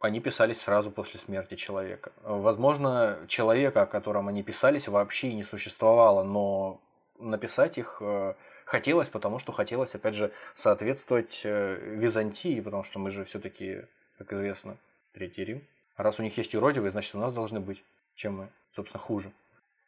они 0.00 0.20
писались 0.20 0.60
сразу 0.60 0.90
после 0.90 1.20
смерти 1.20 1.54
человека. 1.54 2.12
Возможно, 2.22 3.18
человека, 3.28 3.82
о 3.82 3.86
котором 3.86 4.28
они 4.28 4.42
писались, 4.42 4.88
вообще 4.88 5.28
и 5.28 5.34
не 5.34 5.44
существовало, 5.44 6.22
но 6.22 6.80
написать 7.18 7.76
их 7.76 7.98
э, 8.00 8.34
хотелось, 8.64 9.10
потому 9.10 9.38
что 9.38 9.52
хотелось, 9.52 9.94
опять 9.94 10.14
же, 10.14 10.32
соответствовать 10.54 11.42
э, 11.44 11.96
Византии, 11.96 12.60
потому 12.62 12.82
что 12.82 12.98
мы 12.98 13.10
же 13.10 13.24
все-таки, 13.24 13.82
как 14.16 14.32
известно, 14.32 14.78
Третий 15.12 15.44
Рим. 15.44 15.62
Раз 15.96 16.18
у 16.18 16.22
них 16.22 16.36
есть 16.38 16.54
юродивые, 16.54 16.92
значит, 16.92 17.14
у 17.14 17.18
нас 17.18 17.32
должны 17.32 17.60
быть. 17.60 17.84
Чем 18.14 18.36
мы, 18.36 18.48
собственно, 18.74 19.02
хуже. 19.02 19.32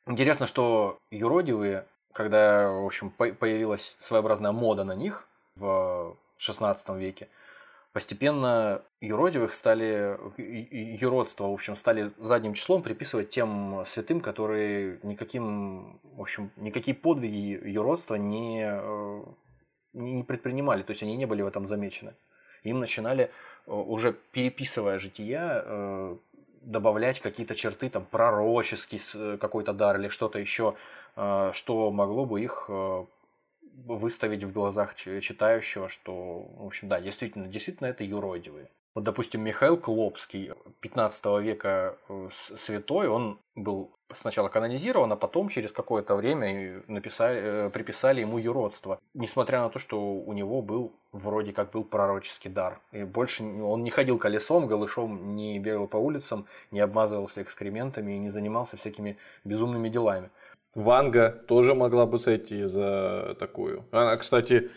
Интересно, 0.07 0.47
что 0.47 0.99
юродивые, 1.11 1.87
когда, 2.13 2.71
в 2.71 2.85
общем, 2.85 3.11
появилась 3.11 3.97
своеобразная 4.01 4.53
мода 4.53 4.85
на 4.85 4.95
них 4.95 5.29
в 5.55 6.17
XVI 6.49 6.99
веке, 6.99 7.29
постепенно 7.93 8.83
юродивых 9.01 9.53
стали, 9.55 10.19
юродство, 10.37 11.49
в 11.49 11.53
общем, 11.53 11.77
стали 11.77 12.13
задним 12.19 12.55
числом 12.55 12.83
приписывать 12.83 13.31
тем 13.31 13.85
святым, 13.87 14.21
которые 14.21 14.99
никаким, 15.03 16.01
в 16.03 16.21
общем, 16.21 16.51
никакие 16.57 16.97
подвиги 16.97 17.61
юродства 17.69 18.15
не, 18.15 18.65
э, 18.65 19.23
не 19.93 20.25
предпринимали, 20.25 20.83
то 20.83 20.93
есть 20.93 21.03
они 21.03 21.17
не 21.17 21.27
были 21.27 21.43
в 21.43 21.47
этом 21.47 21.67
замечены. 21.67 22.15
Им 22.65 22.81
начинали, 22.81 23.25
э, 23.25 23.73
уже 23.73 24.15
переписывая 24.33 24.99
жития, 24.99 25.63
э, 25.65 26.17
добавлять 26.63 27.21
какие-то 27.21 27.55
черты, 27.55 27.91
там, 27.91 28.07
пророческий 28.11 29.01
какой-то 29.39 29.73
дар 29.73 29.99
или 29.99 30.07
что-то 30.09 30.39
еще, 30.39 30.77
что 31.17 31.91
могло 31.91 32.25
бы 32.25 32.41
их 32.41 32.71
выставить 33.75 34.45
в 34.45 34.53
глазах 34.53 34.95
читающего, 34.95 35.89
что, 35.89 36.43
в 36.59 36.67
общем, 36.67 36.89
да, 36.89 37.01
действительно, 37.01 37.47
действительно 37.47 37.89
это 37.89 38.05
юродивые. 38.05 38.69
Вот, 38.95 39.05
допустим, 39.05 39.43
Михаил 39.43 39.79
Клопский, 39.79 40.53
15 40.81 41.25
века 41.41 41.97
э, 42.09 42.29
святой, 42.31 43.09
он 43.09 43.39
был 43.55 43.91
сначала 44.13 44.49
канонизирован, 44.49 45.11
а 45.13 45.17
потом 45.17 45.49
через 45.49 45.73
какое-то 45.73 46.15
время 46.15 46.83
написали, 46.89 47.41
э, 47.43 47.71
приписали 47.71 48.21
ему 48.21 48.37
юродство. 48.37 49.01
Несмотря 49.15 49.63
на 49.63 49.71
то, 49.71 49.79
что 49.79 49.99
у 49.99 50.33
него 50.35 50.61
был 50.61 50.93
вроде 51.13 51.53
как 51.53 51.71
был 51.71 51.85
пророческий 51.85 52.51
дар. 52.51 52.81
И 52.93 53.05
больше 53.05 53.45
он 53.45 53.83
не 53.83 53.91
ходил 53.91 54.19
колесом, 54.19 54.67
голышом, 54.67 55.37
не 55.37 55.59
бегал 55.59 55.87
по 55.87 55.97
улицам, 55.97 56.47
не 56.71 56.81
обмазывался 56.81 57.43
экскрементами 57.43 58.13
и 58.13 58.19
не 58.19 58.29
занимался 58.29 58.77
всякими 58.77 59.17
безумными 59.45 59.89
делами. 59.89 60.31
Ванга 60.75 61.31
тоже 61.31 61.75
могла 61.75 62.07
бы 62.07 62.19
сойти 62.19 62.65
за 62.65 63.37
такую. 63.39 63.85
Она, 63.91 64.17
кстати, 64.17 64.71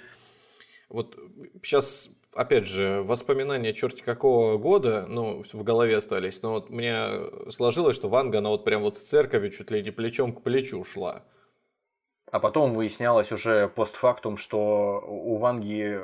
Вот 0.89 1.17
сейчас, 1.63 2.09
опять 2.33 2.65
же, 2.67 3.01
воспоминания 3.03 3.73
черти 3.73 4.01
какого 4.01 4.57
года, 4.57 5.05
ну, 5.07 5.41
в 5.41 5.63
голове 5.63 5.97
остались, 5.97 6.41
но 6.43 6.51
вот 6.51 6.69
мне 6.69 7.07
сложилось, 7.49 7.95
что 7.95 8.09
Ванга, 8.09 8.39
она 8.39 8.49
вот 8.49 8.63
прям 8.65 8.81
вот 8.81 8.97
с 8.97 9.01
церковью 9.01 9.51
чуть 9.51 9.71
ли 9.71 9.81
не 9.81 9.91
плечом 9.91 10.33
к 10.33 10.43
плечу 10.43 10.83
шла. 10.83 11.23
А 12.31 12.39
потом 12.39 12.73
выяснялось 12.73 13.31
уже 13.31 13.67
постфактум, 13.69 14.37
что 14.37 15.01
у 15.07 15.37
Ванги, 15.37 16.01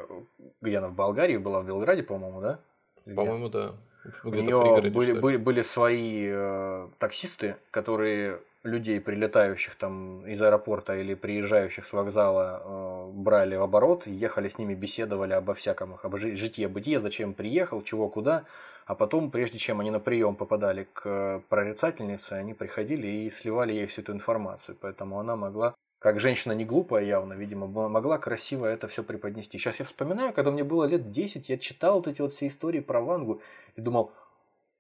где 0.62 0.78
она 0.78 0.88
в 0.88 0.96
Болгарии 0.96 1.38
была, 1.38 1.60
в 1.62 1.68
Белграде, 1.68 2.04
по-моему, 2.04 2.42
да? 2.42 2.60
По-моему, 3.06 3.50
да. 3.50 3.76
У 4.24 4.30
нее 4.30 4.90
были, 4.92 5.20
были, 5.20 5.38
были 5.38 5.62
свои 5.62 6.28
э, 6.32 6.88
таксисты, 6.98 7.58
которые 7.70 8.40
людей, 8.64 9.00
прилетающих 9.02 9.76
там 9.76 10.26
из 10.26 10.42
аэропорта 10.42 10.96
или 10.96 11.16
приезжающих 11.16 11.86
с 11.86 11.94
вокзала, 11.94 12.62
э, 12.64 13.12
брали 13.14 13.56
в 13.56 13.64
оборот, 13.64 14.06
ехали 14.08 14.50
с 14.50 14.58
ними, 14.58 14.76
беседовали 14.76 15.34
обо 15.34 15.54
всяком 15.54 15.96
их, 15.96 16.06
об 16.06 16.18
житье, 16.18 16.68
бытие, 16.68 17.00
зачем 17.00 17.34
приехал, 17.34 17.82
чего, 17.82 18.10
куда. 18.10 18.46
А 18.86 18.96
потом, 18.96 19.32
прежде 19.32 19.58
чем 19.58 19.80
они 19.80 19.92
на 19.92 20.00
прием 20.00 20.36
попадали 20.36 20.88
к 20.94 21.44
прорицательнице, 21.50 22.34
они 22.34 22.54
приходили 22.54 23.08
и 23.08 23.30
сливали 23.30 23.74
ей 23.74 23.86
всю 23.86 24.02
эту 24.02 24.12
информацию. 24.12 24.78
Поэтому 24.80 25.20
она 25.20 25.36
могла 25.36 25.76
как 26.02 26.20
женщина 26.20 26.54
не 26.54 26.66
глупая 26.66 27.06
явно, 27.06 27.34
видимо, 27.34 27.68
могла 27.68 28.18
красиво 28.18 28.66
это 28.66 28.88
все 28.88 29.04
преподнести. 29.04 29.60
Сейчас 29.60 29.80
я 29.80 29.86
вспоминаю, 29.86 30.34
когда 30.34 30.50
мне 30.50 30.64
было 30.64 30.86
лет 30.86 31.12
10, 31.12 31.48
я 31.48 31.60
читал 31.60 31.98
вот 31.98 32.08
эти 32.08 32.22
вот 32.22 32.34
все 32.34 32.48
истории 32.48 32.80
про 32.80 33.02
Вангу 33.02 33.40
и 33.76 33.82
думал, 33.82 34.12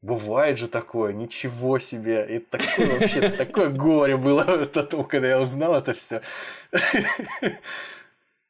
бывает 0.01 0.57
же 0.57 0.67
такое, 0.67 1.13
ничего 1.13 1.79
себе. 1.79 2.25
И 2.35 2.39
такое 2.39 2.99
вообще, 2.99 3.29
такое 3.37 3.69
горе 3.69 4.17
было 4.17 4.65
потом, 4.73 5.05
когда 5.05 5.27
я 5.27 5.41
узнал 5.41 5.75
это 5.75 5.93
все. 5.93 6.21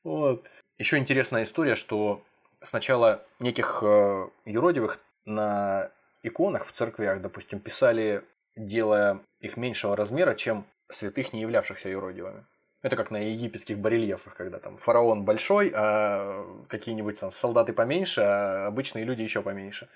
Вот. 0.04 0.48
Еще 0.80 0.98
интересная 0.98 1.44
история, 1.44 1.76
что 1.76 2.24
сначала 2.64 3.24
неких 3.38 3.84
э, 3.84 4.28
юродивых 4.46 5.00
на 5.26 5.92
иконах 6.24 6.66
в 6.66 6.72
церквях, 6.72 7.22
допустим, 7.22 7.60
писали, 7.60 8.24
делая 8.56 9.20
их 9.42 9.58
меньшего 9.58 9.96
размера, 9.96 10.34
чем 10.34 10.66
святых, 10.90 11.34
не 11.34 11.42
являвшихся 11.42 11.88
юродивыми. 11.88 12.46
Это 12.82 12.96
как 12.96 13.12
на 13.12 13.18
египетских 13.18 13.78
барельефах, 13.78 14.34
когда 14.34 14.58
там 14.58 14.78
фараон 14.78 15.24
большой, 15.24 15.72
а 15.76 16.48
какие-нибудь 16.68 17.20
там 17.20 17.32
солдаты 17.32 17.74
поменьше, 17.74 18.22
а 18.22 18.66
обычные 18.66 19.04
люди 19.04 19.22
еще 19.22 19.44
поменьше. 19.44 19.88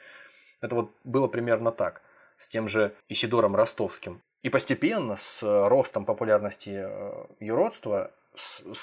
Это 0.61 0.75
вот 0.75 0.91
было 1.03 1.27
примерно 1.27 1.71
так 1.71 2.01
с 2.37 2.49
тем 2.49 2.67
же 2.67 2.93
Исидором 3.07 3.55
Ростовским. 3.55 4.21
И 4.41 4.49
постепенно 4.49 5.17
с 5.17 5.41
ростом 5.41 6.05
популярности 6.05 6.69
э, 6.85 7.25
юродства 7.39 8.11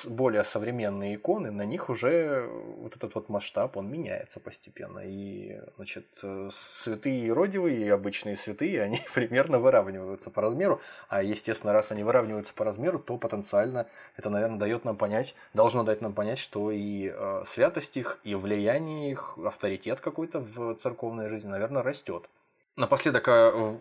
более 0.06 0.44
современные 0.44 1.16
иконы, 1.16 1.50
на 1.50 1.64
них 1.64 1.88
уже 1.88 2.48
вот 2.78 2.96
этот 2.96 3.14
вот 3.14 3.28
масштаб, 3.28 3.76
он 3.76 3.90
меняется 3.90 4.40
постепенно. 4.40 5.00
И, 5.00 5.60
значит, 5.76 6.06
святые 6.50 7.28
иродивые 7.28 7.86
и 7.86 7.88
обычные 7.88 8.36
святые, 8.36 8.82
они 8.82 9.00
примерно 9.14 9.58
выравниваются 9.58 10.30
по 10.30 10.42
размеру. 10.42 10.80
А, 11.08 11.22
естественно, 11.22 11.72
раз 11.72 11.92
они 11.92 12.02
выравниваются 12.02 12.54
по 12.54 12.64
размеру, 12.64 12.98
то 12.98 13.16
потенциально 13.16 13.86
это, 14.16 14.30
наверное, 14.30 14.58
дает 14.58 14.84
нам 14.84 14.96
понять, 14.96 15.34
должно 15.54 15.82
дать 15.84 16.00
нам 16.00 16.12
понять, 16.12 16.38
что 16.38 16.70
и 16.70 17.12
э, 17.14 17.42
святость 17.46 17.96
их, 17.96 18.18
и 18.24 18.34
влияние 18.34 19.12
их, 19.12 19.38
авторитет 19.44 20.00
какой-то 20.00 20.40
в 20.40 20.74
церковной 20.76 21.28
жизни, 21.28 21.48
наверное, 21.48 21.82
растет. 21.82 22.28
Напоследок, 22.74 23.28
а, 23.28 23.78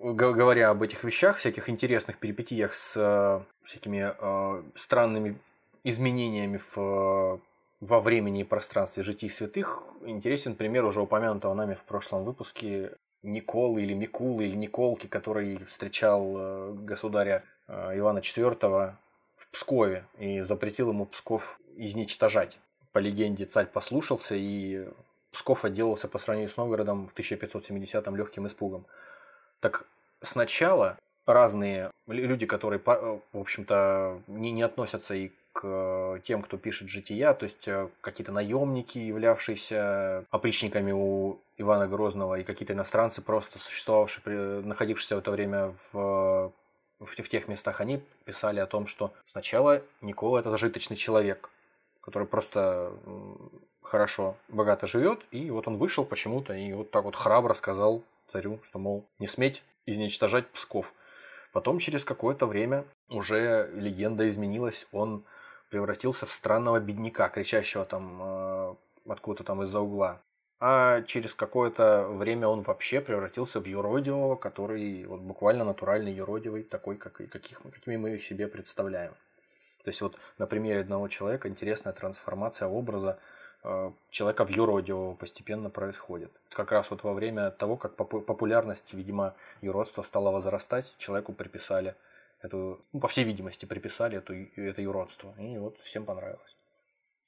говоря 0.00 0.70
об 0.70 0.82
этих 0.82 1.04
вещах, 1.04 1.36
всяких 1.36 1.68
интересных 1.68 2.18
перипетиях 2.18 2.74
с 2.74 2.94
а, 2.96 3.44
всякими 3.62 4.14
а, 4.18 4.64
странными 4.74 5.38
изменениями 5.84 6.58
в, 6.74 7.40
во 7.80 8.00
времени 8.00 8.40
и 8.40 8.44
пространстве 8.44 9.02
житий 9.02 9.28
святых, 9.28 9.82
интересен 10.06 10.54
пример 10.54 10.86
уже 10.86 11.02
упомянутого 11.02 11.52
нами 11.52 11.74
в 11.74 11.82
прошлом 11.82 12.24
выпуске 12.24 12.92
Николы 13.22 13.82
или 13.82 13.92
Микулы 13.92 14.46
или 14.46 14.56
Николки, 14.56 15.06
который 15.06 15.62
встречал 15.64 16.72
государя 16.72 17.44
Ивана 17.68 18.20
IV 18.20 18.94
в 19.36 19.48
Пскове 19.48 20.06
и 20.18 20.40
запретил 20.40 20.88
ему 20.90 21.04
Псков 21.04 21.60
изничтожать. 21.76 22.58
По 22.92 22.98
легенде 22.98 23.44
царь 23.44 23.66
послушался 23.66 24.34
и 24.34 24.88
Псков 25.34 25.64
отделался 25.64 26.06
по 26.06 26.18
сравнению 26.18 26.48
с 26.48 26.56
Новгородом 26.56 27.08
в 27.08 27.14
1570-м 27.14 28.14
легким 28.14 28.46
испугом. 28.46 28.86
Так 29.58 29.84
сначала 30.22 30.96
разные 31.26 31.90
люди, 32.06 32.46
которые, 32.46 32.80
в 32.80 33.20
общем-то, 33.32 34.22
не, 34.28 34.52
не 34.52 34.62
относятся 34.62 35.14
и 35.14 35.32
к 35.52 36.20
тем, 36.24 36.42
кто 36.42 36.56
пишет 36.56 36.88
жития, 36.88 37.32
то 37.34 37.44
есть 37.44 37.66
э, 37.66 37.88
какие-то 38.00 38.32
наемники, 38.32 38.98
являвшиеся 38.98 40.24
опричниками 40.30 40.92
у 40.92 41.38
Ивана 41.56 41.86
Грозного, 41.86 42.40
и 42.40 42.44
какие-то 42.44 42.72
иностранцы, 42.72 43.22
просто 43.22 43.58
существовавшие, 43.58 44.62
находившиеся 44.62 45.16
в 45.16 45.18
это 45.20 45.30
время 45.30 45.74
в, 45.92 46.52
в, 46.98 47.06
в 47.06 47.28
тех 47.28 47.46
местах, 47.46 47.80
они 47.80 48.02
писали 48.24 48.58
о 48.58 48.66
том, 48.66 48.88
что 48.88 49.12
сначала 49.26 49.82
Никола 50.00 50.40
это 50.40 50.50
зажиточный 50.50 50.96
человек, 50.96 51.50
который 52.00 52.26
просто 52.26 52.92
хорошо, 53.84 54.36
богато 54.48 54.86
живет, 54.86 55.24
и 55.30 55.50
вот 55.50 55.68
он 55.68 55.76
вышел 55.76 56.04
почему-то 56.04 56.54
и 56.54 56.72
вот 56.72 56.90
так 56.90 57.04
вот 57.04 57.14
храбро 57.14 57.54
сказал 57.54 58.02
царю, 58.26 58.58
что, 58.64 58.78
мол, 58.78 59.04
не 59.18 59.26
сметь 59.26 59.62
изничтожать 59.86 60.48
Псков. 60.48 60.92
Потом 61.52 61.78
через 61.78 62.04
какое-то 62.04 62.46
время 62.46 62.84
уже 63.08 63.70
легенда 63.74 64.28
изменилась, 64.28 64.86
он 64.90 65.24
превратился 65.70 66.26
в 66.26 66.30
странного 66.30 66.80
бедняка, 66.80 67.28
кричащего 67.28 67.84
там 67.84 68.20
э, 68.20 68.74
откуда-то 69.08 69.44
там 69.44 69.62
из-за 69.62 69.80
угла. 69.80 70.20
А 70.60 71.02
через 71.02 71.34
какое-то 71.34 72.08
время 72.08 72.48
он 72.48 72.62
вообще 72.62 73.00
превратился 73.00 73.60
в 73.60 73.66
юродивого, 73.66 74.36
который 74.36 75.04
вот 75.04 75.20
буквально 75.20 75.64
натуральный 75.64 76.12
юродивый, 76.12 76.62
такой, 76.62 76.96
как, 76.96 77.14
каких, 77.14 77.60
какими 77.60 77.96
мы 77.96 78.14
их 78.14 78.24
себе 78.24 78.48
представляем. 78.48 79.12
То 79.84 79.90
есть 79.90 80.00
вот 80.00 80.16
на 80.38 80.46
примере 80.46 80.80
одного 80.80 81.08
человека 81.08 81.48
интересная 81.48 81.92
трансформация 81.92 82.68
образа 82.68 83.18
человека 84.10 84.44
в 84.44 84.50
юродивого 84.50 85.14
постепенно 85.14 85.70
происходит. 85.70 86.30
Как 86.50 86.70
раз 86.70 86.90
вот 86.90 87.02
во 87.02 87.14
время 87.14 87.50
того, 87.50 87.76
как 87.76 87.96
популярность, 87.96 88.92
видимо, 88.94 89.34
юродства 89.62 90.02
стала 90.02 90.30
возрастать, 90.30 90.94
человеку 90.98 91.32
приписали 91.32 91.94
эту, 92.42 92.80
ну, 92.92 93.00
по 93.00 93.08
всей 93.08 93.24
видимости, 93.24 93.64
приписали 93.64 94.18
эту, 94.18 94.34
это 94.34 94.82
юродство. 94.82 95.34
И 95.38 95.56
вот 95.58 95.78
всем 95.80 96.04
понравилось. 96.04 96.56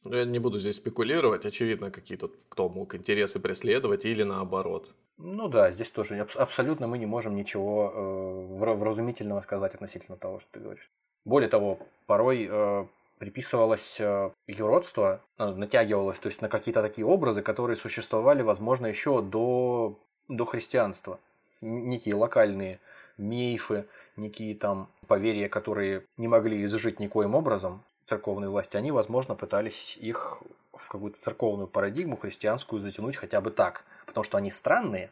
Ну, 0.05 0.14
я 0.14 0.24
не 0.24 0.39
буду 0.39 0.59
здесь 0.59 0.76
спекулировать. 0.76 1.47
Очевидно, 1.47 1.91
какие-то 1.91 2.30
кто 2.49 2.68
мог 2.68 2.95
интересы 2.95 3.41
преследовать 3.41 4.05
или 4.05 4.22
наоборот. 4.22 4.95
Ну 5.18 5.49
да, 5.49 5.70
здесь 5.70 5.91
тоже 5.91 6.18
абсолютно 6.18 6.87
мы 6.87 6.99
не 6.99 7.07
можем 7.07 7.34
ничего 7.34 7.91
э, 7.95 8.74
вразумительного 8.74 9.41
сказать 9.41 9.74
относительно 9.74 10.18
того, 10.18 10.39
что 10.39 10.53
ты 10.53 10.61
говоришь. 10.61 10.91
Более 11.24 11.49
того, 11.49 11.78
порой 12.07 12.47
э, 12.49 12.87
приписывалось 13.19 13.97
э, 13.99 14.31
юродство, 14.47 15.21
э, 15.39 15.47
натягивалось 15.47 16.19
то 16.19 16.29
есть 16.29 16.43
на 16.43 16.49
какие-то 16.49 16.83
такие 16.83 17.07
образы, 17.07 17.43
которые 17.43 17.77
существовали, 17.77 18.43
возможно, 18.43 18.87
еще 18.87 19.23
до, 19.23 19.99
до 20.29 20.45
христианства. 20.45 21.19
Некие 21.61 22.14
локальные 22.14 22.81
мифы, 23.17 23.87
некие 24.17 24.55
там 24.55 24.89
поверья, 25.07 25.49
которые 25.49 26.05
не 26.17 26.29
могли 26.29 26.64
изжить 26.64 27.01
никоим 27.01 27.35
образом 27.35 27.83
церковной 28.07 28.49
власти, 28.49 28.77
они, 28.77 28.93
возможно, 28.93 29.35
пытались 29.35 29.97
их 29.97 30.43
в 30.73 30.89
какую-то 30.89 31.21
церковную 31.21 31.67
парадигму 31.67 32.17
христианскую 32.17 32.81
затянуть 32.81 33.17
хотя 33.17 33.41
бы 33.41 33.51
так, 33.51 33.85
потому 34.07 34.25
что 34.25 34.37
они 34.39 34.51
странные, 34.51 35.11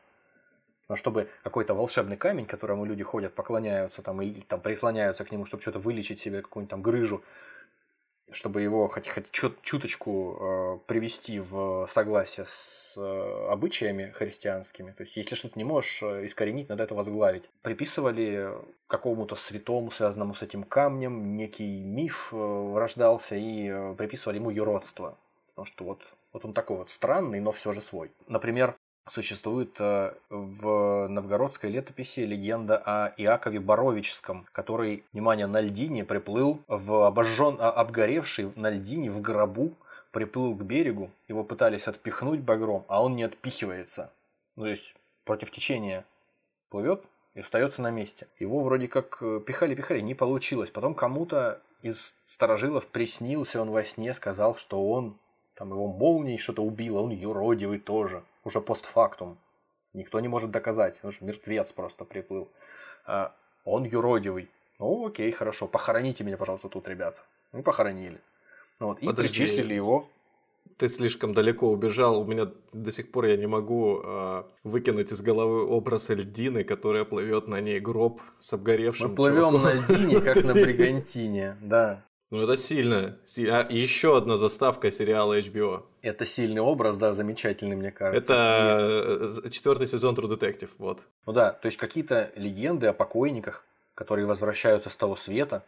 но 0.89 0.97
чтобы 0.97 1.31
какой-то 1.43 1.75
волшебный 1.75 2.17
камень, 2.17 2.47
которому 2.47 2.85
люди 2.85 3.03
ходят, 3.03 3.35
поклоняются 3.35 4.03
там, 4.03 4.21
или 4.21 4.41
там 4.41 4.61
прислоняются 4.61 5.25
к 5.25 5.33
нему, 5.33 5.47
чтобы 5.47 5.63
что-то 5.63 5.79
вылечить 5.79 6.21
себе, 6.21 6.43
какую-нибудь 6.43 6.71
там 6.71 6.83
грыжу, 6.83 7.25
чтобы 8.31 8.63
его 8.63 8.89
хоть, 8.89 9.09
хоть 9.09 9.31
чут, 9.31 9.61
чуточку 9.63 10.39
э, 10.41 10.79
привести 10.87 11.41
в 11.41 11.87
согласие 11.91 12.47
с 12.47 12.95
э, 12.97 13.47
обычаями 13.51 14.11
христианскими, 14.11 14.93
то 14.93 15.03
есть 15.03 15.17
если 15.17 15.35
что-то 15.35 15.59
не 15.59 15.65
можешь 15.65 16.03
э, 16.03 16.27
искоренить, 16.27 16.69
надо 16.69 16.85
это 16.85 16.95
возглавить, 16.95 17.45
приписывали 17.63 18.51
какому-то 18.87 19.37
святому, 19.37 19.91
связанному 19.91 20.35
с 20.35 20.43
этим 20.43 20.65
камнем, 20.65 21.37
некий 21.37 21.83
миф 21.83 22.31
э, 22.33 22.75
рождался 22.77 23.37
и 23.37 23.69
э, 23.69 23.95
приписывали 23.97 24.39
ему 24.39 24.51
юродство. 24.51 25.17
Потому 25.49 25.67
что 25.67 25.85
вот, 25.85 26.03
вот 26.33 26.45
он 26.45 26.53
такой 26.53 26.79
вот 26.79 26.91
странный, 26.91 27.41
но 27.41 27.53
все 27.53 27.73
же 27.73 27.81
свой. 27.81 28.11
Например, 28.27 28.75
Существует 29.09 29.77
э, 29.81 30.15
в 30.31 31.09
новгородской 31.09 31.69
летописи 31.69 32.21
легенда 32.21 32.79
о 32.79 33.13
Иакове 33.19 33.61
Боровическом, 33.61 34.47
который, 34.53 35.05
внимание, 35.13 35.47
на 35.47 35.61
льдине 35.61 36.07
приплыл 36.07 36.61
в 36.69 37.07
обожжен, 37.07 37.59
а, 37.61 37.71
обгоревший 37.71 38.51
на 38.57 38.71
льдине 38.71 39.11
в 39.11 39.21
гробу, 39.21 39.75
приплыл 40.11 40.55
к 40.55 40.63
берегу, 40.63 41.11
его 41.29 41.45
пытались 41.45 41.87
отпихнуть 41.87 42.41
багром, 42.41 42.87
а 42.89 43.03
он 43.03 43.15
не 43.15 43.25
отпихивается. 43.25 44.11
Ну, 44.57 44.63
то 44.63 44.71
есть 44.71 44.97
против 45.27 45.51
течения 45.51 46.07
плывет 46.71 47.05
и 47.35 47.41
остается 47.41 47.83
на 47.83 47.91
месте. 47.91 48.27
Его 48.39 48.63
вроде 48.63 48.89
как 48.89 49.19
пихали-пихали, 49.19 50.01
не 50.01 50.15
получилось. 50.15 50.71
Потом 50.71 50.95
кому-то 50.95 51.61
из 51.83 52.15
старожилов 52.25 52.87
приснился 52.87 53.61
он 53.61 53.71
во 53.71 53.85
сне, 53.85 54.15
сказал, 54.15 54.57
что 54.57 54.89
он 54.89 55.19
там 55.55 55.71
его 55.71 55.89
молнией 55.89 56.39
что-то 56.39 56.63
убило, 56.63 57.01
он 57.01 57.11
юродивый 57.11 57.79
тоже, 57.79 58.23
уже 58.45 58.61
постфактум. 58.61 59.39
Никто 59.93 60.21
не 60.21 60.29
может 60.29 60.51
доказать, 60.51 60.99
он 61.03 61.13
же 61.13 61.25
мертвец 61.25 61.73
просто 61.73 62.05
приплыл. 62.05 62.49
А 63.07 63.35
он 63.65 63.85
юродивый. 63.85 64.51
Ну, 64.79 65.07
окей, 65.07 65.31
хорошо, 65.31 65.67
похороните 65.69 66.25
меня, 66.25 66.37
пожалуйста, 66.37 66.69
тут, 66.69 66.89
ребята. 66.89 67.21
Ну, 67.53 67.61
и 67.61 67.63
похоронили. 67.63 68.21
Вот, 68.81 68.99
и 68.99 69.07
Подожди. 69.07 69.29
причислили 69.29 69.75
его. 69.75 70.09
Ты 70.79 70.89
слишком 70.89 71.35
далеко 71.35 71.71
убежал. 71.71 72.21
У 72.21 72.25
меня 72.25 72.51
до 72.73 72.91
сих 72.91 73.13
пор 73.13 73.27
я 73.27 73.37
не 73.37 73.47
могу 73.47 74.01
э, 74.03 74.45
выкинуть 74.65 75.13
из 75.13 75.23
головы 75.23 75.65
образ 75.65 76.09
льдины, 76.09 76.65
которая 76.65 77.05
плывет 77.05 77.47
на 77.47 77.61
ней 77.61 77.79
гроб 77.79 78.21
с 78.41 78.53
обгоревшим. 78.53 79.11
Мы 79.11 79.15
плывем 79.15 79.51
чуваком. 79.51 79.63
на 79.63 79.73
льдине, 79.75 80.21
как 80.21 80.43
на 80.43 80.53
бригантине, 80.65 81.57
да. 81.61 82.05
Ну 82.35 82.43
это 82.43 82.57
сильно. 82.57 83.17
Си- 83.27 83.47
А, 83.47 83.65
еще 83.71 84.17
одна 84.17 84.37
заставка 84.37 84.91
сериала 84.91 85.39
HBO. 85.39 85.85
Это 86.03 86.27
сильный 86.27 86.61
образ, 86.61 86.97
да, 86.97 87.13
замечательный, 87.13 87.77
мне 87.77 87.93
кажется. 87.93 88.33
Это 88.35 89.41
э, 89.45 89.51
четвертый 89.51 89.87
сезон 89.87 90.17
True 90.17 90.37
Detective. 90.37 90.71
Вот. 90.79 90.99
Ну 91.27 91.33
да, 91.33 91.53
то 91.53 91.67
есть 91.67 91.79
какие-то 91.79 92.33
легенды 92.35 92.89
о 92.89 92.93
покойниках, 92.93 93.65
которые 93.95 94.27
возвращаются 94.27 94.91
с 94.91 94.97
того 94.97 95.15
света, 95.15 95.63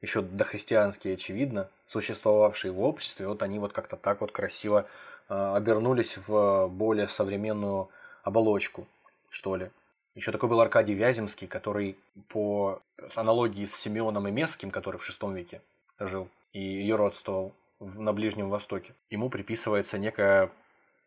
еще 0.00 0.22
дохристианские, 0.22 1.14
очевидно, 1.14 1.68
существовавшие 1.88 2.70
в 2.70 2.80
обществе, 2.80 3.26
вот 3.26 3.42
они 3.42 3.58
вот 3.58 3.72
как-то 3.72 3.96
так 3.96 4.20
вот 4.20 4.30
красиво 4.30 4.86
э, 5.28 5.54
обернулись 5.56 6.18
в 6.24 6.68
более 6.68 7.08
современную 7.08 7.88
оболочку, 8.22 8.86
что 9.28 9.56
ли. 9.56 9.70
Еще 10.14 10.30
такой 10.30 10.48
был 10.48 10.60
Аркадий 10.60 10.94
Вяземский, 10.94 11.48
который 11.48 11.96
по 12.28 12.80
аналогии 13.16 13.66
с 13.66 13.74
Симеоном 13.74 14.28
и 14.28 14.30
Месским, 14.30 14.70
который 14.70 14.98
в 15.00 15.10
VI 15.10 15.34
веке 15.34 15.60
жил 16.06 16.28
и 16.52 16.60
юродствовал 16.60 17.54
в- 17.78 18.00
на 18.00 18.12
Ближнем 18.12 18.48
Востоке, 18.48 18.94
ему 19.10 19.30
приписывается 19.30 19.98
некая 19.98 20.50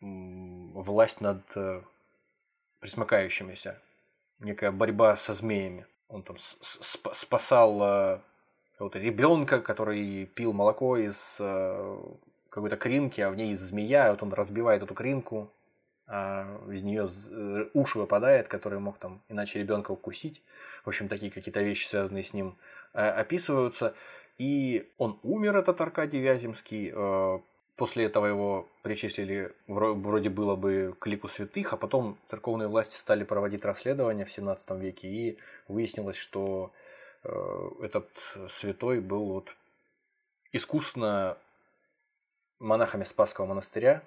власть 0.02 1.22
над 1.22 1.42
э, 1.56 1.82
присмыкающимися, 2.80 3.82
некая 4.40 4.72
борьба 4.72 5.16
со 5.16 5.34
змеями. 5.34 5.86
Он 6.08 6.22
там 6.22 6.36
спасал 6.38 7.82
э, 7.82 8.20
какого-то 8.74 9.00
ребенка, 9.00 9.60
который 9.62 10.26
пил 10.26 10.54
молоко 10.54 10.98
из 10.98 11.38
э, 11.40 11.98
какой-то 12.50 12.78
кринки, 12.78 13.22
а 13.22 13.30
в 13.32 13.36
ней 13.36 13.56
змея, 13.56 14.12
вот 14.12 14.22
он 14.22 14.34
разбивает 14.34 14.84
эту 14.84 14.94
кринку, 14.94 15.50
а 16.08 16.46
из 16.70 16.84
нее 16.84 17.10
уши 17.74 17.98
выпадает, 17.98 18.48
который 18.48 18.80
мог 18.80 19.00
там 19.00 19.22
иначе 19.28 19.60
ребенка 19.60 19.92
укусить. 19.92 20.44
В 20.84 20.90
общем, 20.90 21.08
такие 21.08 21.32
какие-то 21.32 21.62
вещи, 21.62 21.88
связанные 21.88 22.24
с 22.24 22.34
ним, 22.34 22.58
э, 22.94 23.00
описываются. 23.10 23.96
И 24.38 24.92
он 24.98 25.20
умер, 25.24 25.58
этот 25.58 25.80
Аркадий 25.82 26.20
Вяземский. 26.20 26.92
э, 26.94 27.40
После 27.76 28.06
этого 28.06 28.26
его 28.26 28.70
причислили, 28.84 29.54
вро- 29.68 29.94
вроде 29.94 30.30
было 30.30 30.56
бы, 30.56 30.96
к 30.98 31.08
лику 31.08 31.28
святых, 31.28 31.74
а 31.74 31.78
потом 31.78 32.18
церковные 32.30 32.70
власти 32.70 32.96
стали 32.96 33.26
проводить 33.26 33.66
расследования 33.66 34.24
в 34.24 34.32
17 34.32 34.72
веке, 34.80 35.10
и 35.10 35.38
выяснилось, 35.68 36.16
что 36.16 36.72
э, 37.24 37.70
этот 37.82 38.08
святой 38.48 39.02
был 39.02 39.26
вот 39.26 39.54
искусственно 40.54 41.38
монахами 42.60 43.04
Спасского 43.04 43.46
монастыря 43.46 44.02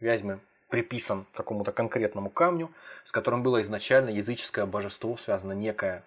Вязьмы 0.00 0.40
приписан 0.70 1.26
какому-то 1.34 1.70
конкретному 1.70 2.30
камню, 2.30 2.72
с 3.04 3.12
которым 3.12 3.42
было 3.42 3.60
изначально 3.60 4.08
языческое 4.08 4.64
божество 4.64 5.18
связано 5.18 5.52
некое, 5.52 6.02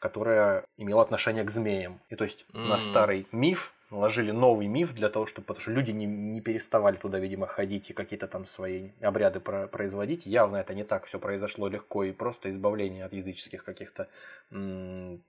которое 0.00 0.64
имело 0.76 1.02
отношение 1.02 1.44
к 1.44 1.50
змеям. 1.50 2.00
И 2.08 2.16
то 2.16 2.24
есть 2.24 2.46
на 2.52 2.74
М. 2.74 2.80
старый 2.80 3.26
миф 3.32 3.72
наложили 3.90 4.30
новый 4.32 4.66
миф 4.66 4.94
для 4.94 5.08
того, 5.08 5.26
чтобы, 5.26 5.46
потому 5.46 5.62
что 5.62 5.70
люди 5.72 5.90
не, 5.92 6.06
не 6.06 6.40
переставали 6.40 6.96
туда, 6.96 7.18
видимо, 7.18 7.46
ходить 7.46 7.90
и 7.90 7.92
какие-то 7.92 8.26
там 8.28 8.46
свои 8.46 8.90
обряды 9.00 9.40
про- 9.40 9.66
производить. 9.68 10.26
Явно 10.26 10.56
это 10.56 10.74
не 10.74 10.84
так 10.84 11.04
все 11.06 11.18
произошло 11.18 11.68
легко 11.68 12.04
и 12.04 12.12
просто 12.12 12.50
избавление 12.50 13.04
от 13.04 13.12
языческих 13.12 13.62
каких-то 13.64 14.08
м, 14.50 15.22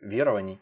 верований. 0.00 0.58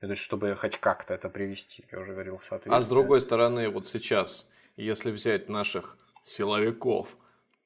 То 0.00 0.08
есть, 0.08 0.20
чтобы 0.20 0.54
хоть 0.56 0.78
как-то 0.78 1.14
это 1.14 1.28
привести, 1.30 1.84
я 1.90 1.98
уже 2.00 2.12
говорил, 2.12 2.36
в 2.36 2.44
соответствие. 2.44 2.76
А 2.78 2.82
с 2.82 2.86
другой 2.86 3.20
стороны, 3.20 3.70
вот 3.70 3.86
сейчас, 3.86 4.46
если 4.76 5.10
взять 5.10 5.48
наших 5.48 5.96
силовиков, 6.24 7.16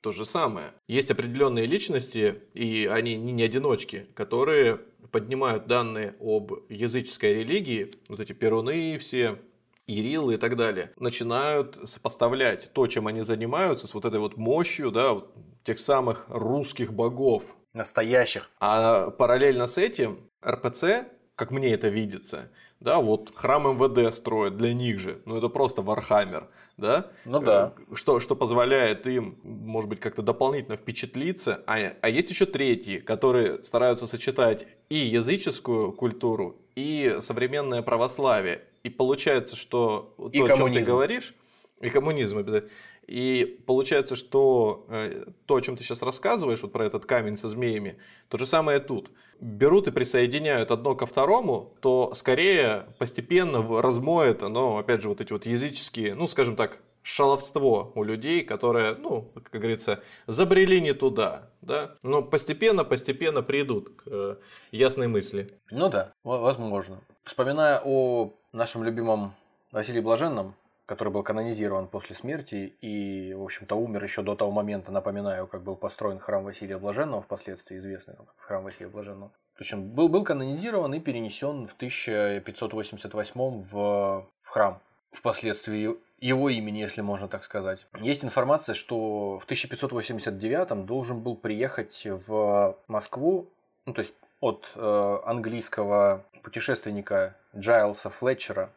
то 0.01 0.13
же 0.13 0.25
самое. 0.25 0.73
Есть 0.87 1.11
определенные 1.11 1.67
личности, 1.67 2.43
и 2.55 2.89
они 2.91 3.17
не, 3.17 3.43
одиночки, 3.43 4.07
которые 4.15 4.81
поднимают 5.11 5.67
данные 5.67 6.15
об 6.21 6.53
языческой 6.69 7.35
религии, 7.35 7.93
вот 8.09 8.21
эти 8.21 8.33
перуны 8.33 8.99
все, 8.99 9.39
Ирилы 9.87 10.35
и 10.35 10.37
так 10.37 10.57
далее, 10.57 10.93
начинают 10.97 11.79
сопоставлять 11.85 12.73
то, 12.73 12.87
чем 12.87 13.09
они 13.09 13.23
занимаются, 13.23 13.89
с 13.89 13.95
вот 13.95 14.05
этой 14.05 14.21
вот 14.21 14.37
мощью, 14.37 14.93
да, 14.93 15.15
вот 15.15 15.35
тех 15.65 15.81
самых 15.81 16.27
русских 16.29 16.93
богов. 16.93 17.43
Настоящих. 17.73 18.51
А 18.61 19.11
параллельно 19.11 19.67
с 19.67 19.79
этим 19.79 20.31
РПЦ, 20.47 21.09
как 21.35 21.51
мне 21.51 21.73
это 21.73 21.89
видится, 21.89 22.53
да, 22.79 23.01
вот 23.01 23.33
храм 23.35 23.77
МВД 23.77 24.15
строят 24.15 24.57
для 24.57 24.73
них 24.75 25.01
же, 25.01 25.23
ну 25.25 25.37
это 25.37 25.49
просто 25.49 25.83
Warhammer, 25.83 26.49
да? 26.81 27.11
Ну 27.25 27.41
да. 27.41 27.75
Э, 27.91 27.95
Что, 27.95 28.19
что 28.21 28.35
позволяет 28.35 29.07
им, 29.07 29.39
может 29.45 29.89
быть, 29.89 30.01
как-то 30.01 30.23
дополнительно 30.23 30.77
впечатлиться. 30.77 31.63
А, 31.67 31.77
а 32.01 32.09
есть 32.09 32.31
еще 32.31 32.47
третьи, 32.47 32.99
которые 32.99 33.63
стараются 33.63 34.07
сочетать 34.07 34.67
и 34.89 34.97
языческую 34.97 35.93
культуру, 35.93 36.57
и 36.75 37.19
современное 37.21 37.83
православие. 37.83 38.63
И 38.83 38.89
получается, 38.91 39.55
что 39.57 40.15
И 40.33 40.39
то, 40.39 40.45
о 40.45 40.49
чем 40.49 40.57
ты 40.57 40.63
коммунизм. 40.63 40.89
говоришь, 40.91 41.35
и 41.81 41.91
коммунизм 41.91 42.39
обязательно. 42.39 42.71
И 43.11 43.61
получается, 43.67 44.15
что 44.15 44.87
э, 44.89 45.25
то, 45.47 45.57
о 45.57 45.61
чем 45.61 45.77
ты 45.77 45.83
сейчас 45.83 46.01
рассказываешь, 46.01 46.63
вот 46.63 46.71
про 46.71 46.87
этот 46.87 47.07
камень 47.07 47.37
со 47.37 47.49
змеями, 47.49 47.99
то 48.29 48.39
же 48.39 48.47
самое 48.47 48.79
тут. 48.79 49.11
Берут 49.41 49.89
и 49.89 49.91
присоединяют 49.91 50.71
одно 50.71 50.95
ко 50.95 51.07
второму, 51.07 51.75
то 51.81 52.15
скорее 52.15 52.87
постепенно 53.01 53.83
размоет 53.83 54.45
оно, 54.45 54.79
опять 54.79 55.03
же, 55.03 55.09
вот 55.09 55.21
эти 55.21 55.33
вот 55.33 55.45
языческие, 55.45 56.15
ну, 56.15 56.29
скажем 56.29 56.55
так, 56.55 56.79
шаловство 57.03 57.91
у 57.97 58.05
людей, 58.05 58.43
которые, 58.43 58.95
ну, 58.95 59.29
как 59.35 59.61
говорится, 59.61 60.05
забрели 60.29 60.81
не 60.81 60.93
туда, 60.93 61.51
да, 61.63 61.97
но 62.05 62.23
постепенно-постепенно 62.23 63.43
придут 63.43 63.89
к 63.89 64.03
э, 64.07 64.37
ясной 64.71 65.09
мысли. 65.09 65.59
Ну 65.73 65.89
да, 65.89 66.13
во- 66.23 66.39
возможно. 66.39 67.01
Вспоминая 67.25 67.83
о 67.85 68.35
нашем 68.53 68.85
любимом 68.85 69.35
Василии 69.73 70.01
Блаженном, 70.01 70.55
который 70.91 71.13
был 71.13 71.23
канонизирован 71.23 71.87
после 71.87 72.17
смерти 72.17 72.75
и, 72.81 73.33
в 73.33 73.45
общем-то, 73.45 73.77
умер 73.77 74.03
еще 74.03 74.23
до 74.23 74.35
того 74.35 74.51
момента, 74.51 74.91
напоминаю, 74.91 75.47
как 75.47 75.63
был 75.63 75.77
построен 75.77 76.19
храм 76.19 76.43
Василия 76.43 76.79
Блаженного, 76.79 77.23
впоследствии 77.23 77.77
известный 77.77 78.17
как 78.17 78.27
храм 78.39 78.65
Василия 78.65 78.89
Блаженного. 78.89 79.31
То 79.31 79.61
есть 79.61 79.73
он 79.73 79.85
был, 79.85 80.09
был 80.09 80.25
канонизирован 80.25 80.93
и 80.95 80.99
перенесен 80.99 81.69
в 81.69 81.75
1588 81.75 83.63
в, 83.63 84.27
в 84.43 84.49
храм. 84.49 84.81
Впоследствии 85.13 85.97
его 86.19 86.51
имени, 86.51 86.81
если 86.81 87.03
можно 87.03 87.29
так 87.29 87.45
сказать. 87.45 87.87
Есть 88.01 88.25
информация, 88.25 88.75
что 88.75 89.39
в 89.39 89.45
1589 89.45 90.87
должен 90.87 91.21
был 91.21 91.37
приехать 91.37 92.05
в 92.05 92.77
Москву, 92.89 93.49
ну 93.87 93.95
то 93.95 94.01
есть 94.01 94.15
от 94.41 94.73
э, 94.75 95.19
английского 95.25 96.25
путешественника 96.43 97.37
Джайлса 97.57 98.11
Флетчера, 98.11 98.71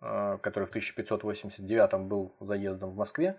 который 0.00 0.64
в 0.64 0.70
1589 0.70 2.00
был 2.00 2.32
заездом 2.40 2.90
в 2.90 2.96
Москве, 2.96 3.36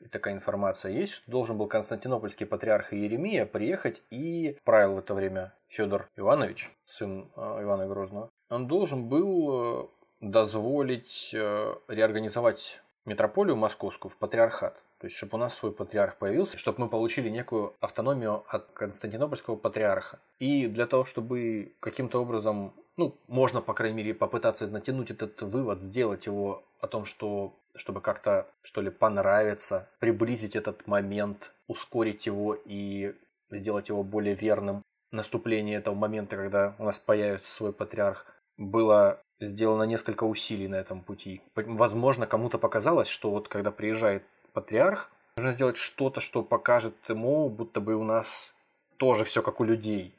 и 0.00 0.06
такая 0.06 0.34
информация 0.34 0.92
есть, 0.92 1.14
что 1.14 1.30
должен 1.30 1.58
был 1.58 1.66
константинопольский 1.66 2.46
патриарх 2.46 2.92
Иеремия 2.92 3.46
приехать 3.46 4.02
и 4.10 4.56
правил 4.64 4.94
в 4.94 4.98
это 4.98 5.14
время 5.14 5.52
Федор 5.66 6.08
Иванович, 6.16 6.70
сын 6.84 7.30
э, 7.36 7.62
Ивана 7.62 7.86
Грозного. 7.86 8.30
Он 8.48 8.68
должен 8.68 9.08
был 9.08 9.50
э, 9.50 9.86
дозволить 10.20 11.30
э, 11.34 11.74
реорганизовать 11.88 12.80
метрополию 13.06 13.56
московскую 13.56 14.12
в 14.12 14.16
патриархат. 14.16 14.80
То 14.98 15.06
есть, 15.06 15.16
чтобы 15.16 15.36
у 15.36 15.40
нас 15.40 15.54
свой 15.54 15.72
патриарх 15.72 16.16
появился, 16.16 16.58
чтобы 16.58 16.80
мы 16.80 16.88
получили 16.88 17.28
некую 17.28 17.74
автономию 17.80 18.44
от 18.48 18.70
константинопольского 18.72 19.56
патриарха. 19.56 20.20
И 20.38 20.66
для 20.66 20.86
того, 20.86 21.04
чтобы 21.04 21.72
каким-то 21.80 22.20
образом, 22.20 22.72
ну, 22.98 23.16
можно, 23.28 23.62
по 23.62 23.72
крайней 23.72 23.96
мере, 23.96 24.12
попытаться 24.12 24.66
натянуть 24.66 25.10
этот 25.10 25.40
вывод, 25.40 25.80
сделать 25.80 26.26
его 26.26 26.64
о 26.80 26.88
том, 26.88 27.06
что 27.06 27.54
чтобы 27.74 28.00
как-то, 28.00 28.48
что 28.60 28.80
ли, 28.80 28.90
понравиться, 28.90 29.88
приблизить 30.00 30.56
этот 30.56 30.86
момент, 30.88 31.52
ускорить 31.68 32.26
его 32.26 32.56
и 32.64 33.14
сделать 33.50 33.88
его 33.88 34.02
более 34.02 34.34
верным. 34.34 34.82
Наступление 35.12 35.78
этого 35.78 35.94
момента, 35.94 36.36
когда 36.36 36.74
у 36.78 36.84
нас 36.84 36.98
появится 36.98 37.50
свой 37.50 37.72
патриарх, 37.72 38.26
было 38.56 39.20
сделано 39.40 39.84
несколько 39.84 40.24
усилий 40.24 40.66
на 40.66 40.74
этом 40.74 41.00
пути. 41.00 41.40
Возможно, 41.54 42.26
кому-то 42.26 42.58
показалось, 42.58 43.08
что 43.08 43.30
вот 43.30 43.48
когда 43.48 43.70
приезжает 43.70 44.24
патриарх, 44.52 45.10
нужно 45.36 45.52
сделать 45.52 45.76
что-то, 45.76 46.20
что 46.20 46.42
покажет 46.42 46.94
ему, 47.08 47.48
будто 47.48 47.80
бы 47.80 47.94
у 47.94 48.02
нас 48.02 48.52
тоже 48.96 49.24
все 49.24 49.40
как 49.40 49.60
у 49.60 49.64
людей. 49.64 50.17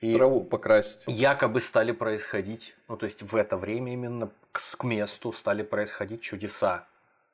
И 0.00 0.14
Траву 0.14 0.44
покрасить. 0.44 1.04
якобы 1.08 1.60
стали 1.60 1.92
происходить, 1.92 2.76
ну 2.88 2.96
то 2.96 3.06
есть 3.06 3.22
в 3.22 3.34
это 3.34 3.56
время 3.56 3.92
именно 3.92 4.30
к, 4.52 4.60
к 4.76 4.84
месту 4.84 5.32
стали 5.32 5.62
происходить 5.62 6.20
чудеса. 6.22 6.86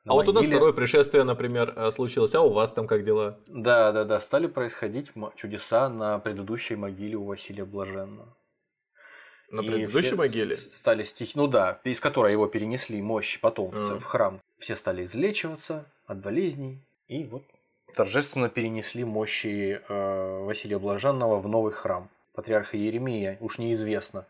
на 0.03 0.13
А 0.13 0.15
вот 0.15 0.27
у 0.27 0.33
нас 0.33 0.41
могиле. 0.41 0.55
второе 0.55 0.73
пришествие, 0.73 1.23
например, 1.23 1.73
э, 1.75 1.91
случилось, 1.91 2.33
а 2.33 2.41
у 2.41 2.51
вас 2.51 2.71
там 2.71 2.87
как 2.87 3.03
дела? 3.03 3.37
Да, 3.45 3.91
да, 3.91 4.03
да, 4.03 4.19
стали 4.19 4.47
происходить 4.47 5.11
чудеса 5.35 5.89
на 5.89 6.17
предыдущей 6.17 6.75
могиле 6.75 7.15
у 7.17 7.25
Василия 7.25 7.65
Блаженного. 7.65 8.35
На 9.51 9.61
И 9.61 9.69
предыдущей 9.69 10.15
могиле? 10.15 10.55
Стали 10.55 11.03
стихи, 11.03 11.33
ну 11.35 11.45
да, 11.45 11.79
из 11.83 11.99
которой 11.99 12.31
его 12.31 12.47
перенесли 12.47 12.99
мощи 12.99 13.39
потом 13.39 13.71
А. 13.75 13.99
в 13.99 14.03
храм. 14.03 14.41
Все 14.57 14.75
стали 14.75 15.05
излечиваться 15.05 15.85
от 16.07 16.19
болезней, 16.19 16.79
и 17.07 17.25
вот 17.25 17.43
торжественно 17.95 18.49
перенесли 18.49 19.03
мощи 19.03 19.79
э, 19.87 20.39
Василия 20.43 20.79
Блаженного 20.79 21.39
в 21.39 21.47
новый 21.47 21.71
храм. 21.71 22.09
Патриарха 22.35 22.77
Еремия, 22.77 23.37
уж 23.39 23.57
неизвестно, 23.57 24.25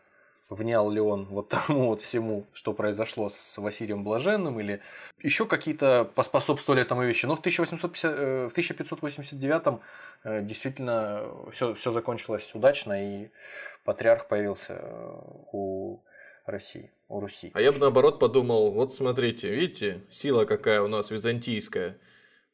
внял 0.48 0.90
ли 0.90 1.00
он 1.00 1.24
вот 1.26 1.48
тому 1.48 1.88
вот 1.88 2.00
всему, 2.00 2.46
что 2.52 2.72
произошло 2.72 3.30
с 3.30 3.58
Василием 3.58 4.04
Блаженным, 4.04 4.60
или 4.60 4.80
еще 5.20 5.46
какие-то 5.46 6.10
поспособствовали 6.14 6.82
этому 6.82 7.04
вещи. 7.04 7.26
Но 7.26 7.36
в, 7.36 7.40
1850, 7.40 8.14
э, 8.16 8.48
в 8.48 8.52
1589 8.52 9.80
э, 10.24 10.42
действительно 10.42 11.28
все, 11.52 11.74
все 11.74 11.92
закончилось 11.92 12.50
удачно, 12.54 13.24
и 13.24 13.28
патриарх 13.84 14.28
появился 14.28 14.74
э, 14.80 15.20
у 15.52 16.00
России, 16.46 16.90
у 17.08 17.20
Руси. 17.20 17.50
А 17.54 17.60
я 17.60 17.72
бы 17.72 17.78
наоборот 17.78 18.20
подумал, 18.20 18.70
вот 18.70 18.94
смотрите, 18.94 19.50
видите, 19.50 20.04
сила 20.10 20.44
какая 20.44 20.80
у 20.80 20.88
нас 20.88 21.10
византийская. 21.10 21.98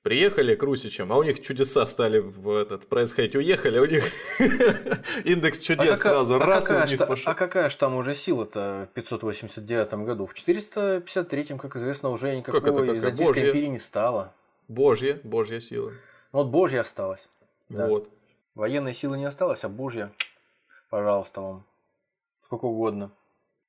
Приехали 0.02 0.56
к 0.56 0.62
русичам, 0.64 1.12
а 1.12 1.16
у 1.16 1.22
них 1.22 1.40
чудеса 1.40 1.86
стали 1.86 2.18
в 2.18 2.50
этот 2.56 2.88
происходить. 2.88 3.36
Уехали, 3.36 3.78
у 3.78 3.86
них 3.86 4.04
индекс 5.24 5.60
чудес 5.60 5.98
какая- 5.98 6.12
сразу 6.12 6.34
а 6.34 6.38
раз 6.40 6.64
и 6.64 6.68
какая 6.68 6.86
вниз 6.88 6.98
пошел. 6.98 7.30
а 7.30 7.34
какая 7.34 7.68
же 7.70 7.76
там 7.76 7.94
уже 7.94 8.14
сила-то 8.16 8.88
в 8.90 8.94
589 8.94 9.92
году? 10.04 10.26
В 10.26 10.34
453, 10.34 11.56
как 11.56 11.76
известно, 11.76 12.08
уже 12.10 12.34
никакой 12.34 12.60
это 12.60 12.72
какая? 12.72 12.92
Византийской 12.94 13.26
Божья? 13.42 13.50
империи 13.50 13.66
не 13.68 13.78
стало. 13.78 14.34
Божья, 14.66 15.20
божья 15.22 15.60
сила. 15.60 15.90
Ну, 16.32 16.38
Вот 16.40 16.48
Божья 16.48 16.80
осталась. 16.80 17.28
Да. 17.68 17.86
Вот. 17.86 18.10
Военной 18.56 18.94
силы 18.94 19.18
не 19.18 19.24
осталось, 19.24 19.62
а 19.62 19.68
Божья, 19.68 20.10
пожалуйста 20.90 21.40
вам, 21.42 21.64
сколько 22.44 22.64
угодно. 22.64 23.12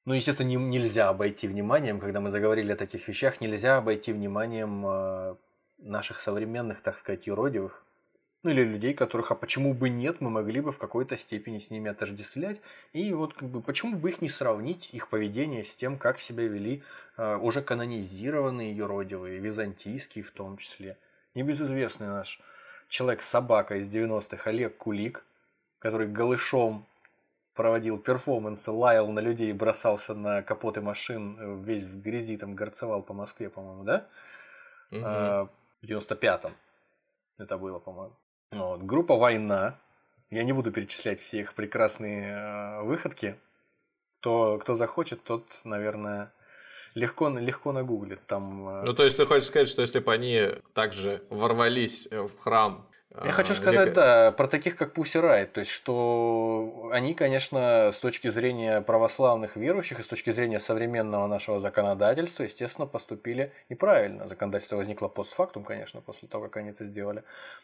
Ну, 0.06 0.16
естественно, 0.16 0.48
не- 0.48 0.56
нельзя 0.56 1.10
обойти 1.10 1.48
вниманием, 1.48 2.00
когда 2.00 2.20
мы 2.22 2.32
заговорили 2.32 2.72
о 2.72 2.76
таких 2.76 3.08
вещах, 3.08 3.40
нельзя 3.40 3.78
обойти 3.78 4.12
вниманием 4.12 4.84
э, 4.86 5.36
наших 5.84 6.20
современных, 6.20 6.82
так 6.82 6.98
сказать, 6.98 7.28
юродивых. 7.28 7.84
Ну, 8.44 8.50
или 8.50 8.64
людей, 8.64 8.94
которых, 8.94 9.32
а 9.32 9.36
почему 9.36 9.74
бы 9.74 9.88
нет, 9.88 10.20
мы 10.20 10.30
могли 10.30 10.60
бы 10.60 10.74
в 10.74 10.78
какой-то 10.78 11.18
степени 11.18 11.60
с 11.60 11.70
ними 11.70 11.90
отождествлять. 11.90 12.60
И 12.92 13.14
вот, 13.14 13.34
как 13.34 13.48
бы, 13.48 13.62
почему 13.62 13.96
бы 13.98 14.10
их 14.10 14.22
не 14.22 14.28
сравнить, 14.28 14.90
их 14.92 15.08
поведение 15.08 15.64
с 15.64 15.76
тем, 15.78 15.98
как 15.98 16.20
себя 16.20 16.44
вели 16.44 16.84
э, 17.16 17.38
уже 17.38 17.62
канонизированные 17.62 18.76
юродивые, 18.76 19.40
византийские 19.40 20.26
в 20.26 20.32
том 20.32 20.58
числе. 20.58 20.98
Небезызвестный 21.36 22.08
наш 22.08 22.42
человек-собака 22.90 23.78
из 23.78 23.88
90-х 23.88 24.50
Олег 24.50 24.76
Кулик, 24.76 25.24
который 25.80 26.08
голышом 26.08 26.86
проводил 27.56 27.98
перформансы, 27.98 28.72
лаял 28.72 29.10
на 29.10 29.22
людей, 29.22 29.54
бросался 29.54 30.16
на 30.16 30.42
капоты 30.42 30.82
машин, 30.82 31.38
э, 31.40 31.64
весь 31.64 31.84
в 31.84 32.02
грязи, 32.02 32.36
там 32.36 32.56
горцевал 32.56 33.04
по 33.04 33.14
Москве, 33.14 33.50
по-моему, 33.50 33.84
да? 33.84 34.06
Мгм. 34.92 35.50
В 35.84 35.86
95-м 35.86 36.56
это 37.38 37.58
было, 37.58 37.78
по-моему. 37.78 38.16
Вот. 38.52 38.84
Группа 38.84 39.18
«Война». 39.18 39.80
Я 40.30 40.46
не 40.46 40.54
буду 40.54 40.72
перечислять 40.72 41.20
все 41.20 41.42
их 41.42 41.54
прекрасные 41.54 42.30
э, 42.30 42.84
выходки. 42.84 43.38
Кто, 44.20 44.58
кто 44.60 44.76
захочет, 44.76 45.24
тот, 45.24 45.46
наверное, 45.66 46.34
легко, 46.96 47.28
легко 47.28 47.74
нагуглит. 47.74 48.26
Там, 48.28 48.68
э, 48.68 48.84
Ну, 48.86 48.94
то 48.94 49.04
есть 49.04 49.18
ты 49.18 49.26
хочешь 49.26 49.48
сказать, 49.48 49.68
что 49.68 49.82
если 49.82 50.00
бы 50.00 50.14
они 50.14 50.56
также 50.74 51.22
ворвались 51.30 52.08
э, 52.10 52.22
в 52.22 52.40
храм... 52.40 52.88
Я 53.24 53.30
а, 53.30 53.34
хочу 53.34 53.54
сказать, 53.54 53.90
века- 53.90 53.96
да, 53.96 54.32
про 54.32 54.48
таких, 54.48 54.76
как 54.76 54.94
Пусси 54.94 55.20
Райт. 55.20 55.54
То 55.54 55.60
есть, 55.60 55.72
что 55.72 56.90
они, 56.92 57.14
конечно, 57.14 57.92
с 57.94 57.98
точки 58.00 58.30
зрения 58.30 58.82
православных 58.82 59.56
верующих 59.56 60.00
и 60.00 60.04
с 60.04 60.08
точки 60.08 60.32
зрения 60.32 60.60
современного 60.60 61.28
нашего 61.28 61.60
законодательства, 61.60 62.44
естественно, 62.44 62.88
поступили 62.88 63.52
неправильно. 63.70 64.28
Законодательство 64.28 64.78
возникло 64.78 65.10
постфактум, 65.10 65.64
конечно, 65.64 66.02
после 66.02 66.28
того, 66.28 66.46
как 66.46 66.58
они 66.58 66.72
это 66.72 66.86
сделали. 66.86 67.24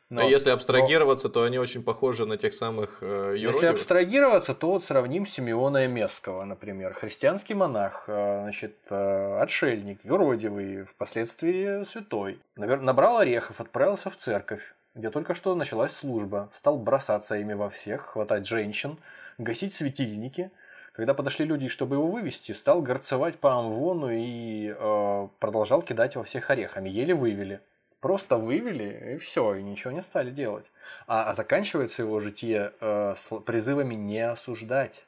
Но- 0.09 0.21
А 0.21 0.25
если 0.25 0.51
абстрагироваться, 0.51 1.29
то 1.29 1.43
они 1.43 1.57
очень 1.57 1.83
похожи 1.83 2.25
на 2.27 2.37
тех 2.37 2.53
самых 2.53 2.99
э, 3.01 3.33
Если 3.37 3.65
абстрагироваться, 3.65 4.53
то 4.53 4.69
вот 4.69 4.83
сравним 4.83 5.25
Симеона 5.25 5.87
Месского, 5.87 6.43
например. 6.45 6.93
Христианский 6.93 7.55
монах, 7.55 8.03
э, 8.07 8.41
значит, 8.43 8.75
э, 8.91 9.39
отшельник, 9.41 9.99
юродивый, 10.03 10.83
впоследствии 10.83 11.83
святой. 11.85 12.39
Набрал 12.55 13.17
орехов, 13.17 13.59
отправился 13.61 14.09
в 14.11 14.17
церковь, 14.17 14.75
где 14.95 15.09
только 15.09 15.35
что 15.35 15.55
началась 15.55 15.93
служба. 15.93 16.49
Стал 16.53 16.77
бросаться 16.77 17.35
ими 17.35 17.53
во 17.53 17.69
всех, 17.69 18.01
хватать 18.01 18.47
женщин, 18.47 18.97
гасить 19.37 19.73
светильники. 19.73 20.51
Когда 20.93 21.13
подошли 21.13 21.45
люди, 21.45 21.67
чтобы 21.69 21.95
его 21.95 22.07
вывести, 22.07 22.51
стал 22.51 22.81
горцевать 22.81 23.37
по 23.37 23.57
амвону 23.57 24.09
и 24.11 24.75
э, 24.77 25.27
продолжал 25.39 25.81
кидать 25.81 26.15
во 26.15 26.23
всех 26.23 26.49
орехами. 26.49 26.89
Еле 26.89 27.13
вывели. 27.13 27.61
Просто 28.01 28.37
вывели, 28.37 29.15
и 29.15 29.17
все, 29.17 29.55
и 29.55 29.63
ничего 29.63 29.91
не 29.91 30.01
стали 30.01 30.31
делать. 30.31 30.65
А, 31.05 31.29
а 31.29 31.33
заканчивается 31.33 32.01
его 32.01 32.19
житие 32.19 32.73
э, 32.79 33.13
с 33.15 33.39
призывами 33.41 33.95
не 33.95 34.21
осуждать. 34.21 35.05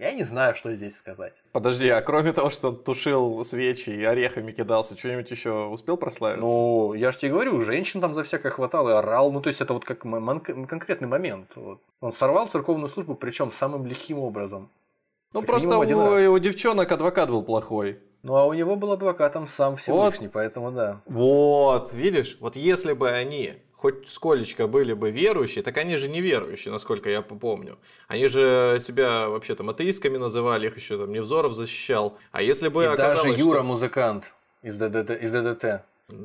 Я 0.00 0.12
не 0.12 0.24
знаю, 0.24 0.56
что 0.56 0.74
здесь 0.74 0.96
сказать. 0.96 1.34
Подожди, 1.52 1.86
а 1.90 2.00
кроме 2.00 2.32
того, 2.32 2.48
что 2.48 2.68
он 2.68 2.76
тушил 2.76 3.44
свечи 3.44 3.90
и 3.90 4.02
орехами 4.02 4.50
кидался, 4.50 4.96
что-нибудь 4.96 5.30
еще 5.30 5.66
успел 5.66 5.98
прославиться? 5.98 6.40
Ну, 6.40 6.94
я 6.94 7.12
же 7.12 7.18
тебе 7.18 7.32
говорю, 7.32 7.60
женщин 7.60 8.00
там 8.00 8.14
за 8.14 8.22
всякое 8.22 8.50
хватало 8.50 8.88
и 8.88 8.92
орал. 8.94 9.30
Ну, 9.30 9.42
то 9.42 9.48
есть, 9.50 9.60
это 9.60 9.74
вот 9.74 9.84
как 9.84 10.00
конкретный 10.00 11.06
момент. 11.06 11.50
Вот. 11.54 11.82
Он 12.00 12.14
сорвал 12.14 12.48
церковную 12.48 12.88
службу, 12.88 13.14
причем 13.14 13.52
самым 13.52 13.84
лихим 13.84 14.20
образом. 14.20 14.70
Ну, 15.34 15.40
как 15.40 15.48
просто 15.48 15.76
у, 15.76 16.32
у 16.32 16.38
девчонок 16.38 16.90
адвокат 16.90 17.28
был 17.28 17.42
плохой. 17.42 17.98
Ну, 18.22 18.36
а 18.36 18.46
у 18.46 18.54
него 18.54 18.76
был 18.76 18.92
адвокатом 18.92 19.48
сам 19.48 19.76
Всевышний, 19.76 20.28
поэтому 20.28 20.72
да. 20.72 21.02
Вот, 21.04 21.92
видишь, 21.92 22.38
вот 22.40 22.56
если 22.56 22.94
бы 22.94 23.10
они 23.10 23.56
хоть 23.80 24.08
сколечко 24.08 24.66
были 24.66 24.92
бы 24.92 25.10
верующие, 25.10 25.62
так 25.64 25.78
они 25.78 25.96
же 25.96 26.08
не 26.08 26.20
верующие, 26.20 26.70
насколько 26.72 27.08
я 27.08 27.22
помню. 27.22 27.78
Они 28.08 28.26
же 28.28 28.78
себя 28.80 29.28
вообще 29.28 29.54
там 29.54 29.70
атеистками 29.70 30.18
называли, 30.18 30.66
их 30.66 30.76
еще 30.76 30.98
там 30.98 31.10
Невзоров 31.12 31.54
защищал. 31.54 32.18
А 32.30 32.42
если 32.42 32.68
бы 32.68 32.82
и 32.82 32.86
оказалось, 32.86 33.22
даже 33.24 33.36
что- 33.38 33.48
Юра 33.48 33.62
музыкант 33.62 34.34
из 34.62 34.76
ДДТ. 34.76 35.10
Из 35.22 35.32
ДДТ. 35.32 35.64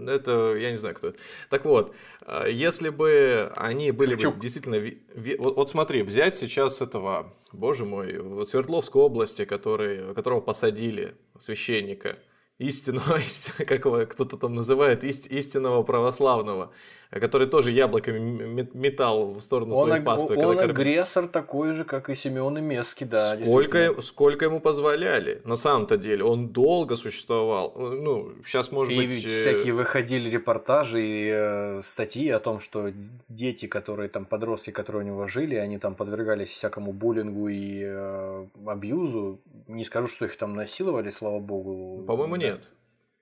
Это 0.08 0.56
я 0.60 0.72
не 0.72 0.78
знаю, 0.78 0.96
кто 0.96 1.08
это. 1.10 1.18
Так 1.50 1.64
вот, 1.66 1.94
э, 2.26 2.50
если 2.52 2.90
бы 2.90 3.52
они 3.56 3.92
были 3.92 4.16
бы 4.16 4.40
действительно... 4.42 4.76
ви- 4.76 4.98
ви- 5.16 5.38
Вот, 5.38 5.56
вот 5.56 5.70
смотри, 5.70 6.02
взять 6.02 6.38
сейчас 6.40 6.82
этого, 6.82 7.32
боже 7.54 7.86
мой, 7.86 8.18
вот 8.18 8.50
Свердловской 8.50 9.02
области, 9.02 9.46
который, 9.46 10.14
которого 10.16 10.42
посадили, 10.42 11.14
священника, 11.40 12.18
истинного, 12.58 13.18
истинного, 13.26 13.66
как 13.66 13.86
его 13.86 14.06
кто-то 14.08 14.38
там 14.38 14.56
называет, 14.56 15.04
ист- 15.04 15.28
истинного 15.28 15.84
православного, 15.84 16.72
который 17.20 17.48
тоже 17.48 17.72
яблоками 17.72 18.68
метал 18.74 19.34
в 19.34 19.42
сторону 19.42 19.76
Он, 19.76 19.88
своей 19.88 20.00
аг- 20.00 20.06
паствы. 20.06 20.36
он 20.38 20.58
когда 20.58 20.64
агрессор 20.74 21.28
такой 21.28 21.74
же, 21.74 21.84
как 21.84 22.10
и 22.10 22.16
Семен 22.16 22.58
и 22.58 22.62
Месский, 22.62 23.06
да. 23.06 23.38
Сколько, 23.42 24.02
сколько 24.02 24.46
ему 24.46 24.60
позволяли? 24.60 25.42
На 25.46 25.56
самом-то 25.56 25.98
деле, 25.98 26.24
он 26.24 26.50
долго 26.50 26.96
существовал. 26.96 27.74
Ну, 27.78 28.34
сейчас, 28.46 28.72
может 28.72 28.94
И 28.94 28.98
быть... 28.98 29.08
ведь 29.10 29.26
э, 29.26 29.28
всякие 29.28 29.74
выходили 29.74 30.30
репортажи 30.30 31.02
и 31.02 31.30
э, 31.34 31.82
статьи 31.82 32.30
о 32.30 32.40
том, 32.40 32.60
что 32.60 32.92
дети, 33.30 33.68
которые 33.68 34.10
там, 34.10 34.26
подростки, 34.26 34.72
которые 34.72 35.04
у 35.04 35.06
него 35.08 35.28
жили, 35.28 35.56
они 35.56 35.78
там 35.78 35.96
подвергались 35.96 36.50
всякому 36.50 36.92
буллингу 36.94 37.48
и 37.48 37.82
э, 37.84 38.46
абьюзу. 38.66 39.40
Не 39.68 39.86
скажу, 39.86 40.08
что 40.08 40.26
их 40.26 40.38
там 40.38 40.54
насиловали, 40.54 41.10
слава 41.10 41.40
богу. 41.40 42.04
По-моему, 42.06 42.36
Да. 42.38 42.42
нет. 42.44 42.70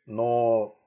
Но 0.06 0.78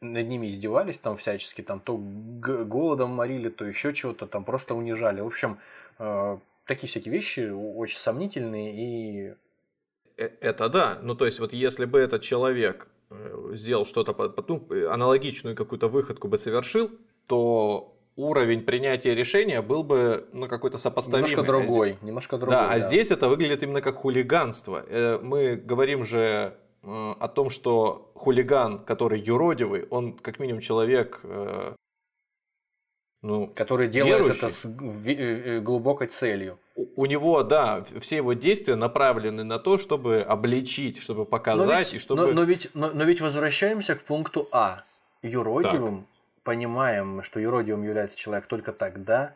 над 0.00 0.28
ними 0.28 0.48
издевались 0.48 0.98
там 0.98 1.16
всячески, 1.16 1.62
там 1.62 1.80
то 1.80 1.96
голодом 1.98 3.10
морили, 3.10 3.48
то 3.48 3.64
еще 3.64 3.92
чего-то, 3.92 4.26
там 4.26 4.44
просто 4.44 4.74
унижали. 4.74 5.20
В 5.20 5.26
общем, 5.26 5.58
э, 5.98 6.38
такие 6.66 6.88
всякие 6.88 7.12
вещи 7.12 7.40
очень 7.50 7.98
сомнительные 7.98 8.72
и 8.74 9.34
Э, 10.16 10.28
Это 10.40 10.68
да. 10.68 10.98
Ну, 11.02 11.14
то 11.14 11.24
есть, 11.26 11.40
вот 11.40 11.52
если 11.54 11.86
бы 11.86 11.98
этот 11.98 12.20
человек 12.22 12.88
э, 13.10 13.50
сделал 13.54 13.86
что-то, 13.86 14.14
ну, 14.48 14.66
аналогичную 14.90 15.56
какую-то 15.56 15.88
выходку 15.88 16.28
бы 16.28 16.36
совершил, 16.38 16.90
то 17.26 17.96
уровень 18.16 18.62
принятия 18.64 19.14
решения 19.14 19.62
был 19.62 19.82
бы, 19.82 20.28
ну, 20.32 20.46
какой-то 20.48 20.76
сопоставимый. 20.78 21.30
немножко 21.30 21.40
А 21.40 21.44
здесь- 21.44 21.66
другой, 21.66 21.98
немножко 22.02 22.36
другой. 22.38 22.54
Да, 22.54 22.70
а 22.70 22.78
здесь 22.80 23.10
это 23.10 23.28
выглядит 23.28 23.62
именно 23.62 23.80
как 23.80 23.96
хулиганство. 23.96 24.84
Э, 24.88 25.18
Мы 25.22 25.56
говорим 25.56 26.04
же 26.04 26.54
о 26.82 27.28
том, 27.28 27.50
что 27.50 28.10
хулиган, 28.14 28.84
который 28.84 29.20
юродивый, 29.20 29.86
он 29.90 30.14
как 30.14 30.38
минимум 30.38 30.60
человек, 30.60 31.20
э, 31.22 31.74
ну, 33.22 33.48
который 33.48 33.88
делает 33.88 34.18
верующий. 34.18 34.46
это 34.46 34.54
с 34.54 34.64
э, 34.64 35.12
э, 35.12 35.60
глубокой 35.60 36.06
целью. 36.06 36.58
у 36.74 37.04
него, 37.06 37.42
да, 37.42 37.84
все 38.00 38.16
его 38.16 38.32
действия 38.32 38.76
направлены 38.76 39.44
на 39.44 39.58
то, 39.58 39.76
чтобы 39.76 40.20
обличить, 40.20 41.02
чтобы 41.02 41.20
Но 41.20 41.26
показать 41.26 41.92
ведь, 41.92 41.94
и 41.94 41.98
чтобы... 41.98 42.26
но, 42.26 42.32
но 42.32 42.44
ведь, 42.44 42.70
но, 42.74 42.90
но 42.90 43.04
ведь 43.04 43.20
возвращаемся 43.20 43.94
к 43.94 44.02
пункту 44.02 44.48
А. 44.52 44.84
юродивым 45.22 46.06
понимаем, 46.42 47.22
что 47.22 47.38
юродивым 47.40 47.82
является 47.82 48.16
человек 48.16 48.46
только 48.46 48.72
тогда, 48.72 49.34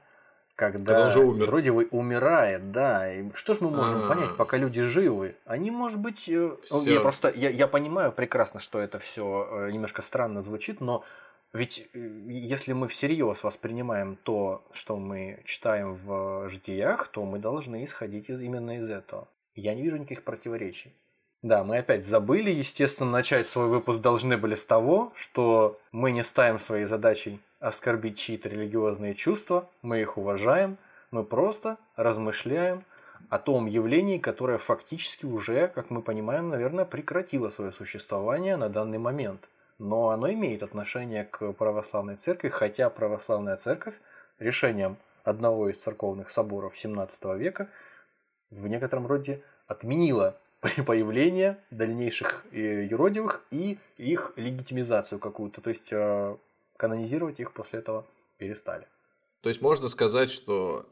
когда, 0.57 0.95
Когда 0.95 1.07
уже 1.09 1.21
умер. 1.21 1.47
юродивый 1.47 1.89
умирает, 1.91 2.71
да. 2.71 3.13
И 3.13 3.31
что 3.35 3.55
ж 3.55 3.61
мы 3.61 3.71
можем 3.71 4.05
А. 4.05 4.09
понять, 4.09 4.37
пока 4.37 4.57
люди 4.57 4.83
живы? 4.83 5.37
Они, 5.45 5.71
может 5.71 5.99
быть, 5.99 6.29
э, 6.29 6.57
Всё. 6.65 6.83
я 6.83 7.01
просто 7.01 7.33
я, 7.35 7.51
я 7.51 7.67
понимаю 7.67 8.13
прекрасно, 8.13 8.61
что 8.61 8.79
это 8.79 8.99
все 8.99 9.69
немножко 9.73 10.03
странно 10.03 10.43
звучит, 10.43 10.81
но 10.81 11.05
ведь 11.53 11.89
э, 11.95 11.99
если 12.29 12.73
мы 12.73 12.89
всерьез 12.89 13.43
воспринимаем 13.45 14.17
то, 14.23 14.65
что 14.73 14.97
мы 14.97 15.43
читаем 15.45 15.95
в 15.95 16.49
житиях, 16.49 17.09
то 17.09 17.25
мы 17.25 17.39
должны 17.39 17.85
исходить 17.85 18.29
из, 18.31 18.41
именно 18.41 18.79
из 18.79 18.89
этого. 18.89 19.29
Я 19.55 19.75
не 19.75 19.83
вижу 19.83 19.97
никаких 19.97 20.25
противоречий. 20.25 20.93
Да, 21.43 21.63
мы 21.63 21.77
опять 21.79 22.07
забыли, 22.07 22.51
естественно, 22.51 23.11
начать 23.11 23.47
свой 23.47 23.67
выпуск 23.69 24.01
должны 24.01 24.37
были 24.39 24.55
с 24.55 24.65
того, 24.65 25.13
что 25.15 25.79
мы 25.93 26.11
не 26.11 26.25
ставим 26.25 26.59
своей 26.59 26.87
задачей 26.87 27.39
оскорбить 27.65 28.19
чьи-то 28.19 28.51
религиозные 28.51 29.15
чувства, 29.15 29.71
мы 29.81 30.03
их 30.03 30.19
уважаем, 30.19 30.77
мы 31.11 31.25
просто 31.25 31.79
размышляем 31.97 32.85
о 33.31 33.39
том 33.39 33.67
явлении, 33.67 34.19
которое 34.19 34.59
фактически 34.59 35.25
уже, 35.25 35.69
как 35.69 35.89
мы 35.89 36.03
понимаем, 36.03 36.51
наверное, 36.51 36.85
прекратило 36.85 37.49
свое 37.49 37.73
существование 37.73 38.57
на 38.57 38.69
данный 38.69 38.99
момент. 38.99 39.49
Но 39.79 40.11
оно 40.11 40.31
имеет 40.31 40.63
отношение 40.63 41.25
к 41.25 41.53
православной 41.53 42.17
церкви, 42.17 42.51
хотя 42.51 42.91
православная 42.91 43.57
церковь 43.57 43.95
решением 44.39 44.99
одного 45.25 45.71
из 45.71 45.79
церковных 45.79 46.29
соборов 46.29 46.75
XVII 46.75 47.39
века 47.39 47.69
в 48.51 48.69
некотором 48.69 49.07
роде 49.07 49.43
отменила 49.67 50.39
появление 50.87 51.57
дальнейших 51.71 52.45
э, 52.53 52.85
юродивых 52.85 53.43
и 53.51 53.79
их 53.97 54.35
легитимизацию 54.37 55.19
какую-то. 55.19 55.63
То 55.63 55.71
есть 55.71 55.89
э, 55.93 56.37
канонизировать 56.77 57.41
их 57.41 57.53
после 57.53 57.81
этого 57.81 58.07
перестали. 58.39 58.87
То 59.41 59.49
есть 59.49 59.61
можно 59.61 59.89
сказать, 59.89 60.31
что 60.31 60.87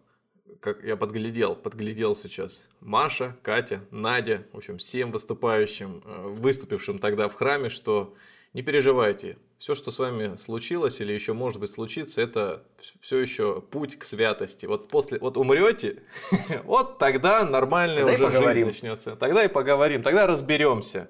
как 0.60 0.82
я 0.82 0.96
подглядел, 0.96 1.54
подглядел 1.54 2.14
сейчас 2.14 2.66
Маша, 2.80 3.36
Катя, 3.42 3.80
Надя, 3.90 4.46
в 4.52 4.58
общем, 4.58 4.78
всем 4.78 5.10
выступающим, 5.10 6.02
э, 6.04 6.28
выступившим 6.28 6.98
тогда 6.98 7.28
в 7.28 7.34
храме, 7.34 7.68
что 7.68 8.14
не 8.52 8.62
переживайте, 8.62 9.38
все, 9.58 9.74
что 9.74 9.90
с 9.90 9.98
вами 9.98 10.36
случилось 10.36 11.00
или 11.00 11.12
еще 11.12 11.32
может 11.32 11.60
быть 11.60 11.70
случится, 11.70 12.20
это 12.20 12.64
все 13.00 13.18
еще 13.18 13.60
путь 13.60 13.98
к 13.98 14.04
святости. 14.04 14.66
Вот 14.66 14.88
после, 14.88 15.18
вот 15.18 15.36
умрете, 15.36 16.02
вот 16.64 16.98
тогда 16.98 17.44
нормальная 17.44 18.04
уже 18.04 18.30
жизнь 18.30 18.64
начнется. 18.64 19.16
Тогда 19.16 19.44
и 19.44 19.48
поговорим, 19.48 20.02
тогда 20.02 20.26
разберемся, 20.26 21.08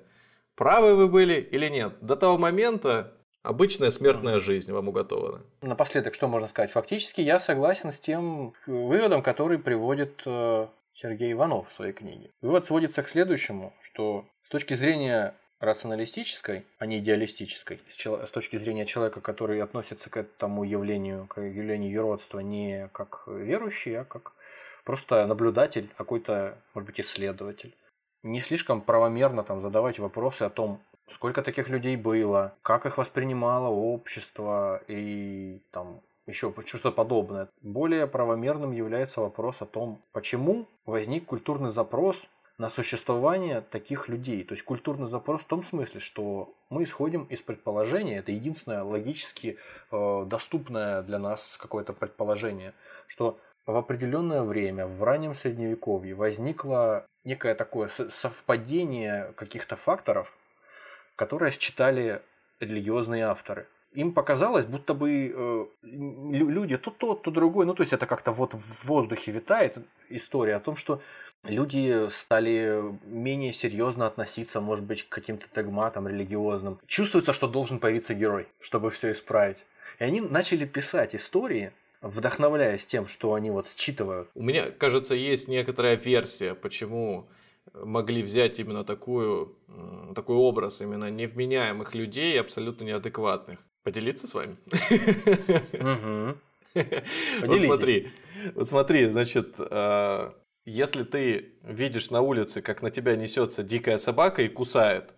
правы 0.54 0.94
вы 0.94 1.08
были 1.08 1.40
или 1.40 1.68
нет. 1.68 1.94
До 2.00 2.14
того 2.14 2.38
момента 2.38 3.14
обычная 3.43 3.90
смертная 3.90 4.38
жизнь 4.38 4.72
вам 4.72 4.88
уготована. 4.88 5.43
Напоследок, 5.61 6.14
что 6.14 6.28
можно 6.28 6.49
сказать? 6.49 6.70
Фактически 6.70 7.20
я 7.20 7.40
согласен 7.40 7.93
с 7.93 7.99
тем 7.99 8.55
выводом, 8.66 9.22
который 9.22 9.59
приводит 9.59 10.22
э, 10.26 10.66
Сергей 10.95 11.32
Иванов 11.32 11.68
в 11.68 11.72
своей 11.72 11.93
книге. 11.93 12.30
Вывод 12.40 12.66
сводится 12.66 13.03
к 13.03 13.09
следующему, 13.09 13.72
что 13.80 14.24
с 14.45 14.49
точки 14.49 14.74
зрения 14.74 15.34
рационалистической, 15.61 16.66
а 16.78 16.86
не 16.86 16.99
идеалистической, 16.99 17.80
с 17.88 18.30
точки 18.30 18.57
зрения 18.57 18.84
человека, 18.84 19.20
который 19.20 19.62
относится 19.62 20.11
к 20.11 20.16
этому 20.16 20.64
явлению, 20.64 21.26
к 21.28 21.40
явлению 21.40 21.93
юродства 21.93 22.40
не 22.40 22.88
как 22.93 23.22
верующий, 23.28 24.01
а 24.01 24.05
как 24.05 24.32
просто 24.84 25.24
наблюдатель, 25.26 25.88
какой-то, 25.97 26.59
может 26.74 26.88
быть, 26.88 27.01
исследователь. 27.01 27.76
Не 28.24 28.40
слишком 28.40 28.80
правомерно 28.80 29.45
там 29.45 29.61
задавать 29.61 30.01
вопросы 30.01 30.43
о 30.43 30.51
том, 30.51 30.80
сколько 31.09 31.42
таких 31.42 31.68
людей 31.68 31.96
было, 31.96 32.55
как 32.62 32.86
их 32.86 32.98
воспринимало 32.98 33.68
общество 33.68 34.82
и 34.88 35.61
там 35.70 36.00
еще 36.26 36.55
что-то 36.64 36.92
подобное. 36.92 37.48
Более 37.62 38.07
правомерным 38.07 38.72
является 38.72 39.20
вопрос 39.20 39.61
о 39.61 39.66
том, 39.66 40.03
почему 40.12 40.66
возник 40.86 41.26
культурный 41.26 41.70
запрос 41.70 42.28
на 42.59 42.70
существование 42.70 43.61
таких 43.61 44.09
людей. 44.09 44.44
То 44.44 44.55
есть 44.55 44.64
культурный 44.64 45.09
запрос 45.09 45.42
в 45.42 45.46
том 45.46 45.62
смысле, 45.62 46.00
что 46.00 46.55
мы 46.70 46.84
исходим 46.84 47.24
из 47.24 47.42
предположения, 47.42 48.18
это 48.18 48.30
единственное 48.30 48.84
логически 48.84 49.59
э, 49.90 50.24
доступное 50.26 51.03
для 51.03 51.18
нас 51.18 51.57
какое-то 51.61 51.92
предположение, 51.92 52.74
что 53.09 53.38
в 53.66 53.76
определенное 53.76 54.42
время, 54.42 54.86
в 54.86 55.03
раннем 55.03 55.34
средневековье, 55.34 56.14
возникло 56.14 57.07
некое 57.24 57.55
такое 57.55 57.88
со- 57.88 58.11
совпадение 58.11 59.32
каких-то 59.36 59.76
факторов, 59.76 60.36
которое 61.22 61.52
считали 61.52 62.20
религиозные 62.58 63.26
авторы. 63.26 63.68
Им 63.92 64.12
показалось, 64.12 64.64
будто 64.64 64.92
бы 64.92 65.32
э, 65.32 65.66
лю- 65.82 66.48
люди 66.48 66.76
то 66.76 66.90
тот, 66.90 67.22
то 67.22 67.30
другой, 67.30 67.64
ну 67.64 67.74
то 67.74 67.84
есть 67.84 67.92
это 67.92 68.06
как-то 68.06 68.32
вот 68.32 68.54
в 68.54 68.84
воздухе 68.86 69.30
витает 69.30 69.76
история 70.08 70.56
о 70.56 70.60
том, 70.60 70.76
что 70.76 71.00
люди 71.44 72.08
стали 72.10 72.82
менее 73.04 73.52
серьезно 73.52 74.06
относиться, 74.06 74.60
может 74.60 74.84
быть, 74.84 75.08
к 75.08 75.08
каким-то 75.10 75.46
догматам 75.54 76.08
религиозным. 76.08 76.80
Чувствуется, 76.88 77.32
что 77.32 77.46
должен 77.46 77.78
появиться 77.78 78.14
герой, 78.14 78.48
чтобы 78.60 78.90
все 78.90 79.12
исправить. 79.12 79.64
И 80.00 80.04
они 80.04 80.20
начали 80.20 80.64
писать 80.64 81.14
истории, 81.14 81.70
вдохновляясь 82.00 82.84
тем, 82.84 83.06
что 83.06 83.34
они 83.34 83.50
вот 83.50 83.68
считывают. 83.68 84.28
У 84.34 84.42
меня, 84.42 84.72
кажется, 84.72 85.14
есть 85.14 85.46
некоторая 85.46 85.94
версия, 85.94 86.54
почему 86.54 87.28
могли 87.74 88.22
взять 88.22 88.58
именно 88.58 88.84
такую, 88.84 89.56
такой 90.14 90.36
образ 90.36 90.80
именно 90.80 91.10
невменяемых 91.10 91.94
людей, 91.94 92.40
абсолютно 92.40 92.84
неадекватных. 92.84 93.58
Поделиться 93.82 94.26
с 94.26 94.34
вами? 94.34 94.56
Вот 96.74 97.62
смотри, 97.62 98.12
вот 98.54 98.68
смотри, 98.68 99.10
значит, 99.10 99.56
э, 99.58 100.32
если 100.64 101.02
ты 101.02 101.52
видишь 101.62 102.10
на 102.10 102.22
улице, 102.22 102.62
как 102.62 102.80
на 102.80 102.90
тебя 102.90 103.14
несется 103.16 103.62
дикая 103.62 103.98
собака 103.98 104.42
и 104.42 104.48
кусает, 104.48 105.12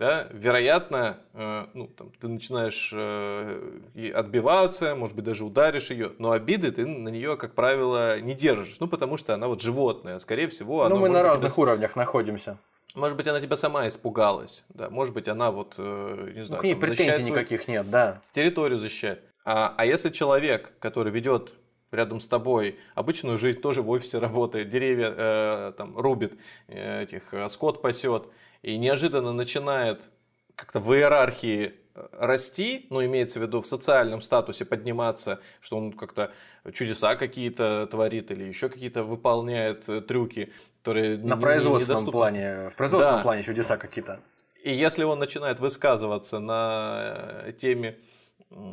да, 0.00 0.28
вероятно, 0.32 1.18
э, 1.34 1.66
ну, 1.74 1.86
там, 1.86 2.10
ты 2.18 2.26
начинаешь 2.26 2.90
э, 2.94 4.12
отбиваться, 4.14 4.94
может 4.94 5.14
быть, 5.14 5.26
даже 5.26 5.44
ударишь 5.44 5.90
ее, 5.90 6.12
но 6.18 6.32
обиды 6.32 6.72
ты 6.72 6.86
на 6.86 7.10
нее, 7.10 7.36
как 7.36 7.54
правило, 7.54 8.18
не 8.18 8.34
держишь, 8.34 8.76
ну, 8.80 8.88
потому 8.88 9.18
что 9.18 9.34
она 9.34 9.46
вот 9.46 9.60
животное, 9.60 10.18
скорее 10.18 10.48
всего, 10.48 10.88
Ну, 10.88 10.96
мы 10.96 11.10
на 11.10 11.22
разных 11.22 11.52
тебя- 11.52 11.62
уровнях 11.62 11.96
находимся. 11.96 12.56
может 12.94 13.14
быть, 13.18 13.28
она 13.28 13.42
тебя 13.42 13.56
сама 13.56 13.86
испугалась, 13.88 14.64
да, 14.70 14.88
может 14.88 15.12
быть, 15.12 15.28
она 15.28 15.50
вот, 15.50 15.74
э, 15.76 16.30
не 16.32 16.38
Ну, 16.40 16.44
знаю, 16.46 16.60
к 16.62 16.64
ней 16.64 16.72
там, 16.72 16.80
претензий 16.80 17.02
защищает 17.04 17.26
свой- 17.26 17.38
никаких 17.38 17.68
нет, 17.68 17.90
да. 17.90 18.22
территорию 18.32 18.78
защищать. 18.78 19.20
А, 19.44 19.74
а 19.76 19.84
если 19.84 20.08
человек, 20.08 20.72
который 20.78 21.12
ведет 21.12 21.52
рядом 21.92 22.20
с 22.20 22.26
тобой 22.26 22.78
обычную 22.94 23.36
жизнь, 23.36 23.60
тоже 23.60 23.82
в 23.82 23.90
офисе 23.90 24.18
работает, 24.18 24.70
деревья 24.70 25.12
э, 25.14 25.72
там 25.76 25.98
рубит, 25.98 26.32
э, 26.68 27.02
этих 27.02 27.34
э, 27.34 27.46
скот 27.48 27.82
пасет, 27.82 28.22
и 28.62 28.76
неожиданно 28.78 29.32
начинает 29.32 30.02
как-то 30.54 30.80
в 30.80 30.92
иерархии 30.94 31.74
э, 31.94 32.06
расти, 32.12 32.86
ну, 32.90 33.04
имеется 33.04 33.38
в 33.38 33.42
виду 33.42 33.62
в 33.62 33.66
социальном 33.66 34.20
статусе 34.20 34.64
подниматься, 34.64 35.40
что 35.60 35.76
он 35.78 35.92
как-то 35.92 36.32
чудеса 36.72 37.16
какие-то 37.16 37.86
творит 37.90 38.30
или 38.30 38.44
еще 38.44 38.68
какие-то 38.68 39.02
выполняет 39.04 39.88
э, 39.88 40.00
трюки, 40.02 40.52
которые 40.82 41.16
не- 41.16 41.26
На 41.28 41.34
не- 41.36 41.40
производственном 41.40 41.80
недоступны. 42.00 42.12
плане, 42.12 42.68
в 42.70 42.76
производственном 42.76 43.18
Да. 43.20 43.22
плане 43.22 43.42
чудеса 43.42 43.76
какие-то. 43.76 44.20
И 44.62 44.74
если 44.74 45.04
он 45.04 45.18
начинает 45.18 45.58
высказываться 45.60 46.38
на 46.38 47.42
э, 47.46 47.52
теме 47.58 47.96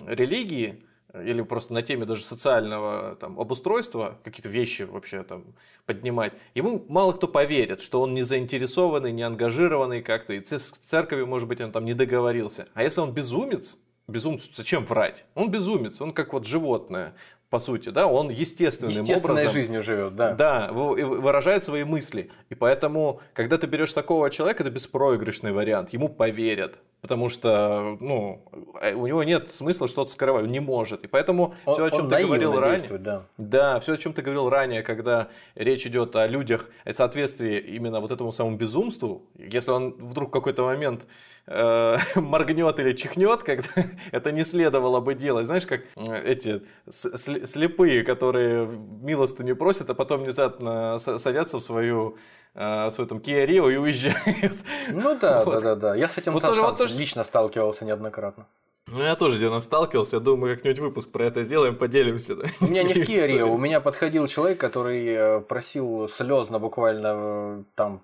религии 0.08 0.84
или 1.24 1.41
просто 1.41 1.74
на 1.74 1.82
теме 1.82 2.05
даже 2.05 2.24
социального 2.24 3.15
там, 3.15 3.39
обустройства, 3.39 4.18
какие-то 4.24 4.49
вещи 4.49 4.84
вообще 4.84 5.24
там 5.24 5.45
поднимать, 5.86 6.34
ему 6.55 6.86
мало 6.88 7.13
кто 7.13 7.28
поверит, 7.28 7.82
что 7.82 8.01
он 8.01 8.13
не 8.13 8.24
заинтересованный, 8.24 9.11
не 9.11 9.24
ангажированный 9.24 10.01
как-то, 10.01 10.34
и 10.34 10.43
с 10.45 10.72
церковью, 10.72 11.28
может 11.28 11.47
быть, 11.47 11.61
он 11.61 11.72
там 11.72 11.86
не 11.86 11.93
договорился. 11.93 12.68
А 12.74 12.84
если 12.84 13.01
он 13.01 13.13
безумец, 13.13 13.78
безумцу 14.07 14.49
зачем 14.53 14.86
врать? 14.86 15.26
Он 15.36 15.51
безумец, 15.51 16.01
он 16.01 16.13
как 16.13 16.34
вот 16.34 16.45
животное, 16.45 17.13
по 17.49 17.59
сути, 17.59 17.89
да, 17.89 18.07
он 18.07 18.30
естественным 18.30 18.91
Естественной 18.91 19.43
образом... 19.43 19.53
жизнью 19.53 19.82
живет, 19.82 20.15
да. 20.15 20.34
Да, 20.34 20.72
выражает 20.72 21.63
свои 21.63 21.86
мысли. 21.86 22.30
И 22.49 22.55
поэтому, 22.55 23.22
когда 23.34 23.57
ты 23.57 23.68
берешь 23.68 23.93
такого 23.93 24.30
человека, 24.30 24.63
это 24.63 24.72
беспроигрышный 24.72 25.53
вариант. 25.53 25.93
Ему 25.93 26.09
поверят. 26.09 26.80
Потому 27.02 27.30
что, 27.30 27.95
ну, 28.02 28.41
э, 28.82 28.93
у 28.93 29.06
него 29.06 29.24
нет 29.24 29.52
смысла 29.52 29.88
что-то 29.88 30.12
скрывать, 30.12 30.45
он 30.45 30.52
не 30.52 30.60
может. 30.60 31.04
И 31.04 31.08
поэтому 31.08 31.54
Он- 31.66 31.74
все, 31.74 31.86
о 31.86 31.91
чем 31.91 32.10
ты 32.10 32.24
говорил 32.24 32.60
ранее. 32.60 32.98
да. 32.98 33.24
Да, 33.38 33.80
все, 33.80 33.93
о 33.93 33.98
чем 33.98 34.14
ты 34.14 34.22
говорил 34.24 34.50
ранее, 34.50 34.82
когда 34.82 35.28
речь 35.56 35.86
идет 35.86 36.16
о 36.16 36.26
людях, 36.28 36.66
о 36.86 36.93
соответствии 36.93 37.60
именно 37.60 38.00
вот 38.00 38.12
этому 38.12 38.32
самому 38.32 38.58
безумству, 38.58 39.22
если 39.38 39.72
он 39.72 39.91
вдруг 40.00 40.30
в 40.30 40.32
какой-то 40.32 40.64
момент 40.64 41.06
э, 41.45 41.98
моргнет 42.16 42.80
или 42.80 42.93
чихнет, 42.93 43.43
когда 43.43 43.68
это 44.12 44.32
не 44.32 44.43
следовало 44.43 45.00
бы 45.00 45.14
делать. 45.14 45.45
Знаешь, 45.45 45.68
как 45.68 45.82
э, 45.98 46.24
эти 46.26 46.64
слепые, 46.89 48.04
которые 48.04 48.66
милостыню 48.68 49.56
просят, 49.56 49.89
а 49.89 49.93
потом 49.93 50.24
внезапно 50.24 50.98
садятся 51.00 51.58
в 51.60 51.62
свою 51.62 52.18
э, 52.56 52.89
свой 52.91 53.08
там 53.08 53.18
Kia 53.20 53.45
Rio 53.45 53.72
и 53.74 53.78
уезжают. 53.78 54.58
Ну 54.89 55.18
да, 55.20 55.43
Вот. 55.45 55.54
да, 55.56 55.60
да, 55.62 55.76
да. 55.76 55.95
Я 55.95 56.08
с 56.08 56.18
этим 56.18 56.34
Вот 56.34 56.41
сам 56.41 56.52
тоже- 56.52 56.62
вот 56.62 56.78
тоже- 56.78 56.98
лично 57.00 57.24
сталкивался 57.24 57.86
неоднократно. 57.86 58.45
Ну, 58.89 59.04
я 59.04 59.16
тоже 59.18 59.36
где-то 59.36 59.60
сталкивался, 59.60 60.20
думаю, 60.22 60.56
как-нибудь 60.56 60.80
выпуск 60.80 61.12
про 61.12 61.26
это 61.26 61.43
сделаем, 61.43 61.76
поделимся. 61.76 62.36
Да? 62.38 62.45
У 62.62 62.68
меня 62.68 62.84
не 62.84 62.93
в 62.93 63.06
Киеве, 63.06 63.43
у 63.43 63.58
меня 63.58 63.82
подходил 63.82 64.28
человек, 64.28 64.60
который 64.62 65.06
э, 65.08 65.39
просил 65.41 66.08
слезно 66.08 66.58
буквально 66.58 67.08
э, 67.14 67.64
там 67.76 68.02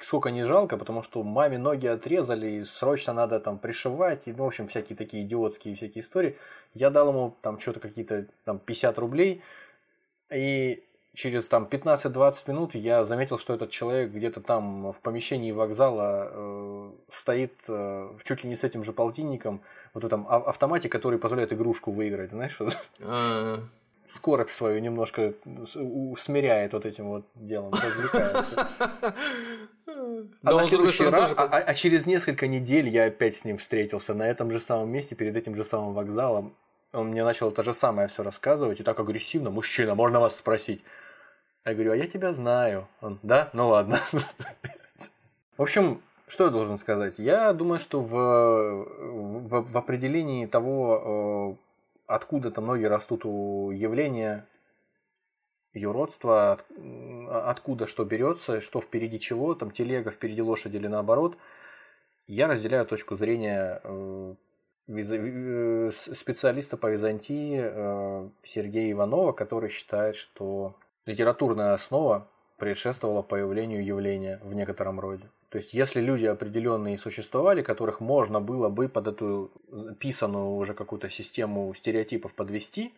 сколько 0.00 0.30
не 0.30 0.44
жалко, 0.44 0.76
потому 0.78 1.02
что 1.02 1.22
маме 1.22 1.58
ноги 1.58 1.86
отрезали, 1.86 2.46
и 2.46 2.62
срочно 2.62 3.12
надо 3.14 3.40
там 3.40 3.58
пришивать, 3.58 4.28
и, 4.28 4.32
ну, 4.32 4.44
в 4.44 4.46
общем, 4.48 4.68
всякие 4.68 4.96
такие 4.96 5.22
идиотские 5.22 5.74
всякие 5.74 6.02
истории. 6.02 6.36
Я 6.74 6.90
дал 6.90 7.08
ему 7.08 7.34
там 7.42 7.58
что-то 7.58 7.80
какие-то 7.80 8.26
там 8.44 8.58
50 8.58 8.98
рублей, 8.98 9.42
и 10.30 10.82
через 11.16 11.46
там 11.46 11.64
15-20 11.64 12.34
минут 12.46 12.74
я 12.74 13.04
заметил, 13.04 13.38
что 13.38 13.54
этот 13.54 13.70
человек 13.70 14.10
где-то 14.10 14.40
там 14.40 14.92
в 14.92 15.00
помещении 15.00 15.50
вокзала 15.50 16.28
э, 16.30 16.90
стоит 17.10 17.54
э, 17.68 18.10
чуть 18.22 18.44
ли 18.44 18.50
не 18.50 18.56
с 18.56 18.64
этим 18.64 18.84
же 18.84 18.92
полтинником, 18.92 19.62
вот 19.94 20.04
в 20.04 20.06
этом 20.06 20.28
автомате, 20.28 20.88
который 20.88 21.18
позволяет 21.18 21.52
игрушку 21.52 21.90
выиграть, 21.90 22.30
знаешь? 22.30 22.58
А. 23.00 23.60
Скорость 24.06 24.52
свою 24.52 24.78
немножко 24.78 25.34
смиряет 25.64 26.74
вот 26.74 26.86
этим 26.86 27.08
вот 27.08 27.26
делом, 27.34 27.72
развлекается. 27.72 28.68
А, 30.44 30.52
на 30.52 30.62
следующий 30.62 31.06
раз, 31.06 31.32
а, 31.36 31.44
а 31.44 31.74
через 31.74 32.06
несколько 32.06 32.46
недель 32.46 32.88
я 32.88 33.06
опять 33.06 33.38
с 33.38 33.44
ним 33.44 33.58
встретился 33.58 34.14
на 34.14 34.28
этом 34.28 34.52
же 34.52 34.60
самом 34.60 34.90
месте, 34.90 35.16
перед 35.16 35.34
этим 35.34 35.56
же 35.56 35.64
самым 35.64 35.94
вокзалом. 35.94 36.54
Он 36.92 37.08
мне 37.08 37.24
начал 37.24 37.50
то 37.50 37.62
же 37.62 37.74
самое 37.74 38.06
все 38.08 38.22
рассказывать, 38.22 38.80
и 38.80 38.82
так 38.84 39.00
агрессивно. 39.00 39.50
Мужчина, 39.50 39.94
можно 39.94 40.20
вас 40.20 40.36
спросить? 40.36 40.84
Я 41.66 41.74
говорю, 41.74 41.92
а 41.92 41.96
я 41.96 42.06
тебя 42.06 42.32
знаю. 42.32 42.86
Он, 43.00 43.18
да? 43.24 43.50
Ну 43.52 43.68
ладно. 43.68 44.00
В 45.58 45.62
общем, 45.62 46.00
что 46.28 46.44
я 46.44 46.50
должен 46.50 46.78
сказать? 46.78 47.18
Я 47.18 47.52
думаю, 47.52 47.80
что 47.80 48.00
в, 48.02 48.12
в, 48.12 49.72
в 49.72 49.76
определении 49.76 50.46
того, 50.46 51.58
э, 51.58 52.04
откуда-то 52.06 52.60
многие 52.60 52.86
растут 52.86 53.24
у 53.24 53.72
явления 53.72 54.46
юродства, 55.72 56.52
от, 56.52 56.64
откуда 57.28 57.88
что 57.88 58.04
берется, 58.04 58.60
что 58.60 58.80
впереди 58.80 59.18
чего, 59.18 59.56
там 59.56 59.72
телега 59.72 60.12
впереди 60.12 60.42
лошади 60.42 60.76
или 60.76 60.86
наоборот, 60.86 61.36
я 62.28 62.46
разделяю 62.46 62.86
точку 62.86 63.16
зрения 63.16 63.80
э, 63.82 64.34
э, 64.86 65.90
специалиста 65.90 66.76
по 66.76 66.86
Византии 66.86 68.30
Сергея 68.44 68.92
Иванова, 68.92 69.32
который 69.32 69.68
считает, 69.68 70.14
что 70.14 70.76
литературная 71.06 71.72
основа 71.74 72.28
предшествовала 72.58 73.22
появлению 73.22 73.84
явления 73.84 74.40
в 74.42 74.54
некотором 74.54 75.00
роде. 75.00 75.24
То 75.48 75.58
есть, 75.58 75.72
если 75.72 76.00
люди 76.00 76.24
определенные 76.24 76.98
существовали, 76.98 77.62
которых 77.62 78.00
можно 78.00 78.40
было 78.40 78.68
бы 78.68 78.88
под 78.88 79.06
эту 79.06 79.50
писанную 80.00 80.48
уже 80.48 80.74
какую-то 80.74 81.08
систему 81.08 81.72
стереотипов 81.74 82.34
подвести, 82.34 82.92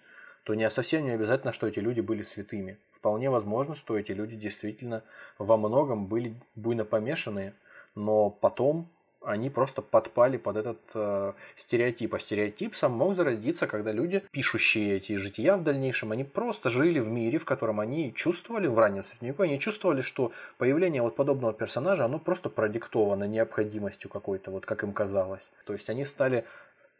то 0.44 0.54
не 0.54 0.68
совсем 0.70 1.04
не 1.04 1.11
обязательно, 1.11 1.52
что 1.52 1.66
эти 1.66 1.78
люди 1.78 2.00
были 2.00 2.22
святыми. 2.22 2.78
Вполне 2.90 3.28
возможно, 3.28 3.74
что 3.74 3.98
эти 3.98 4.12
люди 4.12 4.34
действительно 4.34 5.04
во 5.36 5.56
многом 5.56 6.06
были 6.06 6.34
буйно 6.54 6.84
помешанные, 6.84 7.54
но 7.94 8.30
потом 8.30 8.88
они 9.29 9.51
просто 9.51 9.83
подпали 9.83 10.39
под 10.39 10.57
этот 10.57 10.79
э, 10.95 11.33
стереотип. 11.57 12.14
А 12.14 12.18
стереотип 12.18 12.74
сам 12.74 12.93
мог 12.93 13.14
зародиться, 13.14 13.66
когда 13.66 13.93
люди, 13.93 14.24
пишущие 14.31 14.97
эти 14.97 15.16
жития 15.16 15.57
в 15.57 15.62
дальнейшем, 15.62 16.12
они 16.12 16.24
просто 16.24 16.70
жили 16.70 16.99
в 16.99 17.09
мире, 17.09 17.39
в 17.39 17.45
котором 17.45 17.79
они 17.79 18.14
чувствовали, 18.14 18.66
в 18.66 18.79
раннем 18.79 19.05
средневековье, 19.05 19.51
они 19.51 19.61
чувствовали, 19.61 20.01
что 20.01 20.33
появление 20.57 21.03
вот 21.03 21.14
подобного 21.14 21.53
персонажа, 21.53 22.07
оно 22.07 22.18
просто 22.18 22.49
продиктовано 22.49 23.24
необходимостью 23.24 24.09
какой-то, 24.09 24.51
вот 24.51 24.64
как 24.64 24.83
им 24.83 24.93
казалось. 24.93 25.51
То 25.66 25.74
есть 25.74 25.91
они 25.91 26.07
стали 26.07 26.45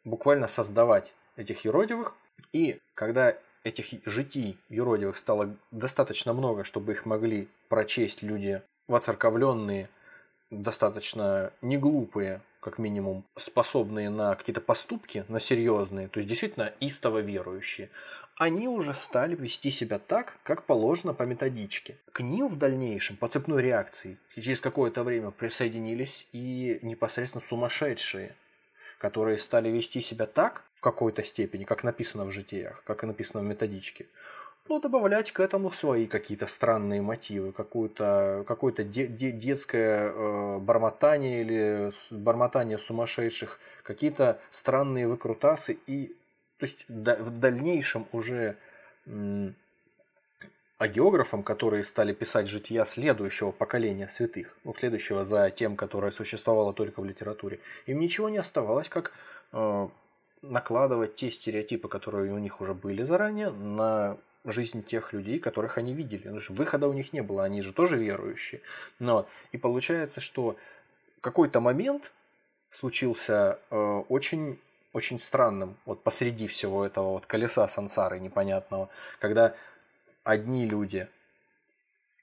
буквально 0.05 0.49
создавать 0.49 1.15
этих 1.37 1.65
юродивых, 1.65 2.15
и 2.53 2.79
когда 2.95 3.37
этих 3.65 3.87
житий 4.07 4.59
юродивых 4.69 5.17
стало 5.17 5.55
достаточно 5.71 6.35
много, 6.35 6.65
чтобы 6.65 6.93
их 6.93 7.07
могли 7.07 7.49
прочесть 7.69 8.23
люди 8.23 8.61
воцерковленные, 8.87 9.89
достаточно 10.51 11.53
не 11.63 11.77
глупые, 11.79 12.41
как 12.61 12.79
минимум, 12.79 13.25
способные 13.37 14.11
на 14.11 14.35
какие-то 14.35 14.61
поступки, 14.61 15.25
на 15.29 15.41
серьезные, 15.41 16.09
то 16.09 16.19
есть 16.19 16.29
действительно 16.29 16.73
истово 16.81 17.19
верующие, 17.19 17.91
они 18.37 18.69
уже 18.69 18.95
стали 18.95 19.35
вести 19.35 19.71
себя 19.71 19.99
так, 19.99 20.39
как 20.45 20.65
положено 20.65 21.13
по 21.13 21.25
методичке. 21.25 21.97
К 22.13 22.21
ним 22.21 22.47
в 22.47 22.57
дальнейшем, 22.57 23.17
по 23.17 23.29
цепной 23.29 23.63
реакции, 23.63 24.19
через 24.35 24.61
какое-то 24.61 25.03
время 25.03 25.31
присоединились 25.33 26.27
и 26.33 26.79
непосредственно 26.83 27.45
сумасшедшие, 27.45 28.37
которые 28.99 29.39
стали 29.39 29.69
вести 29.71 30.01
себя 30.01 30.27
так, 30.27 30.65
в 30.75 30.81
какой-то 30.81 31.25
степени, 31.25 31.65
как 31.65 31.83
написано 31.83 32.25
в 32.25 32.31
житиях, 32.31 32.85
как 32.85 33.03
и 33.03 33.07
написано 33.07 33.41
в 33.41 33.45
методичке, 33.45 34.07
ну, 34.69 34.81
добавлять 34.81 35.33
к 35.33 35.41
этому 35.41 35.71
свои 35.71 36.07
какие-то 36.07 36.47
странные 36.47 37.03
мотивы, 37.03 37.53
какое-то 37.53 38.45
какое 38.47 38.73
де- 38.73 39.07
де- 39.07 39.33
детское 39.33 40.13
э, 40.13 40.59
бормотание 40.59 41.41
или 41.43 41.91
бормотание 42.11 42.79
сумасшедших, 42.79 43.61
какие-то 43.83 44.41
странные 44.51 45.09
выкрутасы 45.09 45.79
и 45.87 46.15
то 46.59 46.67
есть 46.67 46.85
да, 46.89 47.17
в 47.17 47.31
дальнейшем 47.39 48.07
уже 48.13 48.57
м- 49.07 49.55
агеографам, 50.79 51.43
которые 51.43 51.85
стали 51.85 52.13
писать 52.13 52.47
жития 52.47 52.85
следующего 52.85 53.51
поколения 53.51 54.09
святых, 54.09 54.57
ну, 54.65 54.75
следующего 54.75 55.25
за 55.25 55.51
тем, 55.51 55.77
которое 55.77 56.13
существовало 56.13 56.73
только 56.73 57.01
в 57.01 57.05
литературе, 57.05 57.59
им 57.87 58.01
ничего 58.01 58.29
не 58.29 58.39
оставалось, 58.39 58.89
как 58.89 59.13
э, 59.53 59.89
накладывать 60.43 61.17
те 61.17 61.31
стереотипы, 61.31 61.89
которые 61.89 62.33
у 62.33 62.39
них 62.39 62.61
уже 62.61 62.75
были 62.75 63.03
заранее, 63.03 63.51
на 63.51 64.19
жизнь 64.53 64.85
тех 64.85 65.13
людей, 65.13 65.39
которых 65.39 65.79
они 65.79 65.95
видели. 65.95 66.23
Потому 66.23 66.41
что 66.41 66.53
выхода 66.53 66.89
у 66.89 66.93
них 66.93 67.13
не 67.13 67.23
было, 67.23 67.45
они 67.45 67.63
же 67.63 67.73
тоже 67.73 67.97
верующие. 67.97 68.61
Но, 68.99 69.29
и 69.53 69.59
получается, 69.59 70.21
что 70.21 70.57
какой-то 71.21 71.61
момент 71.61 72.13
случился 72.71 73.59
э, 73.71 74.03
очень 74.09 74.59
очень 74.93 75.21
странным, 75.21 75.77
вот 75.85 76.03
посреди 76.03 76.47
всего 76.49 76.85
этого 76.85 77.11
вот 77.11 77.27
колеса 77.27 77.69
сансары 77.69 78.19
непонятного, 78.19 78.89
когда 79.21 79.55
одни 80.25 80.67
люди 80.67 81.09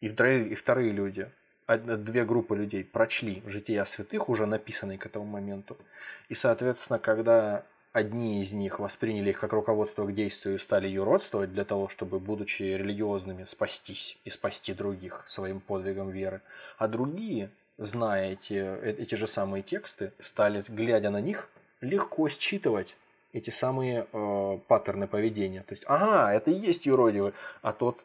и 0.01 0.09
вторые, 0.09 0.47
и 0.49 0.55
вторые 0.55 0.91
люди, 0.91 1.31
две 1.67 2.25
группы 2.25 2.55
людей 2.55 2.83
прочли 2.83 3.41
жития 3.45 3.85
святых, 3.85 4.29
уже 4.29 4.45
написанные 4.45 4.97
к 4.97 5.05
этому 5.05 5.25
моменту. 5.25 5.77
И, 6.29 6.35
соответственно, 6.35 6.99
когда 6.99 7.65
одни 7.95 8.41
из 8.41 8.51
них 8.51 8.79
восприняли 8.79 9.29
их 9.29 9.39
как 9.39 9.53
руководство 9.53 10.05
к 10.05 10.13
действию 10.13 10.55
и 10.55 10.57
стали 10.57 10.85
юродствовать 10.89 11.53
для 11.53 11.63
того, 11.63 11.87
чтобы, 11.87 12.19
будучи 12.19 12.63
религиозными, 12.63 13.45
спастись 13.45 14.19
и 14.25 14.29
спасти 14.29 14.73
других 14.73 15.23
своим 15.27 15.61
подвигом 15.61 16.09
веры, 16.09 16.41
а 16.77 16.89
другие, 16.89 17.51
зная 17.77 18.33
эти, 18.33 18.53
э, 18.53 18.95
эти 18.99 19.15
же 19.15 19.27
самые 19.27 19.63
тексты, 19.63 20.11
стали, 20.19 20.61
глядя 20.67 21.09
на 21.09 21.21
них, 21.21 21.49
легко 21.79 22.27
считывать 22.27 22.97
эти 23.31 23.49
самые 23.49 24.07
э, 24.11 24.59
паттерны 24.67 25.07
поведения. 25.07 25.61
То 25.61 25.73
есть, 25.73 25.85
ага, 25.87 26.33
это 26.33 26.51
и 26.51 26.53
есть 26.53 26.85
юродивый, 26.85 27.31
а 27.61 27.71
тот 27.71 28.03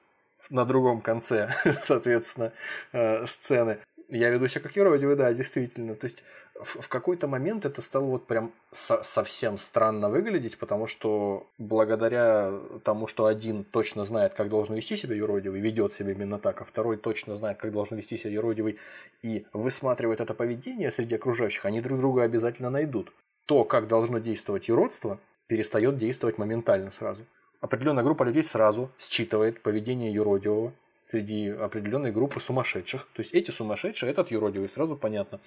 на 0.51 0.65
другом 0.65 1.01
конце, 1.01 1.53
соответственно, 1.83 2.53
э, 2.93 3.27
сцены. 3.27 3.79
Я 4.11 4.31
веду 4.31 4.49
себя 4.49 4.63
как 4.63 4.75
юродивый, 4.75 5.15
да, 5.15 5.33
действительно. 5.33 5.95
То 5.95 6.07
есть, 6.07 6.25
в, 6.55 6.83
в 6.83 6.89
какой-то 6.89 7.29
момент 7.29 7.65
это 7.65 7.81
стало 7.81 8.07
вот 8.07 8.27
прям 8.27 8.53
со 8.73 9.05
совсем 9.05 9.57
странно 9.57 10.11
выглядеть, 10.11 10.59
потому 10.59 10.89
что 10.89 11.47
благодаря 11.59 12.53
тому, 12.83 13.07
что 13.07 13.27
один 13.27 13.63
точно 13.63 14.05
знает, 14.05 14.35
как 14.35 14.49
должен 14.49 14.75
вести 14.75 14.97
себя 14.97 15.15
юродивый, 15.15 15.61
ведет 15.61 15.93
себя 15.93 16.11
именно 16.11 16.41
так, 16.41 16.61
а 16.61 16.65
второй 16.65 16.97
точно 16.97 17.37
знает, 17.37 17.59
как 17.59 17.71
должен 17.71 17.97
вести 17.97 18.19
себя 18.19 18.33
юродивый, 18.33 18.79
и 19.23 19.47
высматривает 19.53 20.21
это 20.21 20.35
поведение 20.35 20.91
среди 20.91 21.15
окружающих, 21.15 21.65
они 21.65 21.81
друг 21.81 22.01
друга 22.01 22.25
обязательно 22.25 22.71
найдут. 22.71 23.13
То, 23.47 23.63
как 23.65 23.87
должно 23.87 24.19
действовать 24.19 24.67
юродство, 24.67 25.21
перестает 25.47 25.99
действовать 25.99 26.37
моментально 26.37 26.91
сразу. 26.91 27.25
Определенная 27.61 28.03
группа 28.03 28.25
людей 28.25 28.43
сразу 28.43 28.91
считывает 28.99 29.63
поведение 29.63 30.13
юродивого 30.13 30.73
среди 31.11 31.49
определенной 31.49 32.13
группы 32.13 32.41
сумасшедших. 32.41 33.09
То 33.13 33.21
есть 33.21 33.33
эти 33.33 33.51
сумасшедшие, 33.51 34.11
этот 34.11 34.31
юродивый, 34.31 34.69
сразу 34.69 34.97
понятно. 34.97 35.41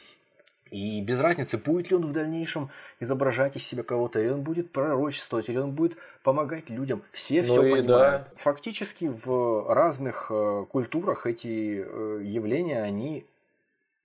И 0.71 1.01
без 1.01 1.19
разницы, 1.19 1.57
будет 1.57 1.91
ли 1.91 1.95
он 1.95 2.07
в 2.07 2.13
дальнейшем 2.13 2.69
изображать 2.99 3.55
из 3.55 3.63
себя 3.63 3.83
кого-то, 3.83 4.19
или 4.19 4.29
он 4.29 4.41
будет 4.41 4.71
пророчествовать, 4.71 5.47
или 5.47 5.57
он 5.57 5.71
будет 5.71 5.95
помогать 6.23 6.71
людям. 6.71 7.03
Все 7.11 7.43
ну 7.43 7.43
все 7.43 7.61
понимают. 7.61 7.87
Да. 7.87 8.27
Фактически 8.35 9.05
в 9.05 9.71
разных 9.71 10.31
э, 10.31 10.65
культурах 10.69 11.27
эти 11.27 11.85
э, 11.85 12.21
явления, 12.23 12.81
они 12.81 13.25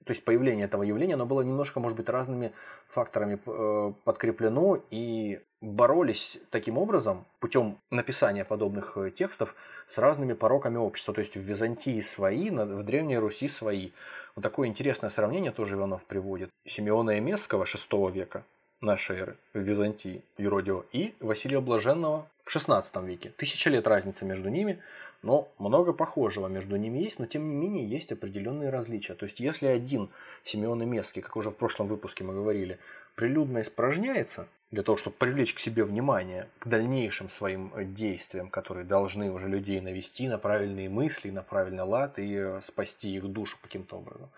то 0.04 0.12
есть 0.12 0.24
появление 0.24 0.64
этого 0.64 0.84
явления, 0.84 1.14
оно 1.14 1.26
было 1.26 1.42
немножко, 1.42 1.80
может 1.80 1.96
быть, 1.96 2.08
разными 2.08 2.52
факторами 2.88 3.38
э, 3.44 3.92
подкреплено 4.04 4.82
и 4.90 5.40
боролись 5.60 6.38
таким 6.50 6.78
образом 6.78 7.24
путем 7.40 7.78
написания 7.90 8.44
подобных 8.44 8.96
э, 8.96 9.10
текстов 9.10 9.54
с 9.88 9.98
разными 9.98 10.32
пороками 10.34 10.76
общества. 10.76 11.14
То 11.14 11.20
есть 11.20 11.36
в 11.36 11.40
Византии 11.40 12.00
свои, 12.00 12.50
в 12.50 12.82
Древней 12.82 13.18
Руси 13.18 13.48
свои. 13.48 13.90
Вот 14.36 14.42
такое 14.42 14.68
интересное 14.68 15.10
сравнение 15.10 15.50
тоже 15.50 15.74
Иванов 15.74 16.04
приводит. 16.04 16.50
Симеона 16.64 17.18
Эмесского 17.18 17.64
VI 17.64 18.12
века 18.12 18.44
нашей 18.80 19.16
эры 19.16 19.36
в 19.54 19.58
Византии 19.58 20.22
Юродио 20.36 20.84
и 20.92 21.14
Василия 21.20 21.60
Блаженного 21.60 22.28
в 22.44 22.50
16 22.50 22.94
веке. 23.02 23.32
Тысяча 23.36 23.70
лет 23.70 23.86
разницы 23.88 24.24
между 24.24 24.48
ними, 24.48 24.80
но 25.22 25.48
много 25.58 25.92
похожего 25.92 26.46
между 26.46 26.76
ними 26.76 26.98
есть, 26.98 27.18
но 27.18 27.26
тем 27.26 27.48
не 27.48 27.54
менее 27.56 27.84
есть 27.84 28.12
определенные 28.12 28.70
различия. 28.70 29.14
То 29.14 29.26
есть 29.26 29.40
если 29.40 29.66
один 29.66 30.10
Симеон 30.44 30.84
Имесский, 30.84 31.22
как 31.22 31.36
уже 31.36 31.50
в 31.50 31.56
прошлом 31.56 31.88
выпуске 31.88 32.22
мы 32.22 32.34
говорили, 32.34 32.78
прилюдно 33.16 33.62
испражняется 33.62 34.46
для 34.70 34.82
того, 34.82 34.98
чтобы 34.98 35.16
привлечь 35.16 35.54
к 35.54 35.60
себе 35.60 35.84
внимание, 35.84 36.48
к 36.58 36.66
дальнейшим 36.66 37.30
своим 37.30 37.72
действиям, 37.94 38.50
которые 38.50 38.84
должны 38.84 39.32
уже 39.32 39.48
людей 39.48 39.80
навести 39.80 40.28
на 40.28 40.38
правильные 40.38 40.88
мысли, 40.88 41.30
на 41.30 41.42
правильный 41.42 41.84
лад 41.84 42.18
и 42.18 42.34
э, 42.34 42.60
спасти 42.62 43.14
их 43.14 43.26
душу 43.28 43.56
каким-то 43.62 43.96
образом. 43.96 44.30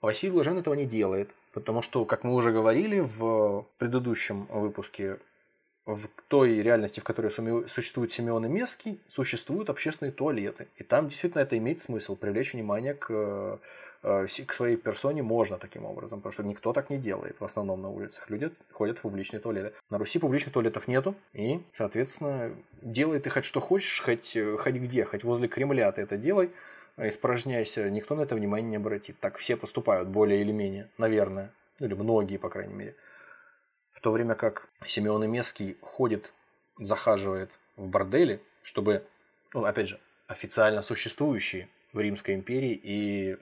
Василий 0.00 0.32
Блажен 0.32 0.58
этого 0.58 0.74
не 0.74 0.86
делает, 0.86 1.30
потому 1.52 1.82
что, 1.82 2.04
как 2.04 2.24
мы 2.24 2.34
уже 2.34 2.52
говорили 2.52 3.00
в 3.00 3.66
предыдущем 3.78 4.46
выпуске, 4.46 5.18
в 5.86 6.08
той 6.28 6.62
реальности, 6.62 7.00
в 7.00 7.04
которой 7.04 7.30
существует 7.68 8.12
Симеон 8.12 8.46
и 8.46 8.48
Месский, 8.48 9.00
существуют 9.08 9.70
общественные 9.70 10.12
туалеты. 10.12 10.68
И 10.76 10.84
там 10.84 11.08
действительно 11.08 11.42
это 11.42 11.56
имеет 11.58 11.82
смысл, 11.82 12.16
привлечь 12.16 12.52
внимание 12.52 12.94
к, 12.94 13.58
э, 14.02 14.26
к 14.46 14.52
своей 14.52 14.76
персоне 14.76 15.22
можно 15.22 15.56
таким 15.58 15.84
образом, 15.84 16.20
потому 16.20 16.32
что 16.32 16.42
никто 16.42 16.72
так 16.72 16.90
не 16.90 16.98
делает 16.98 17.40
в 17.40 17.44
основном 17.44 17.82
на 17.82 17.90
улицах. 17.90 18.28
Люди 18.30 18.50
ходят 18.72 18.98
в 18.98 19.02
публичные 19.02 19.40
туалеты. 19.40 19.72
На 19.88 19.98
Руси 19.98 20.18
публичных 20.18 20.52
туалетов 20.52 20.86
нету, 20.86 21.14
и, 21.32 21.60
соответственно, 21.72 22.52
делай 22.82 23.18
ты 23.20 23.30
хоть 23.30 23.44
что 23.44 23.60
хочешь, 23.60 24.00
хоть, 24.00 24.36
хоть 24.58 24.74
где, 24.74 25.04
хоть 25.04 25.24
возле 25.24 25.48
Кремля 25.48 25.90
ты 25.92 26.02
это 26.02 26.16
делай, 26.16 26.50
испражняйся, 26.96 27.88
никто 27.90 28.14
на 28.14 28.22
это 28.22 28.34
внимание 28.34 28.70
не 28.70 28.76
обратит. 28.76 29.18
Так 29.20 29.38
все 29.38 29.56
поступают, 29.56 30.08
более 30.08 30.40
или 30.40 30.52
менее, 30.52 30.88
наверное. 30.98 31.52
Ну, 31.78 31.86
или 31.86 31.94
многие, 31.94 32.36
по 32.36 32.50
крайней 32.50 32.74
мере. 32.74 32.94
В 33.92 34.00
то 34.00 34.12
время 34.12 34.34
как 34.34 34.68
Симеон 34.86 35.26
Имеский 35.26 35.76
ходит, 35.80 36.32
захаживает 36.76 37.50
в 37.76 37.88
бордели, 37.88 38.40
чтобы, 38.62 39.04
ну, 39.52 39.64
опять 39.64 39.88
же, 39.88 40.00
официально 40.26 40.82
существующие 40.82 41.68
в 41.92 42.00
Римской 42.00 42.34
империи 42.34 42.78
и, 42.82 43.36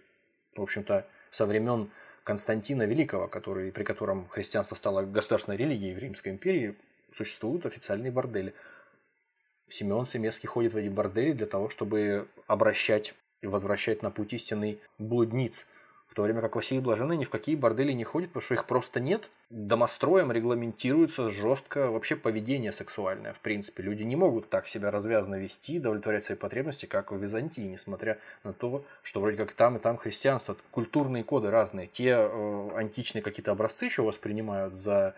в 0.57 0.63
общем-то, 0.63 1.07
со 1.31 1.47
времен 1.47 1.91
Константина 2.25 2.85
Великого, 2.85 3.29
который, 3.29 3.71
при 3.73 3.85
котором 3.85 4.29
христианство 4.29 4.75
стало 4.75 5.03
государственной 5.03 5.57
религией 5.57 5.95
в 5.95 5.99
Римской 5.99 6.33
империи, 6.33 6.77
существуют 7.15 7.67
официальные 7.67 8.11
бордели. 8.11 8.55
Симеон 9.69 10.07
Семецкий 10.07 10.49
ходит 10.49 10.73
в 10.73 10.77
эти 10.77 10.89
бордели 10.89 11.33
для 11.33 11.47
того, 11.47 11.69
чтобы 11.69 12.27
обращать 12.47 13.15
и 13.43 13.47
возвращать 13.47 14.03
на 14.03 14.11
путь 14.11 14.33
истинный 14.33 14.81
блудниц– 14.99 15.67
в 16.09 16.15
то 16.15 16.23
время 16.23 16.41
как 16.41 16.57
Василий 16.57 16.81
Блаженный 16.81 17.17
ни 17.17 17.25
в 17.25 17.31
какие 17.31 17.55
бордели 17.55 17.93
не 17.93 18.05
ходит, 18.05 18.31
потому 18.31 18.43
что 18.43 18.55
их 18.55 18.65
просто 18.65 18.99
нет. 18.99 19.31
Домостроем 19.51 20.33
регламентируется 20.33 21.31
жестко 21.31 21.91
вообще 21.91 22.17
поведение 22.17 22.73
сексуальное. 22.73 23.33
В 23.35 23.41
принципе, 23.41 23.83
люди 23.83 24.03
не 24.03 24.17
могут 24.17 24.49
так 24.49 24.67
себя 24.67 24.91
развязно 24.91 25.37
вести, 25.37 25.79
удовлетворять 25.79 26.25
свои 26.25 26.37
потребности, 26.37 26.87
как 26.87 27.13
в 27.13 27.17
Византии, 27.17 27.61
несмотря 27.61 28.19
на 28.43 28.53
то, 28.53 28.85
что 29.03 29.21
вроде 29.21 29.37
как 29.37 29.53
там 29.53 29.77
и 29.77 29.79
там 29.79 29.99
христианство, 29.99 30.57
культурные 30.71 31.25
коды 31.25 31.51
разные. 31.51 31.87
Те 31.87 32.17
э, 32.19 32.71
античные 32.75 33.23
какие-то 33.23 33.53
образцы 33.53 33.85
еще 33.85 34.03
воспринимают 34.03 34.75
за 34.75 35.15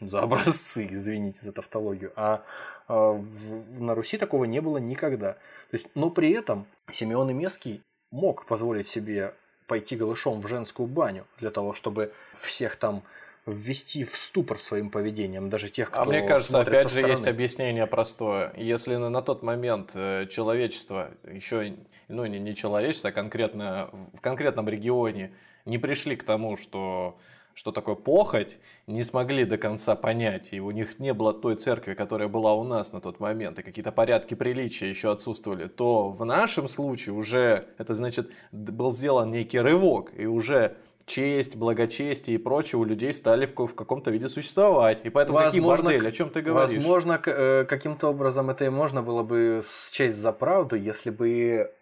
за 0.00 0.20
образцы, 0.20 0.88
извините 0.90 1.40
за 1.42 1.52
тавтологию. 1.52 2.12
А 2.16 2.42
э, 2.88 2.92
в, 2.92 3.80
на 3.80 3.94
Руси 3.94 4.18
такого 4.18 4.44
не 4.44 4.60
было 4.60 4.78
никогда. 4.78 5.34
То 5.70 5.76
есть, 5.76 5.86
но 5.94 6.10
при 6.10 6.32
этом 6.32 6.66
Симеон 6.90 7.30
Имеский 7.30 7.82
мог 8.10 8.44
позволить 8.46 8.88
себе 8.88 9.34
пойти 9.72 9.96
голышом 9.96 10.42
в 10.42 10.48
женскую 10.48 10.86
баню 10.86 11.24
для 11.38 11.50
того, 11.50 11.72
чтобы 11.72 12.12
всех 12.32 12.76
там 12.76 13.02
ввести 13.46 14.04
в 14.04 14.14
ступор 14.16 14.58
своим 14.58 14.90
поведением, 14.90 15.48
даже 15.48 15.70
тех, 15.70 15.90
кто 15.90 16.02
А 16.02 16.04
мне 16.04 16.20
кажется, 16.20 16.60
опять 16.60 16.90
же, 16.90 17.00
есть 17.00 17.26
объяснение 17.26 17.86
простое. 17.86 18.52
Если 18.58 18.96
на, 18.96 19.08
на 19.08 19.22
тот 19.22 19.42
момент 19.42 19.92
э, 19.94 20.26
человечество, 20.26 21.10
еще, 21.24 21.74
ну 22.08 22.26
не, 22.26 22.38
не 22.38 22.54
человечество, 22.54 23.08
а 23.08 23.12
конкретно 23.12 23.88
в 24.12 24.20
конкретном 24.20 24.68
регионе 24.68 25.32
не 25.64 25.78
пришли 25.78 26.16
к 26.16 26.24
тому, 26.24 26.58
что 26.58 27.16
что 27.54 27.72
такое 27.72 27.94
похоть, 27.94 28.58
не 28.86 29.04
смогли 29.04 29.44
до 29.44 29.58
конца 29.58 29.94
понять, 29.94 30.48
и 30.52 30.60
у 30.60 30.70
них 30.70 30.98
не 30.98 31.12
было 31.12 31.34
той 31.34 31.56
церкви, 31.56 31.94
которая 31.94 32.28
была 32.28 32.54
у 32.54 32.64
нас 32.64 32.92
на 32.92 33.00
тот 33.00 33.20
момент, 33.20 33.58
и 33.58 33.62
какие-то 33.62 33.92
порядки 33.92 34.34
приличия 34.34 34.88
еще 34.88 35.10
отсутствовали, 35.10 35.68
то 35.68 36.10
в 36.10 36.24
нашем 36.24 36.68
случае 36.68 37.14
уже, 37.14 37.68
это 37.78 37.94
значит, 37.94 38.30
был 38.52 38.92
сделан 38.92 39.30
некий 39.30 39.60
рывок, 39.60 40.12
и 40.16 40.26
уже 40.26 40.76
честь, 41.06 41.56
благочестие 41.56 42.36
и 42.36 42.38
прочее 42.38 42.80
у 42.80 42.84
людей 42.84 43.12
стали 43.12 43.46
в, 43.46 43.54
в 43.54 43.74
каком-то 43.74 44.10
виде 44.10 44.28
существовать. 44.28 45.00
И 45.04 45.10
поэтому 45.10 45.38
возможно, 45.38 45.76
какие 45.76 45.84
бордели, 45.84 46.08
о 46.08 46.12
чем 46.12 46.30
ты 46.30 46.42
говоришь? 46.42 46.76
Возможно, 46.76 47.20
э, 47.24 47.64
каким-то 47.64 48.08
образом 48.08 48.50
это 48.50 48.64
и 48.64 48.68
можно 48.68 49.02
было 49.02 49.22
бы 49.22 49.62
счесть 49.92 50.16
за 50.16 50.32
правду, 50.32 50.76
если 50.76 51.10
бы 51.10 51.72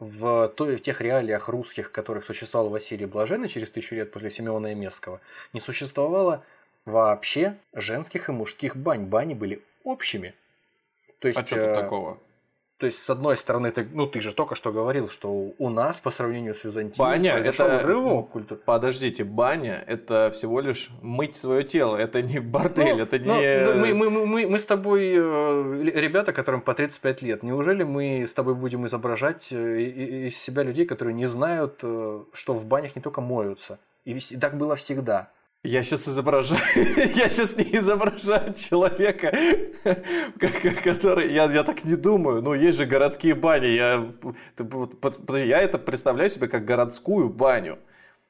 в, 0.00 0.48
той, 0.48 0.76
в 0.76 0.82
тех 0.82 1.00
реалиях 1.00 1.48
русских, 1.48 1.92
которых 1.92 2.24
существовал 2.24 2.70
Василий 2.70 3.06
Блаженный 3.06 3.48
через 3.48 3.70
тысячу 3.70 3.94
лет 3.94 4.12
после 4.12 4.30
Симеона 4.30 4.68
Емесского, 4.68 5.20
не 5.52 5.60
существовало 5.60 6.44
вообще 6.84 7.56
женских 7.72 8.28
и 8.28 8.32
мужских 8.32 8.76
бань. 8.76 9.04
Бани 9.04 9.34
были 9.34 9.62
общими. 9.84 10.34
То 11.20 11.28
есть, 11.28 11.40
а 11.40 11.46
что 11.46 11.56
тут 11.56 11.64
э, 11.64 11.74
такого? 11.74 12.18
То 12.78 12.86
есть, 12.86 13.02
с 13.02 13.10
одной 13.10 13.36
стороны, 13.36 13.72
ты, 13.72 13.88
ну 13.92 14.06
ты 14.06 14.20
же 14.20 14.32
только 14.32 14.54
что 14.54 14.70
говорил, 14.70 15.08
что 15.08 15.52
у 15.58 15.68
нас 15.68 15.98
по 15.98 16.12
сравнению 16.12 16.54
с 16.54 16.62
Византией 16.62 16.96
баня 16.96 17.32
это... 17.32 17.80
рывок 17.80 18.30
культуры. 18.30 18.60
Подождите, 18.64 19.24
баня 19.24 19.82
это 19.84 20.30
всего 20.32 20.60
лишь 20.60 20.90
мыть 21.02 21.36
свое 21.36 21.64
тело, 21.64 21.96
это 21.96 22.22
не 22.22 22.38
бордель, 22.38 22.96
ну, 22.96 23.02
это 23.02 23.18
ну, 23.18 23.40
не. 23.40 23.94
Мы, 23.94 23.94
мы, 23.94 24.26
мы, 24.26 24.46
мы 24.46 24.58
с 24.60 24.64
тобой 24.64 25.12
э, 25.12 25.82
ребята, 25.82 26.32
которым 26.32 26.60
по 26.60 26.72
35 26.72 27.22
лет. 27.22 27.42
Неужели 27.42 27.82
мы 27.82 28.24
с 28.24 28.32
тобой 28.32 28.54
будем 28.54 28.86
изображать 28.86 29.48
э, 29.50 29.80
из 30.28 30.38
себя 30.38 30.62
людей, 30.62 30.86
которые 30.86 31.14
не 31.14 31.26
знают, 31.26 31.80
э, 31.82 32.22
что 32.32 32.54
в 32.54 32.64
банях 32.66 32.94
не 32.94 33.02
только 33.02 33.20
моются? 33.20 33.80
И 34.04 34.20
так 34.40 34.56
было 34.56 34.76
всегда. 34.76 35.32
Я 35.64 35.82
сейчас 35.82 36.06
изображаю, 36.08 36.62
я 37.16 37.28
сейчас 37.30 37.56
не 37.56 37.76
изображаю 37.76 38.54
человека, 38.54 39.32
который, 40.84 41.32
я, 41.32 41.50
я 41.52 41.64
так 41.64 41.84
не 41.84 41.96
думаю, 41.96 42.42
ну 42.42 42.54
есть 42.54 42.78
же 42.78 42.86
городские 42.86 43.34
бани, 43.34 43.66
я, 43.66 44.08
я 45.28 45.58
это 45.58 45.78
представляю 45.78 46.30
себе 46.30 46.46
как 46.46 46.64
городскую 46.64 47.28
баню, 47.28 47.80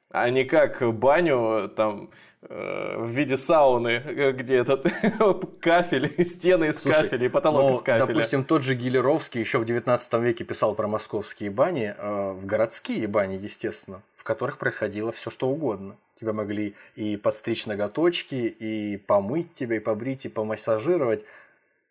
а 0.09 0.31
не 0.31 0.45
как 0.45 0.81
баню 0.95 1.69
там 1.77 2.11
в 2.41 3.09
виде 3.09 3.37
сауны, 3.37 4.33
где 4.33 4.59
этот 4.59 4.87
кафель, 5.61 6.15
стены 6.25 6.67
из 6.67 6.81
Слушай, 6.81 7.03
кафеля 7.03 7.27
и 7.27 7.29
потолок 7.29 7.63
ну, 7.63 7.77
из 7.77 7.83
кафеля. 7.83 8.07
Допустим, 8.07 8.45
тот 8.45 8.63
же 8.63 8.75
Гилеровский 8.75 9.41
еще 9.41 9.59
в 9.59 9.65
19 9.65 10.13
веке 10.15 10.45
писал 10.45 10.75
про 10.75 10.87
московские 10.87 11.51
бани, 11.51 11.95
э, 11.97 12.33
в 12.33 12.47
городские 12.47 13.09
бани, 13.09 13.35
естественно, 13.35 14.03
в 14.15 14.23
которых 14.23 14.59
происходило 14.59 15.11
все 15.11 15.31
что 15.31 15.49
угодно. 15.49 15.97
Тебя 16.21 16.33
могли 16.33 16.75
и 16.97 17.17
подстричь 17.17 17.67
ноготочки, 17.67 18.35
и 18.35 18.97
помыть 18.97 19.55
тебя, 19.55 19.77
и 19.77 19.81
побрить, 19.81 20.25
и 20.25 20.29
помассажировать. 20.29 21.25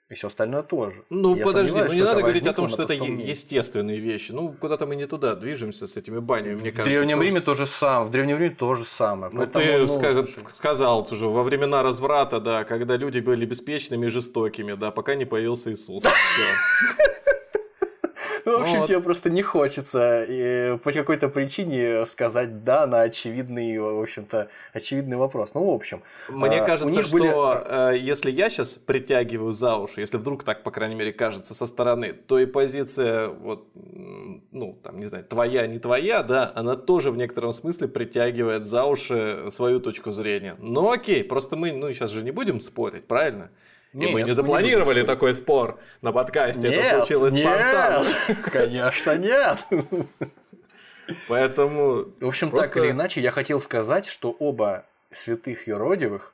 И 0.09 0.13
все 0.13 0.27
остальное 0.27 0.63
тоже. 0.63 1.03
Ну, 1.09 1.35
Я 1.35 1.43
подожди, 1.43 1.75
ну 1.75 1.93
не 1.93 2.01
надо 2.01 2.21
говорить 2.21 2.47
о 2.47 2.53
том, 2.53 2.69
что 2.69 2.84
это 2.84 2.93
естественные 2.93 3.99
вещи. 3.99 4.31
Ну, 4.31 4.53
куда-то 4.53 4.85
мы 4.85 4.95
не 4.95 5.05
туда 5.05 5.35
движемся 5.35 5.85
с 5.85 5.97
этими 5.97 6.19
банями, 6.19 6.55
мне 6.55 6.71
в 6.71 6.75
кажется. 6.75 6.84
В 6.84 6.85
Древнем 6.85 7.21
Риме 7.21 7.41
то 7.41 7.55
же 7.55 7.67
самое. 7.67 8.07
В 8.07 8.11
Древнем 8.11 8.38
Риме 8.38 8.55
то 8.55 8.75
же 8.75 8.85
самое. 8.85 9.34
Ну, 9.34 9.39
Поэтому, 9.39 9.65
ты 9.65 9.77
ну, 9.79 9.88
сказ... 9.88 10.35
сказал 10.55 11.07
уже, 11.11 11.27
во 11.27 11.43
времена 11.43 11.84
разврата, 11.84 12.39
да, 12.39 12.63
когда 12.63 12.95
люди 12.95 13.19
были 13.19 13.45
беспечными 13.45 14.05
и 14.05 14.09
жестокими, 14.09 14.75
да, 14.75 14.91
пока 14.91 15.15
не 15.15 15.25
появился 15.25 15.73
Иисус. 15.73 16.03
Ну, 18.48 18.60
в 18.60 18.61
общем, 18.61 18.80
вот. 18.80 18.88
тебе 18.88 19.02
просто 19.02 19.30
не 19.30 19.41
хочется 19.41 20.24
и 20.24 20.78
по 20.78 20.94
какой-то 20.94 21.28
причине 21.28 22.06
сказать 22.06 22.64
да 22.64 22.88
на 22.88 23.02
очевидный, 23.02 23.78
в 23.78 24.02
общем-то, 24.02 24.48
очевидный 24.72 25.18
вопрос. 25.18 25.52
Ну, 25.53 25.69
в 25.69 25.74
общем. 25.74 26.02
Мне 26.30 26.61
а, 26.61 26.65
кажется, 26.65 27.03
что 27.03 27.11
были... 27.11 27.94
Э, 27.94 27.98
если 27.98 28.32
я 28.32 28.49
сейчас 28.49 28.76
притягиваю 28.76 29.52
за 29.52 29.76
уши, 29.76 29.99
если 29.99 30.15
вдруг 30.15 30.45
так, 30.45 30.64
по 30.64 30.72
крайней 30.72 30.95
мере, 30.95 31.11
кажется 31.11 31.53
со 31.53 31.65
стороны, 31.65 32.14
то 32.14 32.40
и 32.40 32.45
позиция, 32.45 33.28
вот, 33.28 33.68
ну, 33.74 34.80
там, 34.82 34.98
не 34.98 35.07
знаю, 35.07 35.26
твоя, 35.26 35.68
не 35.68 35.80
твоя, 35.80 36.24
да, 36.24 36.53
она 36.56 36.78
тоже 36.78 37.11
в 37.11 37.18
некотором 37.18 37.52
смысле 37.52 37.90
притягивает 37.90 38.65
за 38.65 38.86
уши 38.86 39.49
свою 39.52 39.82
точку 39.82 40.11
зрения. 40.11 40.56
Ну, 40.60 40.90
окей, 40.90 41.22
просто 41.26 41.57
мы, 41.57 41.74
ну, 41.74 41.91
сейчас 41.91 42.11
же 42.11 42.24
не 42.24 42.32
будем 42.32 42.61
спорить, 42.61 43.07
правильно? 43.07 43.49
Нет, 43.98 44.11
и 44.11 44.14
мы 44.14 44.22
не 44.22 44.34
запланировали 44.34 45.02
не 45.02 45.07
такой 45.07 45.34
спор 45.34 45.80
на 46.02 46.11
подкасте, 46.11 46.69
нет, 46.69 46.86
это 46.86 46.98
случилось 46.98 47.34
нет, 47.34 47.45
спонтанно. 47.45 48.41
Конечно, 48.52 49.18
нет. 49.18 49.68
Поэтому... 51.28 52.06
В 52.19 52.28
общем, 52.28 52.52
просто... 52.52 52.69
так 52.69 52.78
или 52.78 52.91
иначе, 52.91 53.22
я 53.22 53.32
хотел 53.32 53.60
сказать, 53.60 54.06
что 54.06 54.36
оба 54.38 54.86
святых 55.11 55.68
юродивых, 55.68 56.34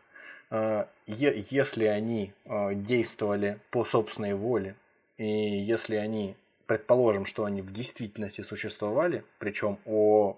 э, 0.51 0.85
если 1.07 1.85
они 1.85 2.33
э, 2.43 2.73
действовали 2.73 3.59
по 3.71 3.85
собственной 3.85 4.33
воле, 4.33 4.75
и 5.17 5.25
если 5.25 5.95
они, 5.95 6.35
предположим, 6.65 7.25
что 7.25 7.45
они 7.45 7.61
в 7.61 7.71
действительности 7.71 8.41
существовали, 8.41 9.23
причем 9.39 9.77
о 9.85 10.37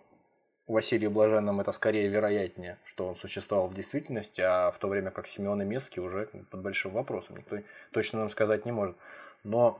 Василию 0.68 1.12
Блаженном 1.12 1.62
это 1.62 1.72
скорее 1.72 2.08
вероятнее, 2.08 2.78
что 2.86 3.08
он 3.08 3.16
существовал 3.16 3.68
в 3.68 3.74
действительности, 3.74 4.42
а 4.42 4.72
в 4.72 4.80
то 4.80 4.88
время 4.88 5.12
как 5.12 5.28
Симеон 5.28 5.62
и 5.62 5.66
Месский 5.66 6.02
уже 6.02 6.28
под 6.50 6.62
большим 6.62 6.92
вопросом. 6.92 7.38
Никто 7.38 7.58
точно 7.92 8.20
нам 8.20 8.30
сказать 8.30 8.66
не 8.66 8.72
может. 8.72 8.96
Но 9.44 9.80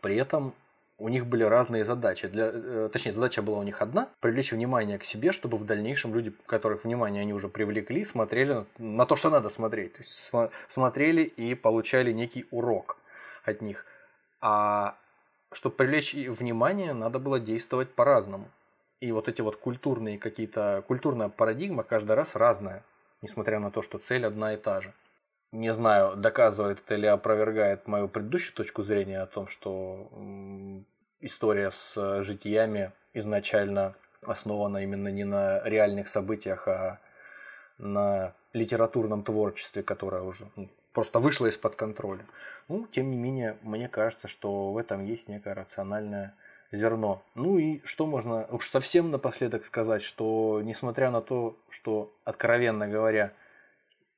при 0.00 0.16
этом 0.16 0.54
у 0.98 1.08
них 1.08 1.26
были 1.26 1.44
разные 1.44 1.84
задачи. 1.84 2.26
Для, 2.26 2.50
э, 2.52 2.88
точнее, 2.92 3.12
задача 3.12 3.42
была 3.42 3.58
у 3.58 3.62
них 3.62 3.82
одна– 3.82 4.08
привлечь 4.20 4.52
внимание 4.52 4.98
к 4.98 5.04
себе, 5.04 5.30
чтобы 5.30 5.58
в 5.58 5.64
дальнейшем 5.64 6.14
люди, 6.14 6.32
которых 6.46 6.84
внимание 6.84 7.22
они 7.22 7.34
уже 7.34 7.48
привлекли, 7.48 8.04
смотрели 8.04 8.64
на 8.78 9.06
то, 9.06 9.14
что 9.14 9.30
надо 9.30 9.50
смотреть. 9.50 9.92
То 9.92 10.02
есть 10.02 10.32
смотрели 10.68 11.22
и 11.22 11.54
получали 11.54 12.12
некий 12.12 12.46
урок 12.50 12.96
от 13.44 13.60
них. 13.60 13.84
А 14.40 14.96
чтобы 15.52 15.76
привлечь 15.76 16.14
внимание, 16.14 16.92
надо 16.92 17.18
было 17.18 17.38
действовать 17.38 17.94
по-разному. 17.94 18.50
И 19.00 19.12
вот 19.12 19.28
эти 19.28 19.42
вот 19.42 19.56
культурные 19.56 20.18
какие-то, 20.18 20.82
культурная 20.86 21.28
парадигма 21.28 21.82
каждый 21.82 22.12
раз 22.12 22.34
разная, 22.34 22.82
несмотря 23.22 23.60
на 23.60 23.70
то, 23.70 23.82
что 23.82 23.98
цель 23.98 24.26
одна 24.26 24.54
и 24.54 24.56
та 24.56 24.80
же. 24.80 24.94
Не 25.52 25.72
знаю, 25.74 26.16
доказывает 26.16 26.80
это 26.80 26.94
или 26.94 27.06
опровергает 27.06 27.86
мою 27.86 28.08
предыдущую 28.08 28.54
точку 28.54 28.82
зрения 28.82 29.20
о 29.20 29.26
том, 29.26 29.46
что 29.48 30.10
история 31.20 31.70
с 31.70 32.22
житиями 32.22 32.92
изначально 33.12 33.94
основана 34.22 34.78
именно 34.78 35.08
не 35.08 35.24
на 35.24 35.62
реальных 35.64 36.08
событиях, 36.08 36.66
а 36.68 36.98
на 37.78 38.34
литературном 38.52 39.22
творчестве, 39.22 39.82
которое 39.82 40.22
уже 40.22 40.50
ну, 40.56 40.68
просто 40.92 41.18
вышло 41.18 41.46
из-под 41.46 41.76
контроля. 41.76 42.24
Ну, 42.68 42.86
тем 42.86 43.10
не 43.10 43.16
менее, 43.16 43.58
мне 43.62 43.88
кажется, 43.88 44.28
что 44.28 44.72
в 44.72 44.78
этом 44.78 45.04
есть 45.04 45.28
некое 45.28 45.54
рациональное 45.54 46.34
зерно. 46.76 47.22
Ну 47.34 47.58
и 47.58 47.80
что 47.84 48.06
можно 48.06 48.46
уж 48.50 48.68
совсем 48.68 49.10
напоследок 49.10 49.64
сказать, 49.64 50.02
что 50.02 50.60
несмотря 50.62 51.10
на 51.10 51.20
то, 51.20 51.56
что, 51.70 52.12
откровенно 52.24 52.88
говоря, 52.88 53.32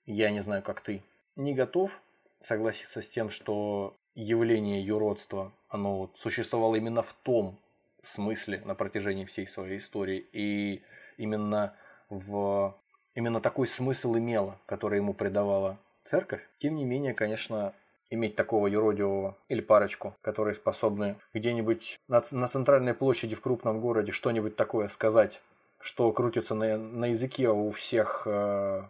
я 0.07 0.31
не 0.31 0.43
знаю, 0.43 0.63
как 0.63 0.81
ты, 0.81 1.03
не 1.37 1.55
готов 1.55 2.01
согласиться 2.43 3.03
с 3.03 3.09
тем, 3.09 3.31
что 3.31 3.97
явление 4.15 4.83
юродства, 4.83 5.53
оно 5.69 6.11
существовало 6.17 6.77
именно 6.77 7.03
в 7.03 7.13
том 7.13 7.59
смысле 8.03 8.63
на 8.65 8.75
протяжении 8.75 9.25
всей 9.25 9.47
своей 9.47 9.79
истории, 9.79 10.27
и 10.33 10.83
именно 11.17 11.75
в 12.09 12.77
именно 13.15 13.41
такой 13.41 13.67
смысл 13.67 14.17
имело, 14.17 14.61
который 14.67 14.99
ему 14.99 15.13
придавала 15.13 15.79
церковь. 16.05 16.49
Тем 16.59 16.77
не 16.77 16.85
менее, 16.85 17.15
конечно, 17.15 17.75
иметь 18.11 18.37
такого 18.37 18.67
юродивого 18.67 19.37
или 19.49 19.61
парочку, 19.61 20.17
которые 20.23 20.55
способны 20.55 21.17
где-нибудь 21.35 22.01
на, 22.09 22.23
на 22.31 22.49
центральной 22.49 22.95
площади 22.95 23.35
в 23.35 23.41
крупном 23.41 23.81
городе 23.81 24.13
что-нибудь 24.13 24.57
такое 24.57 24.89
сказать, 24.89 25.41
что 25.81 26.11
крутится 26.13 26.55
на, 26.55 26.77
на 26.77 27.07
языке 27.07 27.49
у 27.49 27.71
всех 27.71 28.23
э, 28.27 28.83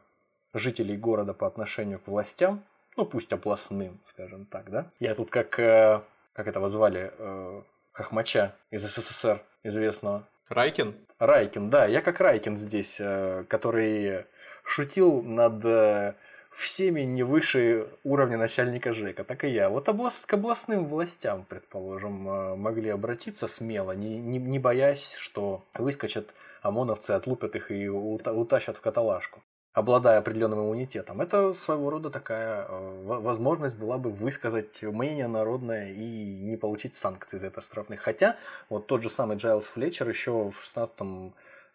жителей 0.54 0.96
города 0.96 1.34
по 1.34 1.46
отношению 1.46 1.98
к 1.98 2.06
властям, 2.06 2.62
ну 2.96 3.04
пусть 3.04 3.32
областным, 3.32 4.00
скажем 4.04 4.46
так, 4.46 4.70
да. 4.70 4.90
Я 5.00 5.14
тут 5.14 5.30
как, 5.30 5.58
э, 5.58 6.00
как 6.32 6.46
этого 6.46 6.68
звали, 6.68 7.12
э, 7.16 7.62
Хохмача 7.92 8.54
из 8.70 8.82
СССР 8.82 9.42
известного. 9.64 10.24
Райкин? 10.48 10.94
Райкин, 11.18 11.68
да, 11.68 11.86
я 11.86 12.00
как 12.00 12.20
Райкин 12.20 12.56
здесь, 12.56 12.98
э, 13.00 13.44
который 13.48 14.24
шутил 14.62 15.22
над 15.22 15.64
э, 15.64 16.14
всеми 16.50 17.02
не 17.02 17.22
выше 17.22 17.88
уровня 18.04 18.36
начальника 18.36 18.92
ЖЭКа, 18.92 19.24
так 19.24 19.44
и 19.44 19.48
я. 19.48 19.68
Вот 19.70 19.88
област, 19.88 20.26
к 20.26 20.34
областным 20.34 20.86
властям, 20.86 21.44
предположим, 21.48 22.28
э, 22.28 22.56
могли 22.56 22.90
обратиться 22.90 23.46
смело, 23.46 23.92
не, 23.92 24.18
не, 24.18 24.38
не 24.38 24.58
боясь, 24.58 25.14
что 25.18 25.64
выскочат 25.74 26.34
ОМОНовцы, 26.62 27.12
отлупят 27.12 27.56
их 27.56 27.70
и 27.70 27.88
утащат 27.88 28.76
в 28.76 28.80
каталажку 28.80 29.40
обладая 29.78 30.18
определенным 30.18 30.60
иммунитетом. 30.60 31.20
Это 31.20 31.52
своего 31.52 31.90
рода 31.90 32.10
такая 32.10 32.66
э, 32.68 33.02
возможность 33.04 33.76
была 33.76 33.96
бы 33.96 34.10
высказать 34.10 34.82
мнение 34.82 35.28
народное 35.28 35.90
и 35.90 36.34
не 36.40 36.56
получить 36.56 36.96
санкций 36.96 37.38
за 37.38 37.46
это 37.46 37.62
штрафных. 37.62 38.00
Хотя 38.00 38.36
вот 38.68 38.88
тот 38.88 39.02
же 39.02 39.10
самый 39.10 39.36
Джайлс 39.36 39.64
Флетчер 39.66 40.08
еще 40.08 40.50
в 40.50 40.60
16 40.60 40.94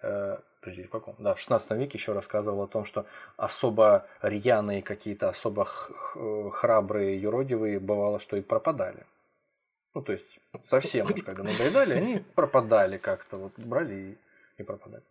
э, 0.01 0.37
подожди, 0.63 0.83
в 0.83 0.89
каком? 0.89 1.15
Да, 1.19 1.33
в 1.33 1.39
16 1.39 1.71
веке 1.71 1.97
еще 1.97 2.13
рассказывал 2.13 2.61
о 2.63 2.67
том, 2.67 2.85
что 2.85 3.05
особо 3.37 4.07
рьяные 4.21 4.81
какие-то, 4.81 5.29
особо 5.29 5.65
храбрые 5.65 7.21
юродивые 7.21 7.79
бывало, 7.79 8.19
что 8.19 8.37
и 8.37 8.41
пропадали. 8.41 9.05
Ну, 9.93 10.01
то 10.01 10.13
есть, 10.13 10.39
совсем 10.63 11.11
уж 11.11 11.21
когда 11.23 11.43
надоедали, 11.43 11.93
они 11.93 12.19
пропадали 12.35 12.97
как-то, 12.97 13.37
вот 13.37 13.53
брали 13.57 13.93
и, 14.57 14.61
и 14.61 14.63
пропадали. 14.63 15.03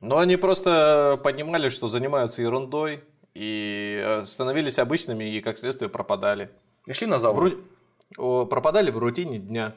Но 0.00 0.18
они 0.18 0.36
просто 0.36 1.20
понимали, 1.22 1.68
что 1.68 1.86
занимаются 1.86 2.42
ерундой, 2.42 3.04
и 3.34 4.22
становились 4.24 4.78
обычными, 4.78 5.24
и 5.24 5.40
как 5.40 5.56
следствие 5.56 5.88
пропадали. 5.88 6.50
И 6.86 6.92
шли 6.92 7.06
на 7.06 7.18
завод. 7.18 7.54
Ру... 8.16 8.46
Пропадали 8.46 8.90
в 8.90 8.98
рутине 8.98 9.38
дня. 9.38 9.76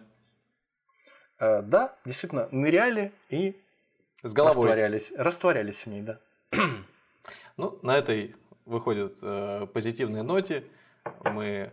Э, 1.40 1.62
да, 1.62 1.96
действительно, 2.04 2.48
ныряли 2.52 3.12
и 3.30 3.63
с 4.24 4.34
головой. 4.34 4.70
Растворялись, 4.70 5.12
растворялись 5.16 5.86
в 5.86 5.88
ней, 5.88 6.02
да. 6.02 6.20
Ну, 7.56 7.78
на 7.84 7.96
этой 7.96 8.36
выходит 8.66 9.20
э, 9.22 9.68
позитивной 9.72 10.24
ноте 10.24 10.64
мы 11.24 11.72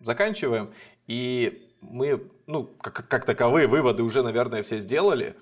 заканчиваем. 0.00 0.72
И 1.06 1.70
мы, 1.80 2.28
ну, 2.46 2.64
как, 2.64 3.06
как 3.06 3.24
таковые 3.24 3.66
выводы 3.66 4.02
уже, 4.02 4.22
наверное, 4.22 4.62
все 4.62 4.78
сделали. 4.78 5.36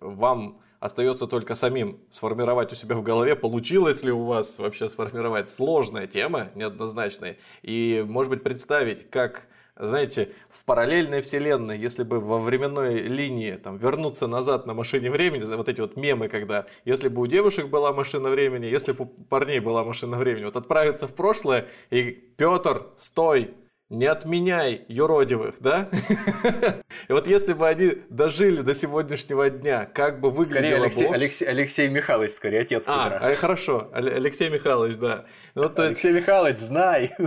Вам 0.00 0.60
остается 0.80 1.26
только 1.26 1.54
самим 1.54 2.00
сформировать 2.10 2.72
у 2.72 2.74
себя 2.74 2.96
в 2.96 3.02
голове, 3.02 3.36
получилось 3.36 4.02
ли 4.02 4.10
у 4.10 4.24
вас 4.24 4.58
вообще 4.58 4.88
сформировать 4.88 5.50
сложная 5.50 6.06
тема, 6.06 6.48
неоднозначная, 6.56 7.36
и, 7.62 8.04
может 8.06 8.30
быть, 8.30 8.42
представить, 8.42 9.08
как 9.08 9.42
знаете, 9.76 10.32
в 10.50 10.64
параллельной 10.64 11.22
вселенной, 11.22 11.78
если 11.78 12.02
бы 12.02 12.20
во 12.20 12.38
временной 12.38 12.96
линии 13.02 13.52
там, 13.52 13.78
вернуться 13.78 14.26
назад 14.26 14.66
на 14.66 14.74
машине 14.74 15.10
времени, 15.10 15.42
вот 15.44 15.68
эти 15.68 15.80
вот 15.80 15.96
мемы, 15.96 16.28
когда 16.28 16.66
если 16.84 17.08
бы 17.08 17.22
у 17.22 17.26
девушек 17.26 17.68
была 17.68 17.92
машина 17.92 18.28
времени, 18.28 18.66
если 18.66 18.92
бы 18.92 19.04
у 19.04 19.06
парней 19.06 19.60
была 19.60 19.82
машина 19.82 20.18
времени, 20.18 20.44
вот 20.44 20.56
отправиться 20.56 21.06
в 21.06 21.14
прошлое 21.14 21.68
и 21.90 22.10
Петр, 22.10 22.86
стой, 22.96 23.54
не 23.92 24.06
отменяй 24.06 24.86
юродивых, 24.88 25.56
да? 25.60 25.88
И 27.08 27.12
вот 27.12 27.26
если 27.26 27.52
бы 27.52 27.68
они 27.68 27.98
дожили 28.08 28.62
до 28.62 28.74
сегодняшнего 28.74 29.50
дня, 29.50 29.84
как 29.84 30.18
бы 30.18 30.30
выглядело 30.30 30.84
Алексей, 30.84 31.08
бы... 31.08 31.14
Алексей, 31.14 31.44
Алексей 31.44 31.88
Михайлович, 31.88 32.32
скорее, 32.32 32.62
отец 32.62 32.84
а, 32.86 33.10
Петра. 33.10 33.26
А, 33.28 33.34
хорошо, 33.34 33.90
Алексей 33.92 34.48
Михайлович, 34.48 34.96
да. 34.96 35.26
Ну, 35.54 35.64
вот 35.64 35.78
Алексей. 35.78 36.12
Михайлович, 36.12 36.56
знай! 36.56 37.12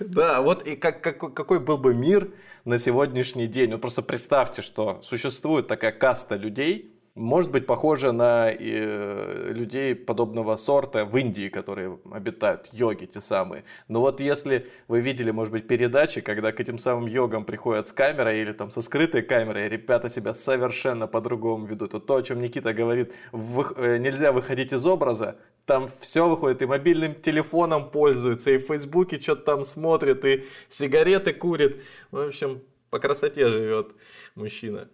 Да, 0.00 0.40
вот 0.42 0.66
и 0.66 0.76
как, 0.76 1.02
как, 1.02 1.34
какой 1.34 1.58
был 1.58 1.76
бы 1.76 1.92
мир 1.92 2.30
на 2.64 2.78
сегодняшний 2.78 3.46
день. 3.46 3.70
Ну, 3.70 3.78
просто 3.78 4.00
представьте, 4.00 4.62
что 4.62 5.02
существует 5.02 5.66
такая 5.66 5.92
каста 5.92 6.36
людей, 6.36 6.97
может 7.18 7.50
быть 7.50 7.66
похоже 7.66 8.12
на 8.12 8.50
э, 8.50 9.52
людей 9.52 9.94
подобного 9.94 10.56
сорта 10.56 11.04
в 11.04 11.16
Индии, 11.16 11.48
которые 11.48 11.98
обитают, 12.10 12.68
йоги 12.72 13.06
те 13.06 13.20
самые. 13.20 13.64
Но 13.88 14.00
вот 14.00 14.20
если 14.20 14.68
вы 14.86 15.00
видели, 15.00 15.30
может 15.30 15.52
быть, 15.52 15.66
передачи, 15.66 16.20
когда 16.20 16.52
к 16.52 16.60
этим 16.60 16.78
самым 16.78 17.06
йогам 17.06 17.44
приходят 17.44 17.88
с 17.88 17.92
камерой 17.92 18.40
или 18.40 18.52
там 18.52 18.70
со 18.70 18.80
скрытой 18.80 19.22
камерой, 19.22 19.68
ребята 19.68 20.08
себя 20.08 20.32
совершенно 20.32 21.06
по-другому 21.06 21.66
ведут. 21.66 21.92
Вот 21.92 22.06
то, 22.06 22.16
о 22.16 22.22
чем 22.22 22.40
Никита 22.40 22.72
говорит, 22.72 23.12
вы, 23.32 23.66
э, 23.76 23.98
нельзя 23.98 24.32
выходить 24.32 24.72
из 24.72 24.86
образа, 24.86 25.36
там 25.66 25.90
все 26.00 26.28
выходит, 26.28 26.62
и 26.62 26.66
мобильным 26.66 27.14
телефоном 27.14 27.90
пользуются, 27.90 28.52
и 28.52 28.58
в 28.58 28.66
Фейсбуке 28.68 29.20
что-то 29.20 29.42
там 29.42 29.64
смотрит, 29.64 30.24
и 30.24 30.46
сигареты 30.68 31.32
курит. 31.32 31.82
В 32.10 32.28
общем, 32.28 32.62
по 32.90 32.98
красоте 32.98 33.48
живет 33.50 33.88
мужчина. 34.34 34.88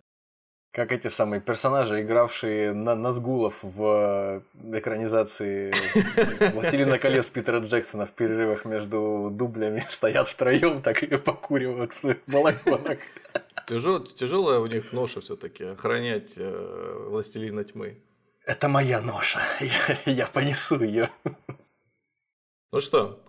Как 0.74 0.90
эти 0.90 1.06
самые 1.06 1.40
персонажи, 1.40 2.02
игравшие 2.02 2.72
на 2.72 2.96
Назгулов 2.96 3.62
в 3.62 4.42
э, 4.54 4.76
экранизации 4.76 5.72
«Властелина 6.52 6.98
колец» 6.98 7.30
Питера 7.30 7.60
Джексона 7.60 8.06
в 8.06 8.10
перерывах 8.10 8.64
между 8.64 9.30
дублями 9.30 9.84
стоят 9.88 10.28
втроем, 10.28 10.82
так 10.82 11.04
и 11.04 11.16
покуривают 11.16 11.92
в 12.02 12.16
балахонах. 12.26 12.98
Тяжел, 13.68 14.00
тяжелая 14.00 14.58
у 14.58 14.66
них 14.66 14.92
ноша 14.92 15.20
все-таки 15.20 15.62
охранять 15.62 16.32
э, 16.38 17.06
Властелина 17.08 17.62
тьмы. 17.62 18.02
Это 18.44 18.68
моя 18.68 19.00
ноша. 19.00 19.42
Я, 19.60 20.12
я 20.12 20.26
понесу 20.26 20.82
ее. 20.82 21.08
Ну 22.72 22.80
что, 22.80 23.24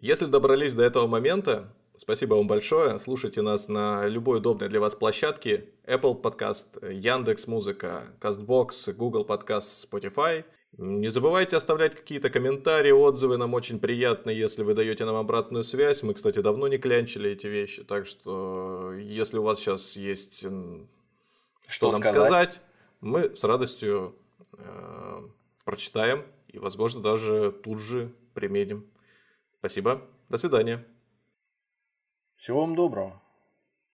если 0.00 0.26
добрались 0.26 0.74
до 0.74 0.82
этого 0.82 1.06
момента, 1.06 1.72
Спасибо 1.96 2.34
вам 2.34 2.48
большое. 2.48 2.98
Слушайте 2.98 3.42
нас 3.42 3.68
на 3.68 4.06
любой 4.06 4.38
удобной 4.38 4.68
для 4.68 4.80
вас 4.80 4.94
площадке. 4.94 5.68
Apple 5.84 6.20
Podcast, 6.20 6.92
Яндекс 6.92 7.46
Музыка, 7.46 8.04
CastBox, 8.20 8.92
Google 8.94 9.26
Podcast, 9.26 9.86
Spotify. 9.90 10.44
Не 10.78 11.08
забывайте 11.08 11.56
оставлять 11.56 11.94
какие-то 11.94 12.30
комментарии, 12.30 12.90
отзывы. 12.90 13.36
Нам 13.36 13.52
очень 13.52 13.78
приятно, 13.78 14.30
если 14.30 14.62
вы 14.62 14.72
даете 14.72 15.04
нам 15.04 15.16
обратную 15.16 15.64
связь. 15.64 16.02
Мы, 16.02 16.14
кстати, 16.14 16.40
давно 16.40 16.66
не 16.66 16.78
клянчили 16.78 17.30
эти 17.30 17.46
вещи. 17.46 17.84
Так 17.84 18.06
что, 18.06 18.94
если 18.94 19.36
у 19.36 19.42
вас 19.42 19.58
сейчас 19.58 19.96
есть 19.96 20.38
что, 20.38 20.86
что 21.68 21.92
нам 21.92 22.02
сказать, 22.02 22.26
сказать 22.26 22.60
мы 23.02 23.36
с 23.36 23.44
радостью 23.44 24.16
э, 24.56 25.28
прочитаем 25.64 26.24
и, 26.48 26.58
возможно, 26.58 27.02
даже 27.02 27.52
тут 27.52 27.78
же 27.78 28.10
применим. 28.32 28.86
Спасибо. 29.58 30.02
До 30.30 30.38
свидания. 30.38 30.86
Всего 32.42 32.62
вам 32.62 32.74
доброго. 32.74 33.21